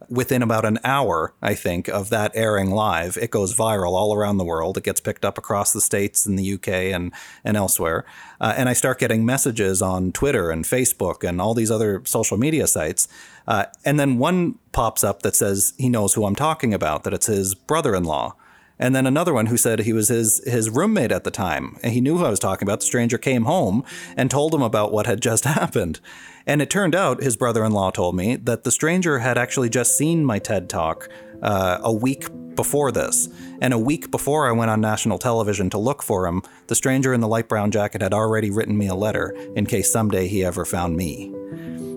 within 0.09 0.43
about 0.43 0.65
an 0.65 0.79
hour, 0.85 1.35
I 1.43 1.55
think, 1.55 1.89
of 1.89 2.11
that 2.11 2.33
airing 2.35 2.71
live, 2.71 3.17
it 3.17 3.31
goes 3.31 3.57
viral 3.57 3.93
all 3.93 4.15
around 4.15 4.39
the 4.39 4.45
world. 4.45 4.77
It 4.79 4.85
gets 4.85 5.01
picked 5.01 5.25
up 5.25 5.39
across 5.39 5.73
the 5.73 5.81
states 5.81 6.27
and 6.27 6.39
the 6.39 6.55
UK 6.55 6.69
and 6.69 7.13
and 7.45 7.57
elsewhere. 7.57 8.05
Uh, 8.41 8.55
and 8.57 8.69
I 8.69 8.73
start 8.73 8.99
getting 8.99 9.27
messages 9.27 9.83
on 9.83 10.13
Twitter 10.13 10.51
and 10.51 10.65
Facebook 10.65 11.29
and 11.29 11.41
all 11.41 11.55
these 11.55 11.71
other 11.71 12.03
social 12.05 12.39
media 12.39 12.67
sites. 12.67 13.09
Uh, 13.47 13.65
and 13.85 13.99
then 13.99 14.19
one 14.19 14.59
pops 14.73 15.03
up 15.03 15.23
that 15.23 15.35
says 15.35 15.75
he 15.79 15.89
knows 15.89 16.15
who 16.15 16.25
I'm 16.25 16.37
talking 16.37 16.73
about, 16.73 17.05
that 17.05 17.15
it's 17.15 17.27
his 17.27 17.55
brother-in-law. 17.55 18.35
And 18.79 18.95
then 18.95 19.07
another 19.07 19.35
one 19.35 19.47
who 19.47 19.57
said 19.57 19.81
he 19.81 19.93
was 19.93 20.09
his 20.09 20.41
his 20.47 20.71
roommate 20.71 21.11
at 21.13 21.25
the 21.25 21.31
time. 21.31 21.77
And 21.83 21.93
he 21.93 22.01
knew 22.01 22.19
who 22.19 22.25
I 22.25 22.31
was 22.31 22.39
talking 22.39 22.67
about. 22.67 22.81
The 22.81 22.87
stranger 22.87 23.19
came 23.19 23.45
home 23.45 23.85
and 24.17 24.31
told 24.31 24.55
him 24.55 24.63
about 24.63 24.93
what 24.93 25.07
had 25.07 25.21
just 25.21 25.45
happened. 25.61 26.01
And 26.49 26.63
it 26.63 26.71
turned 26.71 26.95
out, 26.95 27.23
his 27.23 27.37
brother 27.37 27.63
in 27.63 27.73
law 27.73 27.91
told 27.91 28.17
me, 28.17 28.37
that 28.37 28.65
the 28.65 28.71
stranger 28.71 29.19
had 29.19 29.37
actually 29.37 29.69
just 29.69 29.97
seen 29.97 30.25
my 30.25 30.39
TED 30.39 30.71
talk 30.71 31.11
uh, 31.43 31.79
a 31.83 31.93
week 31.93 32.27
before 32.55 32.91
this. 32.91 33.29
And 33.61 33.75
a 33.75 33.79
week 33.79 34.11
before 34.11 34.49
I 34.49 34.53
went 34.53 34.71
on 34.71 34.81
national 34.81 35.19
television 35.19 35.69
to 35.71 35.79
look 35.79 36.03
for 36.03 36.27
him, 36.27 36.43
the 36.67 36.75
stranger 36.75 37.13
in 37.13 37.21
the 37.21 37.29
light 37.29 37.49
brown 37.49 37.71
jacket 37.71 38.01
had 38.01 38.15
already 38.15 38.51
written 38.51 38.79
me 38.79 38.89
a 38.89 38.95
letter 38.95 39.37
in 39.55 39.67
case 39.67 39.93
someday 39.93 40.27
he 40.27 40.43
ever 40.43 40.65
found 40.65 40.97
me. 40.97 41.33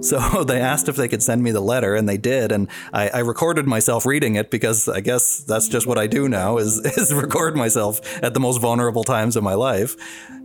So 0.02 0.44
they 0.48 0.60
asked 0.60 0.90
if 0.90 0.96
they 0.96 1.08
could 1.08 1.22
send 1.22 1.44
me 1.44 1.52
the 1.52 1.62
letter, 1.62 1.94
and 1.94 2.10
they 2.10 2.18
did. 2.18 2.52
And 2.52 2.68
I, 2.92 3.10
I, 3.10 3.20
recorded 3.20 3.68
myself 3.68 4.04
reading 4.04 4.34
it 4.34 4.50
because 4.50 4.90
I 4.90 5.00
guess 5.00 5.42
that's 5.42 5.68
just 5.68 5.86
what 5.86 6.00
I 6.00 6.08
do 6.08 6.28
now 6.28 6.58
is, 6.58 6.80
is 6.98 7.14
record 7.14 7.56
myself 7.56 8.02
at 8.24 8.34
the 8.34 8.40
most 8.40 8.60
vulnerable 8.60 9.04
times 9.04 9.36
of 9.36 9.44
my 9.44 9.54
life. 9.54 9.96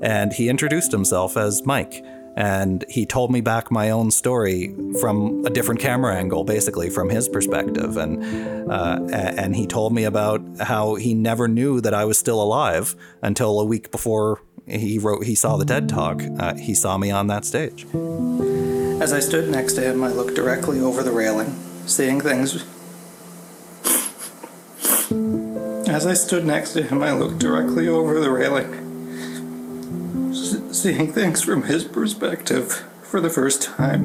And 0.02 0.34
he 0.34 0.50
introduced 0.50 0.92
himself 0.92 1.38
as 1.38 1.64
Mike 1.64 2.04
and 2.36 2.84
he 2.88 3.06
told 3.06 3.30
me 3.30 3.40
back 3.40 3.70
my 3.70 3.90
own 3.90 4.10
story 4.10 4.74
from 5.00 5.44
a 5.46 5.50
different 5.50 5.80
camera 5.80 6.14
angle, 6.14 6.44
basically 6.44 6.90
from 6.90 7.08
his 7.08 7.28
perspective, 7.28 7.96
and 7.96 8.70
uh, 8.70 9.00
and 9.10 9.56
he 9.56 9.66
told 9.66 9.94
me 9.94 10.04
about 10.04 10.42
how 10.60 10.96
he 10.96 11.14
never 11.14 11.48
knew 11.48 11.80
that 11.80 11.94
I 11.94 12.04
was 12.04 12.18
still 12.18 12.42
alive 12.42 12.94
until 13.22 13.58
a 13.58 13.64
week 13.64 13.90
before 13.90 14.42
he 14.66 14.98
wrote 14.98 15.24
he 15.24 15.34
saw 15.34 15.56
the 15.56 15.64
TED 15.64 15.88
talk. 15.88 16.22
Uh, 16.38 16.54
he 16.54 16.74
saw 16.74 16.98
me 16.98 17.10
on 17.10 17.28
that 17.28 17.46
stage. 17.46 17.86
As 19.00 19.12
I 19.12 19.20
stood 19.20 19.50
next 19.50 19.72
to 19.74 19.82
him, 19.82 20.04
I 20.04 20.08
looked 20.08 20.34
directly 20.34 20.80
over 20.80 21.02
the 21.02 21.12
railing, 21.12 21.58
seeing 21.86 22.20
things. 22.20 22.64
As 25.88 26.06
I 26.06 26.14
stood 26.14 26.44
next 26.44 26.72
to 26.74 26.82
him, 26.82 27.02
I 27.02 27.12
looked 27.12 27.38
directly 27.38 27.88
over 27.88 28.20
the 28.20 28.30
railing 28.30 28.85
seeing 30.36 31.12
things 31.12 31.42
from 31.42 31.64
his 31.64 31.84
perspective 31.84 32.84
for 33.02 33.20
the 33.20 33.30
first 33.30 33.62
time. 33.62 34.04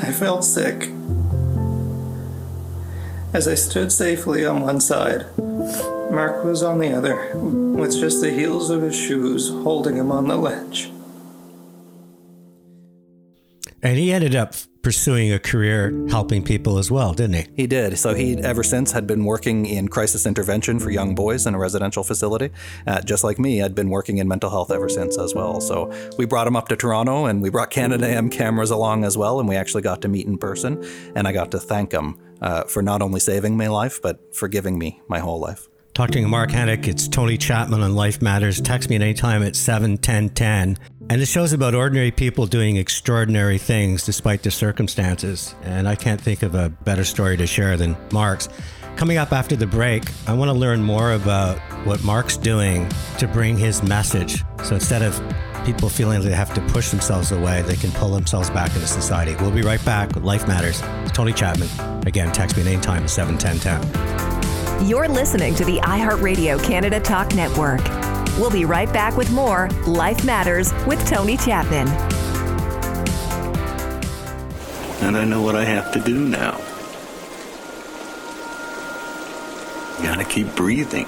I 0.00 0.12
felt 0.12 0.44
sick. 0.44 0.90
As 3.32 3.46
I 3.46 3.54
stood 3.54 3.92
safely 3.92 4.44
on 4.44 4.62
one 4.62 4.80
side, 4.80 5.26
Mark 5.38 6.44
was 6.44 6.62
on 6.62 6.78
the 6.78 6.92
other, 6.92 7.32
with 7.36 7.98
just 7.98 8.20
the 8.20 8.30
heels 8.30 8.70
of 8.70 8.82
his 8.82 8.96
shoes 8.96 9.48
holding 9.48 9.96
him 9.96 10.10
on 10.10 10.26
the 10.26 10.36
ledge. 10.36 10.90
And 13.82 13.96
he 13.96 14.12
ended 14.12 14.34
up 14.34 14.54
pursuing 14.82 15.32
a 15.32 15.38
career 15.38 15.92
helping 16.08 16.42
people 16.42 16.78
as 16.78 16.90
well, 16.90 17.12
didn't 17.12 17.34
he? 17.34 17.46
He 17.56 17.66
did. 17.66 17.98
So 17.98 18.14
he, 18.14 18.38
ever 18.38 18.62
since, 18.62 18.92
had 18.92 19.06
been 19.06 19.24
working 19.24 19.66
in 19.66 19.88
crisis 19.88 20.26
intervention 20.26 20.78
for 20.78 20.90
young 20.90 21.14
boys 21.14 21.46
in 21.46 21.54
a 21.54 21.58
residential 21.58 22.02
facility. 22.02 22.50
Uh, 22.86 23.00
just 23.02 23.24
like 23.24 23.38
me, 23.38 23.62
I'd 23.62 23.74
been 23.74 23.90
working 23.90 24.18
in 24.18 24.28
mental 24.28 24.50
health 24.50 24.70
ever 24.70 24.88
since 24.88 25.18
as 25.18 25.34
well. 25.34 25.60
So 25.60 25.92
we 26.16 26.24
brought 26.24 26.46
him 26.46 26.56
up 26.56 26.68
to 26.68 26.76
Toronto 26.76 27.26
and 27.26 27.42
we 27.42 27.50
brought 27.50 27.70
Canada 27.70 28.06
AM 28.06 28.30
cameras 28.30 28.70
along 28.70 29.04
as 29.04 29.16
well. 29.16 29.38
And 29.40 29.48
we 29.48 29.56
actually 29.56 29.82
got 29.82 30.00
to 30.02 30.08
meet 30.08 30.26
in 30.26 30.38
person. 30.38 30.82
And 31.14 31.28
I 31.28 31.32
got 31.32 31.50
to 31.52 31.58
thank 31.58 31.92
him 31.92 32.18
uh, 32.40 32.64
for 32.64 32.82
not 32.82 33.02
only 33.02 33.20
saving 33.20 33.56
my 33.56 33.68
life, 33.68 34.00
but 34.02 34.34
for 34.34 34.48
giving 34.48 34.78
me 34.78 35.00
my 35.08 35.18
whole 35.18 35.40
life. 35.40 35.68
Talking 35.92 36.22
to 36.22 36.28
Mark 36.28 36.50
Henick, 36.50 36.86
it's 36.86 37.08
Tony 37.08 37.36
Chapman 37.36 37.82
on 37.82 37.96
Life 37.96 38.22
Matters. 38.22 38.60
Text 38.60 38.88
me 38.88 38.96
at 38.96 39.02
any 39.02 39.12
time 39.12 39.42
at 39.42 39.56
71010. 39.56 40.78
And 41.10 41.20
the 41.20 41.26
show's 41.26 41.52
about 41.52 41.74
ordinary 41.74 42.12
people 42.12 42.46
doing 42.46 42.76
extraordinary 42.76 43.58
things 43.58 44.04
despite 44.04 44.44
the 44.44 44.52
circumstances. 44.52 45.54
And 45.62 45.88
I 45.88 45.96
can't 45.96 46.20
think 46.20 46.44
of 46.44 46.54
a 46.54 46.68
better 46.68 47.04
story 47.04 47.36
to 47.38 47.46
share 47.46 47.76
than 47.76 47.96
Mark's. 48.12 48.48
Coming 48.94 49.18
up 49.18 49.32
after 49.32 49.56
the 49.56 49.66
break, 49.66 50.04
I 50.28 50.32
want 50.32 50.48
to 50.48 50.56
learn 50.56 50.80
more 50.82 51.12
about 51.12 51.58
what 51.84 52.02
Mark's 52.04 52.36
doing 52.36 52.88
to 53.18 53.26
bring 53.26 53.58
his 53.58 53.82
message. 53.82 54.44
So 54.62 54.76
instead 54.76 55.02
of 55.02 55.20
people 55.66 55.88
feeling 55.88 56.22
they 56.22 56.30
have 56.30 56.54
to 56.54 56.60
push 56.68 56.90
themselves 56.90 57.32
away, 57.32 57.62
they 57.62 57.76
can 57.76 57.90
pull 57.92 58.10
themselves 58.10 58.48
back 58.50 58.72
into 58.74 58.86
society. 58.86 59.34
We'll 59.40 59.50
be 59.50 59.62
right 59.62 59.84
back 59.84 60.14
with 60.14 60.22
Life 60.22 60.46
Matters. 60.46 60.80
It's 61.02 61.12
Tony 61.12 61.32
Chapman. 61.32 61.68
Again, 62.06 62.30
text 62.32 62.56
me 62.56 62.62
at 62.62 62.68
any 62.68 62.80
time 62.80 63.02
at 63.02 63.10
71010. 63.10 64.39
You're 64.84 65.08
listening 65.08 65.54
to 65.56 65.64
the 65.66 65.76
iHeartRadio 65.80 66.64
Canada 66.64 66.98
Talk 66.98 67.34
Network. 67.34 67.84
We'll 68.38 68.50
be 68.50 68.64
right 68.64 68.90
back 68.90 69.14
with 69.14 69.30
more 69.30 69.68
Life 69.86 70.24
Matters 70.24 70.72
with 70.86 71.06
Tony 71.06 71.36
Chapman. 71.36 71.86
And 75.04 75.18
I 75.18 75.26
know 75.26 75.42
what 75.42 75.54
I 75.54 75.64
have 75.64 75.92
to 75.92 76.00
do 76.00 76.18
now. 76.18 76.52
Gotta 80.02 80.24
keep 80.24 80.56
breathing. 80.56 81.04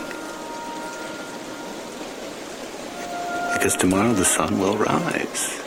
Because 3.55 3.75
tomorrow 3.75 4.13
the 4.13 4.27
sun 4.27 4.59
will 4.59 4.77
rise. 4.77 5.59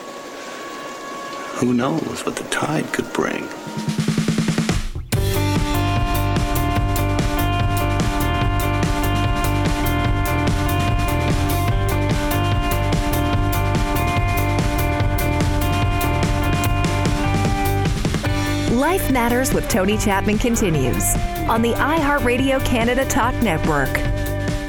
Who 1.55 1.73
knows 1.73 2.23
what 2.23 2.35
the 2.35 2.43
tide 2.51 2.93
could 2.93 3.11
bring? 3.13 3.47
Matters 19.15 19.53
with 19.53 19.69
Tony 19.69 19.97
Chapman 19.97 20.37
continues 20.37 21.15
on 21.47 21.61
the 21.61 21.71
iHeartRadio 21.71 22.63
Canada 22.65 23.05
Talk 23.05 23.33
Network. 23.35 23.95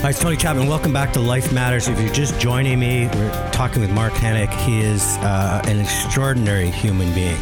Hi, 0.02 0.10
it's 0.10 0.20
Tony 0.20 0.36
Chapman. 0.36 0.68
Welcome 0.68 0.92
back 0.92 1.12
to 1.14 1.20
Life 1.20 1.52
Matters. 1.52 1.88
If 1.88 1.98
you're 2.00 2.14
just 2.14 2.38
joining 2.38 2.78
me, 2.78 3.08
we're 3.08 3.50
talking 3.50 3.82
with 3.82 3.90
Mark 3.90 4.12
Henick. 4.12 4.54
He 4.60 4.82
is 4.82 5.02
uh, 5.16 5.62
an 5.64 5.80
extraordinary 5.80 6.70
human 6.70 7.12
being. 7.12 7.34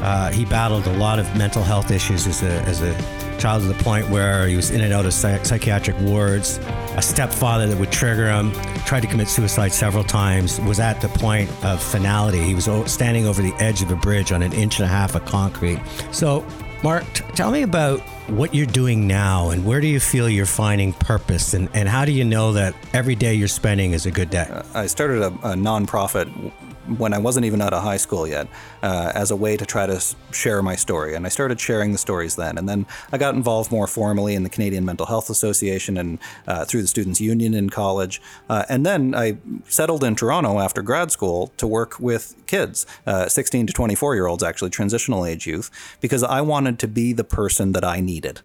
Uh, 0.00 0.30
he 0.30 0.44
battled 0.44 0.86
a 0.86 0.92
lot 0.92 1.18
of 1.18 1.36
mental 1.36 1.64
health 1.64 1.90
issues 1.90 2.28
as 2.28 2.40
a, 2.44 2.52
as 2.68 2.82
a 2.82 2.96
child 3.40 3.62
to 3.62 3.68
the 3.68 3.82
point 3.82 4.08
where 4.08 4.46
he 4.46 4.54
was 4.54 4.70
in 4.70 4.82
and 4.82 4.92
out 4.92 5.06
of 5.06 5.12
psych- 5.12 5.44
psychiatric 5.44 5.98
wards. 5.98 6.58
A 6.96 7.02
stepfather 7.02 7.66
that 7.66 7.80
would 7.80 7.90
trigger 7.90 8.30
him, 8.30 8.52
tried 8.86 9.00
to 9.00 9.08
commit 9.08 9.28
suicide 9.28 9.72
several 9.72 10.04
times, 10.04 10.60
was 10.60 10.78
at 10.78 11.00
the 11.00 11.08
point 11.08 11.50
of 11.64 11.82
finality. 11.82 12.40
He 12.40 12.54
was 12.54 12.68
standing 12.90 13.26
over 13.26 13.42
the 13.42 13.52
edge 13.54 13.82
of 13.82 13.90
a 13.90 13.96
bridge 13.96 14.32
on 14.32 14.42
an 14.42 14.52
inch 14.52 14.78
and 14.78 14.86
a 14.86 14.88
half 14.88 15.14
of 15.14 15.24
concrete. 15.24 15.80
So, 16.12 16.46
Mark, 16.82 17.04
t- 17.12 17.24
tell 17.34 17.50
me 17.50 17.62
about 17.62 18.00
what 18.28 18.54
you're 18.54 18.66
doing 18.66 19.06
now 19.06 19.50
and 19.50 19.64
where 19.64 19.80
do 19.80 19.86
you 19.86 20.00
feel 20.00 20.28
you're 20.28 20.46
finding 20.46 20.92
purpose 20.92 21.54
and, 21.54 21.68
and 21.74 21.88
how 21.88 22.04
do 22.04 22.12
you 22.12 22.24
know 22.24 22.52
that 22.52 22.74
every 22.92 23.14
day 23.14 23.34
you're 23.34 23.48
spending 23.48 23.92
is 23.92 24.06
a 24.06 24.10
good 24.10 24.30
day? 24.30 24.46
Uh, 24.50 24.62
I 24.74 24.86
started 24.86 25.22
a, 25.22 25.26
a 25.26 25.54
nonprofit 25.54 26.52
when 26.98 27.12
I 27.12 27.18
wasn't 27.18 27.46
even 27.46 27.60
out 27.60 27.72
of 27.72 27.82
high 27.82 27.96
school 27.96 28.26
yet, 28.26 28.48
uh, 28.82 29.12
as 29.14 29.30
a 29.30 29.36
way 29.36 29.56
to 29.56 29.66
try 29.66 29.86
to 29.86 30.00
share 30.32 30.62
my 30.62 30.76
story. 30.76 31.14
And 31.14 31.26
I 31.26 31.28
started 31.28 31.60
sharing 31.60 31.92
the 31.92 31.98
stories 31.98 32.36
then. 32.36 32.58
And 32.58 32.68
then 32.68 32.86
I 33.12 33.18
got 33.18 33.34
involved 33.34 33.70
more 33.70 33.86
formally 33.86 34.34
in 34.34 34.42
the 34.42 34.50
Canadian 34.50 34.84
Mental 34.84 35.06
Health 35.06 35.30
Association 35.30 35.96
and 35.96 36.18
uh, 36.46 36.64
through 36.64 36.82
the 36.82 36.88
Students' 36.88 37.20
Union 37.20 37.54
in 37.54 37.70
college. 37.70 38.20
Uh, 38.48 38.64
and 38.68 38.84
then 38.84 39.14
I 39.14 39.38
settled 39.68 40.04
in 40.04 40.14
Toronto 40.14 40.58
after 40.58 40.82
grad 40.82 41.10
school 41.10 41.52
to 41.56 41.66
work 41.66 41.98
with 41.98 42.34
kids, 42.46 42.86
uh, 43.06 43.28
16 43.28 43.66
to 43.68 43.72
24 43.72 44.14
year 44.14 44.26
olds, 44.26 44.42
actually, 44.42 44.70
transitional 44.70 45.24
age 45.24 45.46
youth, 45.46 45.70
because 46.00 46.22
I 46.22 46.40
wanted 46.40 46.78
to 46.80 46.88
be 46.88 47.12
the 47.12 47.24
person 47.24 47.72
that 47.72 47.84
I 47.84 48.00
needed. 48.00 48.42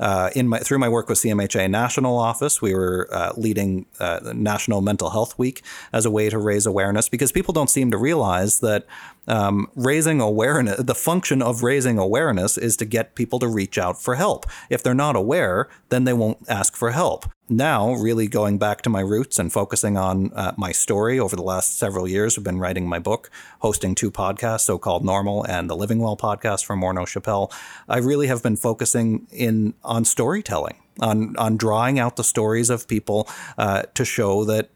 Uh, 0.00 0.30
in 0.34 0.48
my 0.48 0.58
through 0.58 0.78
my 0.78 0.88
work 0.88 1.08
with 1.08 1.18
CMHA 1.18 1.70
National 1.70 2.16
Office, 2.16 2.62
we 2.62 2.74
were 2.74 3.08
uh, 3.12 3.32
leading 3.36 3.86
uh, 3.98 4.20
National 4.34 4.80
Mental 4.80 5.10
Health 5.10 5.38
Week 5.38 5.62
as 5.92 6.04
a 6.04 6.10
way 6.10 6.30
to 6.30 6.38
raise 6.38 6.66
awareness 6.66 7.08
because 7.08 7.32
people 7.32 7.52
don't 7.52 7.70
seem 7.70 7.90
to 7.90 7.98
realize 7.98 8.60
that 8.60 8.86
um, 9.26 9.68
raising 9.74 10.20
awareness, 10.20 10.78
the 10.78 10.94
function 10.94 11.42
of 11.42 11.62
raising 11.62 11.98
awareness 11.98 12.56
is 12.56 12.76
to 12.78 12.84
get 12.84 13.14
people 13.14 13.38
to 13.38 13.48
reach 13.48 13.78
out 13.78 14.00
for 14.00 14.14
help. 14.14 14.46
If 14.70 14.82
they're 14.82 14.94
not 14.94 15.16
aware, 15.16 15.68
then 15.88 16.04
they 16.04 16.12
won't 16.12 16.38
ask 16.48 16.76
for 16.76 16.92
help. 16.92 17.26
Now, 17.50 17.94
really 17.94 18.28
going 18.28 18.58
back 18.58 18.82
to 18.82 18.90
my 18.90 19.00
roots 19.00 19.38
and 19.38 19.50
focusing 19.50 19.96
on 19.96 20.32
uh, 20.34 20.52
my 20.58 20.70
story 20.70 21.18
over 21.18 21.34
the 21.34 21.42
last 21.42 21.78
several 21.78 22.06
years, 22.06 22.36
I've 22.36 22.44
been 22.44 22.58
writing 22.58 22.86
my 22.86 22.98
book, 22.98 23.30
hosting 23.60 23.94
two 23.94 24.10
podcasts, 24.10 24.60
So 24.60 24.76
Called 24.76 25.02
Normal 25.02 25.44
and 25.44 25.70
the 25.70 25.76
Living 25.76 25.98
Well 25.98 26.16
podcast 26.16 26.66
from 26.66 26.82
Morneau 26.82 27.06
Shepell. 27.06 27.50
I 27.88 27.98
really 27.98 28.26
have 28.26 28.42
been 28.42 28.56
focusing 28.56 29.26
in 29.30 29.72
on 29.82 30.04
storytelling, 30.04 30.76
on 31.00 31.36
on 31.38 31.56
drawing 31.56 31.98
out 31.98 32.16
the 32.16 32.24
stories 32.24 32.68
of 32.68 32.86
people 32.86 33.26
uh, 33.56 33.84
to 33.94 34.04
show 34.04 34.44
that 34.44 34.68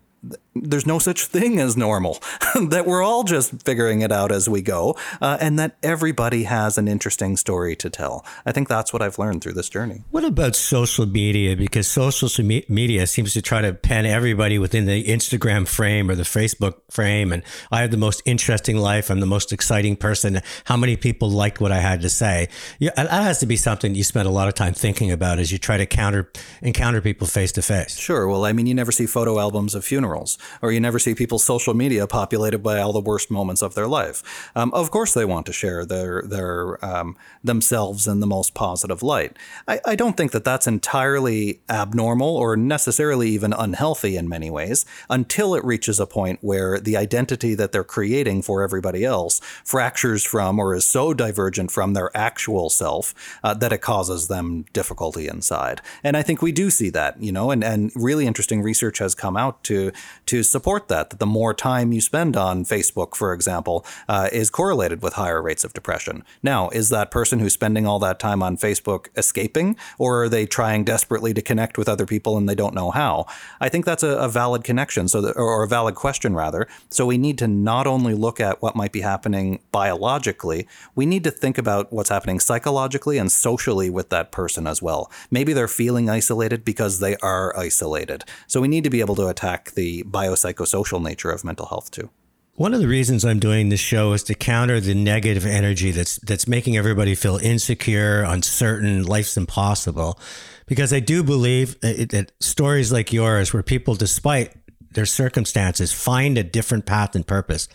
there's 0.54 0.86
no 0.86 0.98
such 0.98 1.26
thing 1.26 1.58
as 1.58 1.76
normal, 1.76 2.22
that 2.68 2.84
we're 2.86 3.02
all 3.02 3.24
just 3.24 3.62
figuring 3.62 4.02
it 4.02 4.12
out 4.12 4.30
as 4.30 4.48
we 4.48 4.62
go, 4.62 4.96
uh, 5.20 5.38
and 5.40 5.58
that 5.58 5.76
everybody 5.82 6.44
has 6.44 6.78
an 6.78 6.86
interesting 6.86 7.36
story 7.36 7.74
to 7.76 7.90
tell. 7.90 8.24
I 8.46 8.52
think 8.52 8.68
that's 8.68 8.92
what 8.92 9.02
I've 9.02 9.18
learned 9.18 9.42
through 9.42 9.54
this 9.54 9.68
journey. 9.68 10.04
What 10.10 10.24
about 10.24 10.54
social 10.54 11.06
media? 11.06 11.56
Because 11.56 11.88
social 11.88 12.28
media 12.44 13.06
seems 13.06 13.32
to 13.32 13.42
try 13.42 13.62
to 13.62 13.72
pen 13.72 14.06
everybody 14.06 14.58
within 14.58 14.84
the 14.84 15.04
Instagram 15.04 15.66
frame 15.66 16.10
or 16.10 16.14
the 16.14 16.22
Facebook 16.22 16.74
frame, 16.90 17.32
and 17.32 17.42
I 17.70 17.80
have 17.80 17.90
the 17.90 17.96
most 17.96 18.22
interesting 18.24 18.76
life. 18.76 19.10
I'm 19.10 19.20
the 19.20 19.26
most 19.26 19.52
exciting 19.52 19.96
person. 19.96 20.40
How 20.64 20.76
many 20.76 20.96
people 20.96 21.30
liked 21.30 21.60
what 21.60 21.72
I 21.72 21.80
had 21.80 22.02
to 22.02 22.10
say? 22.10 22.48
Yeah, 22.78 22.90
that 22.96 23.10
has 23.10 23.38
to 23.38 23.46
be 23.46 23.56
something 23.56 23.94
you 23.94 24.04
spend 24.04 24.28
a 24.28 24.32
lot 24.32 24.48
of 24.48 24.54
time 24.54 24.74
thinking 24.74 25.10
about 25.10 25.38
as 25.38 25.50
you 25.50 25.58
try 25.58 25.78
to 25.78 25.86
counter 25.86 26.30
encounter 26.60 27.00
people 27.00 27.26
face 27.26 27.52
to 27.52 27.62
face. 27.62 27.98
Sure. 27.98 28.28
Well, 28.28 28.44
I 28.44 28.52
mean, 28.52 28.66
you 28.66 28.74
never 28.74 28.92
see 28.92 29.06
photo 29.06 29.40
albums 29.40 29.74
of 29.74 29.84
funerals 29.84 30.11
or 30.60 30.72
you 30.72 30.80
never 30.80 30.98
see 30.98 31.14
people's 31.14 31.44
social 31.44 31.74
media 31.74 32.06
populated 32.06 32.58
by 32.58 32.80
all 32.80 32.92
the 32.92 33.00
worst 33.00 33.30
moments 33.30 33.62
of 33.62 33.74
their 33.74 33.88
life. 33.88 34.50
Um, 34.54 34.72
of 34.74 34.90
course, 34.90 35.14
they 35.14 35.24
want 35.24 35.46
to 35.46 35.52
share 35.52 35.84
their 35.84 36.22
their 36.22 36.84
um, 36.84 37.16
themselves 37.42 38.06
in 38.06 38.20
the 38.20 38.26
most 38.26 38.54
positive 38.54 39.02
light. 39.02 39.36
I, 39.66 39.80
I 39.84 39.94
don't 39.96 40.16
think 40.16 40.32
that 40.32 40.44
that's 40.44 40.66
entirely 40.66 41.60
abnormal 41.68 42.36
or 42.36 42.56
necessarily 42.56 43.28
even 43.30 43.52
unhealthy 43.52 44.16
in 44.16 44.28
many 44.28 44.50
ways 44.50 44.84
until 45.08 45.54
it 45.54 45.64
reaches 45.64 46.00
a 46.00 46.06
point 46.06 46.38
where 46.42 46.78
the 46.78 46.96
identity 46.96 47.54
that 47.54 47.72
they're 47.72 47.84
creating 47.84 48.42
for 48.42 48.62
everybody 48.62 49.04
else 49.04 49.40
fractures 49.64 50.24
from 50.24 50.58
or 50.58 50.74
is 50.74 50.86
so 50.86 51.14
divergent 51.14 51.70
from 51.70 51.94
their 51.94 52.14
actual 52.16 52.70
self 52.70 53.14
uh, 53.42 53.54
that 53.54 53.72
it 53.72 53.78
causes 53.78 54.28
them 54.28 54.64
difficulty 54.72 55.28
inside. 55.28 55.80
And 56.04 56.16
I 56.16 56.22
think 56.22 56.42
we 56.42 56.52
do 56.52 56.70
see 56.70 56.90
that, 56.90 57.22
you 57.22 57.32
know, 57.32 57.50
and, 57.50 57.62
and 57.64 57.90
really 57.94 58.26
interesting 58.26 58.62
research 58.62 58.98
has 58.98 59.14
come 59.14 59.36
out 59.36 59.62
to 59.64 59.92
to 60.26 60.42
support 60.42 60.88
that, 60.88 61.10
that 61.10 61.18
the 61.18 61.26
more 61.26 61.54
time 61.54 61.92
you 61.92 62.00
spend 62.00 62.36
on 62.36 62.64
Facebook, 62.64 63.14
for 63.14 63.32
example, 63.32 63.84
uh, 64.08 64.28
is 64.32 64.50
correlated 64.50 65.02
with 65.02 65.14
higher 65.14 65.42
rates 65.42 65.64
of 65.64 65.72
depression. 65.72 66.24
Now, 66.42 66.68
is 66.70 66.88
that 66.88 67.10
person 67.10 67.38
who's 67.38 67.52
spending 67.52 67.86
all 67.86 67.98
that 68.00 68.18
time 68.18 68.42
on 68.42 68.56
Facebook 68.56 69.08
escaping, 69.16 69.76
or 69.98 70.24
are 70.24 70.28
they 70.28 70.46
trying 70.46 70.84
desperately 70.84 71.34
to 71.34 71.42
connect 71.42 71.78
with 71.78 71.88
other 71.88 72.06
people 72.06 72.36
and 72.36 72.48
they 72.48 72.54
don't 72.54 72.74
know 72.74 72.90
how? 72.90 73.26
I 73.60 73.68
think 73.68 73.84
that's 73.84 74.02
a, 74.02 74.16
a 74.16 74.28
valid 74.28 74.64
connection, 74.64 75.08
so 75.08 75.20
that, 75.20 75.36
or 75.36 75.62
a 75.62 75.68
valid 75.68 75.94
question 75.94 76.34
rather. 76.34 76.66
So 76.88 77.06
we 77.06 77.18
need 77.18 77.38
to 77.38 77.48
not 77.48 77.86
only 77.86 78.14
look 78.14 78.40
at 78.40 78.62
what 78.62 78.76
might 78.76 78.92
be 78.92 79.00
happening 79.00 79.60
biologically, 79.72 80.66
we 80.94 81.06
need 81.06 81.24
to 81.24 81.30
think 81.30 81.58
about 81.58 81.92
what's 81.92 82.10
happening 82.10 82.40
psychologically 82.40 83.18
and 83.18 83.30
socially 83.30 83.90
with 83.90 84.08
that 84.10 84.32
person 84.32 84.66
as 84.66 84.80
well. 84.80 85.10
Maybe 85.30 85.52
they're 85.52 85.68
feeling 85.68 86.08
isolated 86.08 86.64
because 86.64 87.00
they 87.00 87.16
are 87.16 87.56
isolated. 87.56 88.24
So 88.46 88.60
we 88.60 88.68
need 88.68 88.84
to 88.84 88.90
be 88.90 89.00
able 89.00 89.16
to 89.16 89.28
attack 89.28 89.72
the 89.72 89.91
biopsychosocial 90.00 91.02
nature 91.02 91.30
of 91.30 91.44
mental 91.44 91.66
health 91.66 91.90
too. 91.90 92.10
One 92.54 92.74
of 92.74 92.80
the 92.80 92.88
reasons 92.88 93.24
I'm 93.24 93.38
doing 93.38 93.70
this 93.70 93.80
show 93.80 94.12
is 94.12 94.22
to 94.24 94.34
counter 94.34 94.78
the 94.78 94.94
negative 94.94 95.46
energy 95.46 95.90
that's 95.90 96.16
that's 96.16 96.46
making 96.46 96.76
everybody 96.76 97.14
feel 97.14 97.38
insecure, 97.38 98.22
uncertain, 98.22 99.04
life's 99.04 99.36
impossible. 99.36 100.18
Because 100.66 100.92
I 100.92 101.00
do 101.00 101.22
believe 101.22 101.76
uh, 101.82 102.06
that 102.10 102.32
stories 102.40 102.92
like 102.92 103.12
yours, 103.12 103.52
where 103.52 103.62
people, 103.62 103.94
despite 103.94 104.52
their 104.92 105.06
circumstances, 105.06 105.92
find 105.92 106.36
a 106.36 106.44
different 106.44 106.86
path 106.86 107.14
and 107.14 107.26
purpose. 107.26 107.68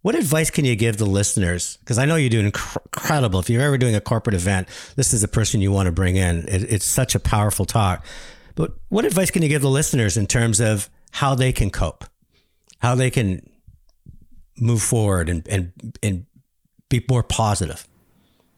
What 0.00 0.14
advice 0.14 0.50
can 0.50 0.64
you 0.64 0.76
give 0.76 0.96
the 0.96 1.06
listeners? 1.06 1.76
Because 1.78 1.98
I 1.98 2.04
know 2.04 2.16
you 2.16 2.30
do 2.30 2.40
incredible. 2.40 3.40
If 3.40 3.50
you're 3.50 3.62
ever 3.62 3.76
doing 3.76 3.94
a 3.94 4.00
corporate 4.00 4.34
event, 4.34 4.68
this 4.96 5.12
is 5.12 5.20
the 5.20 5.28
person 5.28 5.60
you 5.60 5.72
want 5.72 5.86
to 5.86 5.92
bring 5.92 6.16
in. 6.16 6.48
It, 6.48 6.62
it's 6.72 6.84
such 6.84 7.14
a 7.14 7.20
powerful 7.20 7.64
talk. 7.64 8.04
But 8.54 8.72
what 8.88 9.04
advice 9.04 9.30
can 9.30 9.42
you 9.42 9.48
give 9.48 9.62
the 9.62 9.68
listeners 9.68 10.16
in 10.16 10.26
terms 10.26 10.60
of 10.60 10.88
how 11.12 11.34
they 11.34 11.52
can 11.52 11.70
cope, 11.70 12.04
how 12.78 12.94
they 12.94 13.10
can 13.10 13.48
move 14.58 14.82
forward 14.82 15.28
and, 15.28 15.46
and, 15.48 15.72
and 16.02 16.26
be 16.88 17.04
more 17.08 17.22
positive. 17.22 17.86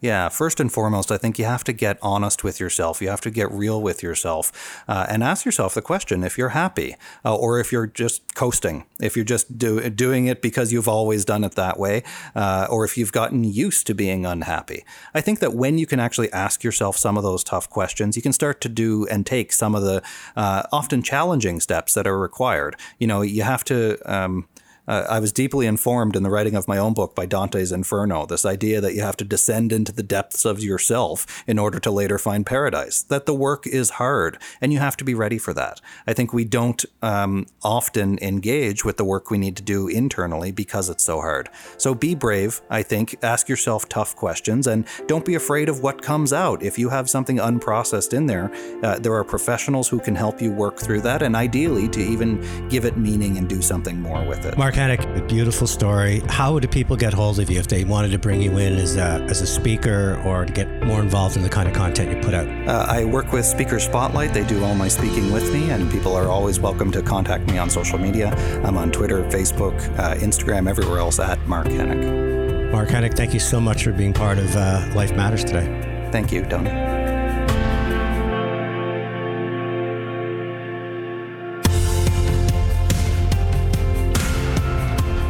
Yeah, 0.01 0.29
first 0.29 0.61
and 0.61 0.73
foremost, 0.73 1.11
I 1.11 1.17
think 1.17 1.41
you 1.41 1.45
have 1.45 1.65
to 1.65 1.73
get 1.73 1.99
honest 2.01 2.45
with 2.45 2.61
yourself. 2.61 3.03
You 3.03 3.09
have 3.09 3.21
to 3.23 3.31
get 3.31 3.51
real 3.51 3.83
with 3.83 4.01
yourself 4.01 4.85
uh, 4.87 5.07
and 5.09 5.25
ask 5.25 5.45
yourself 5.45 5.75
the 5.75 5.83
question 5.83 6.23
if 6.23 6.39
you're 6.39 6.51
happy 6.51 6.95
uh, 7.25 7.35
or 7.35 7.59
if 7.59 7.73
you're 7.73 7.89
just 7.89 8.37
coasting, 8.37 8.87
if 9.01 9.17
you're 9.17 9.25
just 9.25 9.59
do, 9.59 9.91
doing 9.91 10.27
it 10.27 10.41
because 10.41 10.73
you've 10.73 10.87
always 10.87 11.25
done 11.25 11.43
it 11.43 11.57
that 11.57 11.81
way, 11.81 12.05
uh, 12.37 12.69
or 12.71 12.85
if 12.85 12.97
you've 12.97 13.11
gotten 13.11 13.43
used 13.43 13.89
to 13.89 13.95
being 13.95 14.25
unhappy. 14.25 14.85
I 15.15 15.21
think 15.21 15.41
that 15.41 15.55
when 15.55 15.79
you 15.79 15.87
can 15.87 15.99
actually 15.99 16.33
ask 16.33 16.63
yourself 16.63 16.97
some 16.97 17.17
of 17.17 17.25
those 17.25 17.43
tough 17.43 17.69
questions, 17.69 18.15
you 18.15 18.23
can 18.23 18.33
start 18.33 18.61
to 18.61 18.69
do 18.69 19.05
and 19.09 19.27
take 19.27 19.53
some 19.53 19.75
of 19.75 19.83
the 19.83 20.01
uh, 20.37 20.63
often 20.71 21.03
challenging 21.03 21.59
steps 21.59 21.95
that 21.95 22.07
are 22.07 22.19
required. 22.19 22.77
You 23.01 23.09
know, 23.09 23.23
you 23.23 23.43
have 23.43 23.65
to. 23.65 23.99
Um, 24.05 24.47
uh, 24.89 25.07
I 25.09 25.21
was 25.21 25.33
deeply 25.33 25.67
informed 25.67 26.17
in 26.17 26.23
the 26.23 26.31
writing 26.31 26.57
of 26.57 26.67
my 26.67 26.79
own 26.79 26.95
book 26.95 27.15
by 27.15 27.27
Dante's 27.27 27.71
Inferno, 27.71 28.27
this 28.27 28.47
idea 28.47 28.81
that 28.81 28.95
you 28.95 29.03
have 29.03 29.17
to 29.19 29.25
descend 29.25 29.71
into 29.73 29.93
the 29.93 30.03
depths 30.03 30.45
of 30.45 30.61
yourself 30.61 31.45
in 31.47 31.59
order 31.59 31.79
to 31.79 31.91
later 31.91 32.19
find 32.19 32.47
paradise, 32.47 33.03
that 33.03 33.27
the 33.27 33.35
work 33.35 33.67
is 33.67 33.91
hard, 33.91 34.39
and 34.61 34.73
you 34.73 34.79
have 34.79 34.97
to 34.97 35.05
be 35.05 35.15
ready 35.15 35.39
for 35.39 35.53
that. 35.53 35.81
I 36.07 36.15
think 36.15 36.33
we 36.33 36.45
don't 36.45 36.85
um, 37.03 37.47
often 37.63 38.19
engage 38.23 38.85
with 38.85 38.97
the 38.97 39.05
work 39.05 39.31
we 39.31 39.39
need 39.39 39.57
to 39.57 39.63
do 39.63 39.89
internally 39.89 40.51
because 40.51 40.89
it's 40.89 41.05
so 41.05 41.21
hard. 41.21 41.51
So 41.77 41.95
be 41.95 42.15
brave, 42.15 42.63
I 42.71 42.83
think, 42.83 43.17
ask 43.23 43.49
yourself 43.49 43.89
tough 43.89 44.17
questions, 44.17 44.67
and 44.67 44.87
don't 45.07 45.25
be 45.25 45.35
afraid 45.35 45.69
of 45.69 45.83
what 45.83 46.01
comes 46.01 46.33
out. 46.33 46.63
If 46.63 46.79
you 46.79 46.89
have 46.89 47.11
something 47.11 47.37
unprocessed 47.37 48.15
in 48.15 48.27
there, 48.27 48.51
uh, 48.83 48.99
there 48.99 49.15
are 49.15 49.25
professionals 49.25 49.89
who 49.89 50.01
can 50.01 50.15
help 50.15 50.41
you 50.41 50.51
work 50.51 50.79
through 50.79 51.03
that, 51.03 51.23
and 51.23 51.37
ideally 51.37 51.89
to 51.89 52.01
even 52.01 52.41
give 52.69 52.87
it 52.87 52.97
meaning 52.97 53.37
and 53.37 53.49
do 53.49 53.61
something 53.61 54.01
more 54.01 54.25
with 54.25 54.47
it. 54.47 54.57
Mark 54.57 54.78
a 54.79 55.23
beautiful 55.27 55.67
story. 55.67 56.23
How 56.29 56.53
would 56.53 56.71
people 56.71 56.95
get 56.95 57.13
hold 57.13 57.41
of 57.41 57.51
you 57.51 57.59
if 57.59 57.67
they 57.67 57.83
wanted 57.83 58.13
to 58.13 58.19
bring 58.19 58.41
you 58.41 58.59
in 58.59 58.75
as 58.75 58.97
a, 58.97 59.27
as 59.29 59.41
a 59.41 59.47
speaker 59.47 60.23
or 60.25 60.45
to 60.45 60.53
get 60.53 60.69
more 60.85 61.01
involved 61.01 61.37
in 61.37 61.43
the 61.43 61.49
kind 61.49 61.69
of 61.69 61.75
content 61.75 62.17
you 62.17 62.23
put 62.23 62.33
out? 62.33 62.47
Uh, 62.47 62.87
I 62.89 63.05
work 63.05 63.33
with 63.33 63.45
Speaker 63.45 63.81
Spotlight. 63.81 64.33
They 64.33 64.45
do 64.45 64.63
all 64.63 64.77
my 64.77 64.87
speaking 64.87 65.33
with 65.33 65.53
me, 65.53 65.71
and 65.71 65.91
people 65.91 66.15
are 66.15 66.29
always 66.29 66.61
welcome 66.61 66.93
to 66.93 67.03
contact 67.03 67.51
me 67.51 67.59
on 67.59 67.69
social 67.69 67.99
media. 67.99 68.29
I'm 68.65 68.77
on 68.77 68.93
Twitter, 68.93 69.25
Facebook, 69.25 69.75
uh, 69.99 70.15
Instagram, 70.15 70.71
everywhere 70.71 71.01
else 71.01 71.19
at 71.19 71.45
Mark 71.49 71.67
Henick. 71.67 72.71
Mark 72.71 72.89
Henick, 72.89 73.17
thank 73.17 73.35
you 73.35 73.41
so 73.41 73.61
much 73.61 73.83
for 73.83 73.91
being 73.91 74.13
part 74.13 74.39
of 74.39 74.55
uh, 74.55 74.89
Life 74.95 75.11
Matters 75.17 75.43
today. 75.43 76.09
Thank 76.13 76.31
you, 76.31 76.45
Tony. 76.45 76.88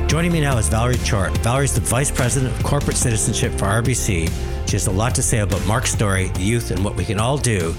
Joining 0.08 0.32
me 0.32 0.40
now 0.40 0.56
is 0.56 0.70
Valerie 0.70 0.96
Chort. 1.04 1.36
is 1.62 1.74
the 1.74 1.82
Vice 1.82 2.10
President 2.10 2.56
of 2.56 2.64
Corporate 2.64 2.96
Citizenship 2.96 3.52
for 3.52 3.66
RBC. 3.66 4.30
She 4.66 4.72
has 4.72 4.86
a 4.86 4.90
lot 4.90 5.14
to 5.16 5.22
say 5.22 5.40
about 5.40 5.64
Mark's 5.66 5.92
story, 5.92 6.28
the 6.28 6.40
youth, 6.40 6.70
and 6.70 6.82
what 6.82 6.96
we 6.96 7.04
can 7.04 7.20
all 7.20 7.36
do 7.36 7.74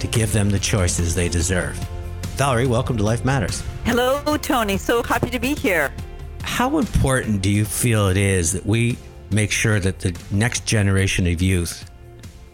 to 0.00 0.06
give 0.08 0.32
them 0.32 0.50
the 0.50 0.58
choices 0.58 1.14
they 1.14 1.28
deserve. 1.28 1.76
Valerie, 2.34 2.66
welcome 2.66 2.96
to 2.96 3.04
Life 3.04 3.24
Matters. 3.24 3.62
Hello, 3.84 4.36
Tony. 4.38 4.76
So 4.76 5.00
happy 5.04 5.30
to 5.30 5.38
be 5.38 5.54
here. 5.54 5.92
How 6.42 6.76
important 6.76 7.40
do 7.40 7.50
you 7.50 7.64
feel 7.64 8.08
it 8.08 8.16
is 8.16 8.50
that 8.50 8.66
we 8.66 8.98
make 9.30 9.52
sure 9.52 9.78
that 9.78 10.00
the 10.00 10.20
next 10.32 10.66
generation 10.66 11.24
of 11.28 11.40
youth 11.40 11.88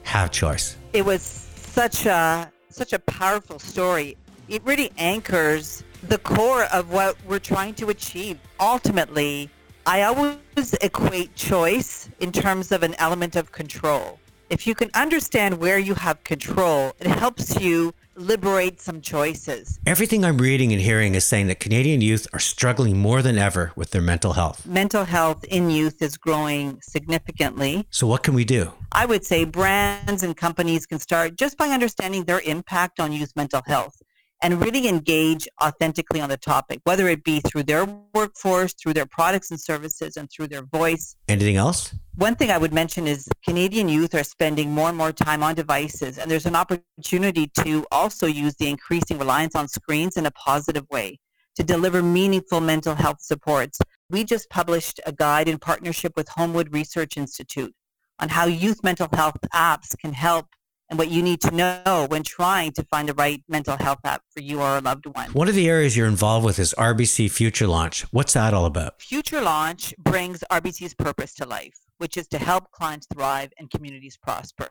have 0.03 0.30
choice. 0.30 0.76
It 0.93 1.07
was 1.07 1.22
such 1.22 2.05
a 2.05 2.53
such 2.68 2.93
a 2.93 2.99
powerful 2.99 3.59
story. 3.59 4.18
It 4.51 4.62
really 4.62 4.93
anchors 4.99 5.82
the 6.09 6.19
core 6.19 6.65
of 6.73 6.91
what 6.93 7.17
we're 7.27 7.39
trying 7.39 7.75
to 7.75 7.89
achieve. 7.89 8.39
Ultimately, 8.61 9.51
I 9.87 10.03
always 10.03 10.75
equate 10.81 11.35
choice 11.35 12.09
in 12.21 12.33
terms 12.33 12.73
of 12.73 12.83
an 12.83 12.95
element 12.99 13.37
of 13.37 13.53
control. 13.53 14.19
If 14.51 14.67
you 14.67 14.75
can 14.75 14.91
understand 14.95 15.59
where 15.59 15.79
you 15.79 15.95
have 15.95 16.23
control, 16.25 16.93
it 17.01 17.07
helps 17.07 17.59
you 17.61 17.95
liberate 18.15 18.81
some 18.81 19.01
choices. 19.01 19.81
Everything 19.87 20.25
I'm 20.25 20.39
reading 20.39 20.73
and 20.73 20.81
hearing 20.81 21.15
is 21.15 21.25
saying 21.25 21.49
that 21.49 21.61
Canadian 21.61 22.01
youth 22.03 22.27
are 22.33 22.39
struggling 22.39 22.99
more 22.99 23.23
than 23.23 23.39
ever 23.39 23.73
with 23.75 23.91
their 23.91 24.03
mental 24.03 24.35
health. 24.35 24.67
Mental 24.67 25.05
health 25.05 25.43
in 25.45 25.71
youth 25.71 26.01
is 26.03 26.17
growing 26.17 26.79
significantly. 26.83 27.87
So, 27.91 28.07
what 28.07 28.23
can 28.23 28.35
we 28.35 28.45
do? 28.45 28.73
I 28.93 29.07
would 29.07 29.25
say 29.25 29.45
brands 29.45 30.23
and 30.23 30.37
companies 30.37 30.87
can 30.87 30.99
start 30.99 31.37
just 31.37 31.57
by 31.57 31.69
understanding 31.71 32.25
their 32.25 32.41
impact 32.41 33.01
on 33.01 33.13
youth 33.13 33.33
mental 33.35 33.63
health 33.67 34.01
and 34.45 34.61
really 34.61 34.86
engage 34.88 35.49
authentically 35.62 36.20
on 36.20 36.28
the 36.28 36.36
topic, 36.36 36.78
whether 36.84 37.09
it 37.09 37.24
be 37.24 37.40
through 37.40 37.62
their 37.62 37.86
workforce, 38.14 38.74
through 38.74 38.92
their 38.92 39.07
products 39.07 39.51
and 39.51 39.59
services, 39.59 40.18
and 40.18 40.28
through 40.30 40.47
their 40.47 40.61
voice. 40.66 41.16
Anything 41.28 41.57
else? 41.57 41.95
One 42.16 42.36
thing 42.36 42.51
I 42.51 42.59
would 42.59 42.74
mention 42.74 43.07
is 43.07 43.26
Canadian 43.42 43.88
youth 43.88 44.14
are 44.14 44.22
spending 44.22 44.70
more 44.70 44.90
and 44.90 44.99
more 44.99 45.12
time 45.12 45.42
on 45.42 45.55
devices, 45.55 46.18
and 46.18 46.30
there's 46.30 46.45
an 46.45 46.57
opportunity 46.57 47.51
to 47.61 47.86
also 47.90 48.26
use 48.26 48.55
the 48.57 48.68
increasing 48.68 49.18
reliance 49.18 49.57
on 49.57 49.66
screens 49.66 50.18
in 50.18 50.26
a 50.26 50.30
positive 50.32 50.84
way 50.90 51.18
to 51.57 51.64
deliver 51.64 52.03
meaningful 52.03 52.61
mental 52.61 52.95
health 52.95 53.22
supports. 53.22 53.78
We 54.11 54.24
just 54.24 54.51
published 54.51 55.01
a 55.07 55.12
guide 55.12 55.49
in 55.49 55.59
partnership 55.59 56.12
with 56.16 56.28
Homewood 56.28 56.74
Research 56.74 57.16
Institute 57.16 57.74
on 58.18 58.28
how 58.28 58.45
youth 58.45 58.80
mental 58.84 59.09
health 59.11 59.38
apps 59.55 59.97
can 59.99 60.12
help 60.12 60.47
and 60.95 60.99
what 61.01 61.11
you 61.11 61.24
need 61.24 61.40
to 61.40 61.51
know 61.51 62.07
when 62.09 62.22
trying 62.22 62.70
to 62.70 62.84
find 62.84 63.09
the 63.09 63.14
right 63.14 63.42
mental 63.49 63.76
health 63.76 63.99
app 64.05 64.22
for 64.32 64.40
you 64.40 64.61
or 64.61 64.76
a 64.76 64.80
loved 64.80 65.07
one. 65.07 65.28
One 65.32 65.49
of 65.49 65.57
the 65.57 65.68
areas 65.68 65.97
you're 65.97 66.07
involved 66.07 66.47
with 66.47 66.61
is 66.61 66.72
RBC 66.78 67.32
Future 67.32 67.66
Launch. 67.66 68.03
What's 68.12 68.34
that 68.34 68.55
all 68.55 68.64
about? 68.64 69.03
Future 69.03 69.40
Launch 69.40 69.92
brings 69.99 70.45
RBC's 70.53 70.95
purpose 70.95 71.34
to 71.34 71.47
life, 71.47 71.74
which 71.99 72.16
is 72.16 72.28
to 72.28 72.38
help 72.38 72.70
clients 72.70 73.09
thrive 73.12 73.51
and 73.59 73.68
communities 73.72 74.16
prosper. 74.16 74.68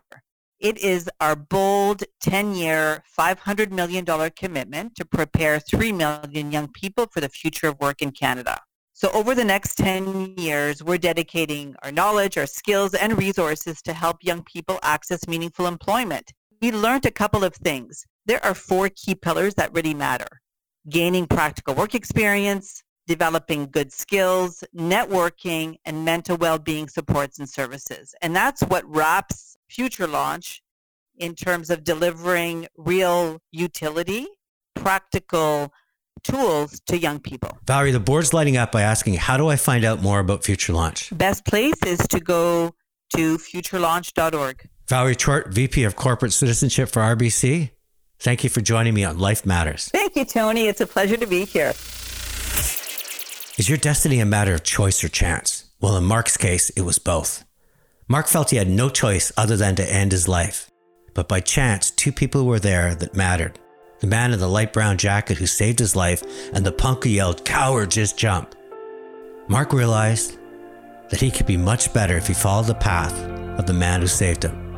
It 0.61 0.78
is 0.78 1.09
our 1.19 1.36
bold 1.36 2.03
10 2.21 2.55
year, 2.55 3.03
$500 3.19 3.71
million 3.71 4.05
commitment 4.30 4.95
to 4.95 5.03
prepare 5.03 5.59
3 5.59 5.91
million 5.91 6.53
young 6.53 6.69
people 6.71 7.07
for 7.11 7.19
the 7.19 7.28
future 7.28 7.67
of 7.67 7.78
work 7.82 8.01
in 8.01 8.11
Canada. 8.11 8.61
So 8.96 9.10
over 9.12 9.34
the 9.34 9.44
next 9.44 9.76
10 9.80 10.36
years, 10.38 10.84
we're 10.84 11.00
dedicating 11.00 11.76
our 11.82 11.91
knowledge, 11.91 12.38
our 12.38 12.46
skills, 12.46 12.94
and 12.94 13.18
resources 13.18 13.82
to 13.82 13.94
help 13.94 14.18
young 14.22 14.44
people 14.44 14.78
access 14.84 15.28
meaningful 15.28 15.66
employment. 15.66 16.32
We 16.62 16.72
learned 16.72 17.08
a 17.08 17.12
couple 17.12 17.44
of 17.44 17.56
things. 17.56 18.06
There 18.28 18.44
are 18.46 18.54
four 18.54 18.89
key 18.89 19.16
pillars 19.16 19.56
that 19.56 19.74
really 19.74 19.96
matter. 19.96 20.28
Gaining 20.89 21.26
practical 21.26 21.74
work 21.74 21.96
experience, 21.96 22.84
developing 23.08 23.66
good 23.72 23.91
skills, 23.91 24.64
networking, 24.76 25.78
and 25.86 26.06
mental 26.06 26.38
well-being 26.38 26.88
supports 26.88 27.39
and 27.39 27.50
services. 27.50 28.14
And 28.22 28.36
that's 28.36 28.62
what 28.62 28.86
wraps 28.88 29.58
Future 29.70 30.08
Launch 30.08 30.62
in 31.18 31.34
terms 31.34 31.72
of 31.72 31.84
delivering 31.84 32.68
real 32.78 33.39
utility, 33.52 34.28
practical 34.76 35.74
tools 36.24 36.80
to 36.88 36.97
young 36.97 37.20
people. 37.20 37.57
Valerie, 37.66 37.91
the 37.91 37.99
board's 37.99 38.34
lighting 38.34 38.57
up 38.57 38.72
by 38.72 38.82
asking, 38.82 39.16
how 39.16 39.38
do 39.38 39.47
I 39.47 39.55
find 39.55 39.84
out 39.84 40.01
more 40.01 40.20
about 40.20 40.43
Future 40.43 40.74
Launch? 40.74 41.16
Best 41.18 41.45
place 41.45 41.82
is 41.86 41.99
to 42.09 42.20
go 42.20 42.74
to 43.16 43.38
futurelaunch.org. 43.38 44.70
Valerie 44.88 45.16
Chort, 45.16 45.53
VP 45.53 45.84
of 45.84 45.95
Corporate 45.95 46.34
Citizenship 46.34 46.89
for 46.89 47.01
RBC. 47.01 47.72
Thank 48.20 48.43
you 48.43 48.49
for 48.49 48.61
joining 48.61 48.93
me 48.93 49.03
on 49.03 49.18
Life 49.18 49.45
Matters. 49.45 49.89
Thank 49.89 50.16
you, 50.16 50.26
Tony. 50.26 50.68
It's 50.68 50.82
a 50.82 50.88
pleasure 50.88 51.18
to 51.18 51.28
be 51.28 51.45
here. 51.45 51.74
Is 53.55 53.70
your 53.70 53.78
destiny 53.78 54.20
a 54.20 54.26
matter 54.26 54.53
of 54.53 54.64
choice 54.64 55.03
or 55.03 55.09
chance? 55.09 55.66
Well, 55.80 55.97
in 55.97 56.05
Mark's 56.05 56.38
case, 56.38 56.70
it 56.72 56.82
was 56.82 56.99
both. 56.99 57.43
Mark 58.07 58.28
felt 58.28 58.49
he 58.49 58.57
had 58.57 58.70
no 58.70 58.89
choice 58.89 59.32
other 59.38 59.57
than 59.57 59.76
to 59.76 59.93
end 59.93 60.11
his 60.11 60.28
life. 60.28 60.70
But 61.14 61.28
by 61.28 61.39
chance, 61.39 61.91
two 61.91 62.11
people 62.11 62.45
were 62.45 62.59
there 62.59 62.95
that 62.95 63.16
mattered 63.16 63.59
the 64.04 64.08
man 64.08 64.34
in 64.34 64.39
the 64.39 64.47
light 64.49 64.74
brown 64.74 64.97
jacket 64.97 65.38
who 65.38 65.45
saved 65.45 65.80
his 65.80 65.95
life, 65.95 66.22
and 66.54 66.66
the 66.66 66.74
punk 66.74 67.06
who 67.06 67.10
yelled, 67.10 67.45
Coward, 67.45 67.89
just 67.89 68.18
jump. 68.18 68.54
Mark 69.47 69.72
realized 69.72 70.38
that 71.10 71.22
he 71.22 71.32
could 71.32 71.45
be 71.45 71.56
much 71.56 71.93
better 71.93 72.18
if 72.18 72.28
he 72.28 72.34
followed 72.34 72.68
the 72.68 72.76
path 72.76 73.18
of 73.58 73.66
the 73.66 73.72
man 73.72 74.01
who 74.01 74.08
saved 74.08 74.43
him. 74.43 74.76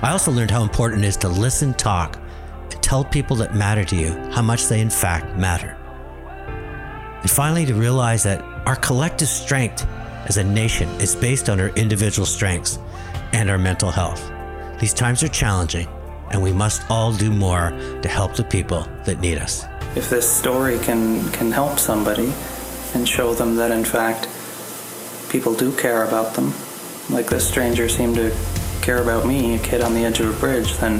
I 0.00 0.12
also 0.12 0.30
learned 0.30 0.52
how 0.52 0.62
important 0.62 1.04
it 1.04 1.08
is 1.08 1.16
to 1.16 1.28
listen, 1.28 1.74
talk, 1.74 2.20
and 2.70 2.80
tell 2.84 3.02
people 3.02 3.34
that 3.38 3.56
matter 3.56 3.84
to 3.84 3.96
you 3.96 4.12
how 4.30 4.42
much 4.42 4.66
they 4.66 4.80
in 4.80 4.90
fact 4.90 5.36
matter. 5.36 5.76
And 7.22 7.28
finally, 7.28 7.66
to 7.66 7.74
realize 7.74 8.22
that 8.22 8.42
our 8.64 8.76
collective 8.76 9.26
strength 9.26 9.84
as 10.26 10.36
a 10.36 10.44
nation 10.44 10.88
is 11.00 11.16
based 11.16 11.48
on 11.48 11.58
our 11.58 11.70
individual 11.70 12.26
strengths 12.26 12.78
and 13.32 13.50
our 13.50 13.58
mental 13.58 13.90
health. 13.90 14.30
These 14.78 14.94
times 14.94 15.24
are 15.24 15.28
challenging, 15.28 15.88
and 16.30 16.42
we 16.42 16.52
must 16.52 16.82
all 16.90 17.12
do 17.12 17.30
more 17.30 17.70
to 18.02 18.08
help 18.08 18.34
the 18.34 18.44
people 18.44 18.86
that 19.04 19.20
need 19.20 19.38
us. 19.38 19.64
If 19.94 20.10
this 20.10 20.30
story 20.30 20.78
can, 20.78 21.30
can 21.32 21.50
help 21.50 21.78
somebody 21.78 22.32
and 22.94 23.08
show 23.08 23.34
them 23.34 23.56
that, 23.56 23.70
in 23.70 23.84
fact, 23.84 24.28
people 25.30 25.54
do 25.54 25.74
care 25.76 26.04
about 26.04 26.34
them, 26.34 26.52
like 27.10 27.26
this 27.26 27.48
stranger 27.48 27.88
seemed 27.88 28.16
to 28.16 28.36
care 28.82 29.02
about 29.02 29.26
me, 29.26 29.56
a 29.56 29.58
kid 29.58 29.80
on 29.80 29.94
the 29.94 30.04
edge 30.04 30.20
of 30.20 30.36
a 30.36 30.40
bridge, 30.40 30.76
then 30.78 30.94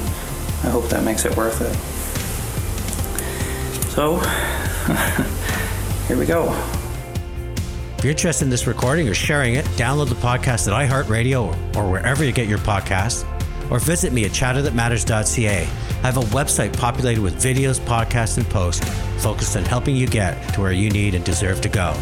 I 0.63 0.69
hope 0.69 0.89
that 0.89 1.03
makes 1.03 1.25
it 1.25 1.35
worth 1.37 1.61
it. 1.61 1.75
So, 3.91 4.17
here 6.07 6.17
we 6.17 6.25
go. 6.25 6.53
If 7.97 8.03
you're 8.03 8.11
interested 8.11 8.45
in 8.45 8.51
this 8.51 8.67
recording 8.67 9.09
or 9.09 9.15
sharing 9.15 9.55
it, 9.55 9.65
download 9.75 10.09
the 10.09 10.15
podcast 10.15 10.71
at 10.71 10.89
iHeartRadio 10.89 11.75
or 11.75 11.89
wherever 11.89 12.23
you 12.23 12.31
get 12.31 12.47
your 12.47 12.59
podcasts 12.59 13.25
or 13.69 13.79
visit 13.79 14.13
me 14.13 14.25
at 14.25 14.31
chatterthatmatters.ca. 14.31 15.61
I 15.61 16.05
have 16.05 16.17
a 16.17 16.21
website 16.21 16.77
populated 16.77 17.21
with 17.21 17.41
videos, 17.41 17.79
podcasts, 17.79 18.37
and 18.37 18.47
posts 18.49 18.87
focused 19.21 19.57
on 19.57 19.65
helping 19.65 19.95
you 19.95 20.07
get 20.07 20.53
to 20.53 20.61
where 20.61 20.71
you 20.71 20.89
need 20.89 21.15
and 21.15 21.25
deserve 21.25 21.61
to 21.61 21.69
go. 21.69 21.93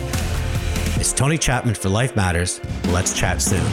It's 0.97 1.13
Tony 1.13 1.37
Chapman 1.37 1.75
for 1.75 1.89
Life 1.89 2.15
Matters. 2.15 2.61
Let's 2.85 3.17
chat 3.17 3.41
soon. 3.41 3.63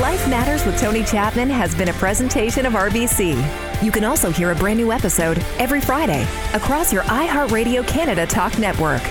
Life 0.00 0.28
Matters 0.28 0.64
with 0.66 0.78
Tony 0.80 1.04
Chapman 1.04 1.48
has 1.50 1.74
been 1.74 1.88
a 1.88 1.92
presentation 1.92 2.66
of 2.66 2.72
RBC. 2.72 3.82
You 3.82 3.92
can 3.92 4.04
also 4.04 4.30
hear 4.30 4.50
a 4.50 4.54
brand 4.54 4.78
new 4.78 4.90
episode 4.90 5.38
every 5.58 5.80
Friday 5.80 6.26
across 6.52 6.92
your 6.92 7.02
iHeartRadio 7.04 7.86
Canada 7.86 8.26
Talk 8.26 8.58
Network. 8.58 9.02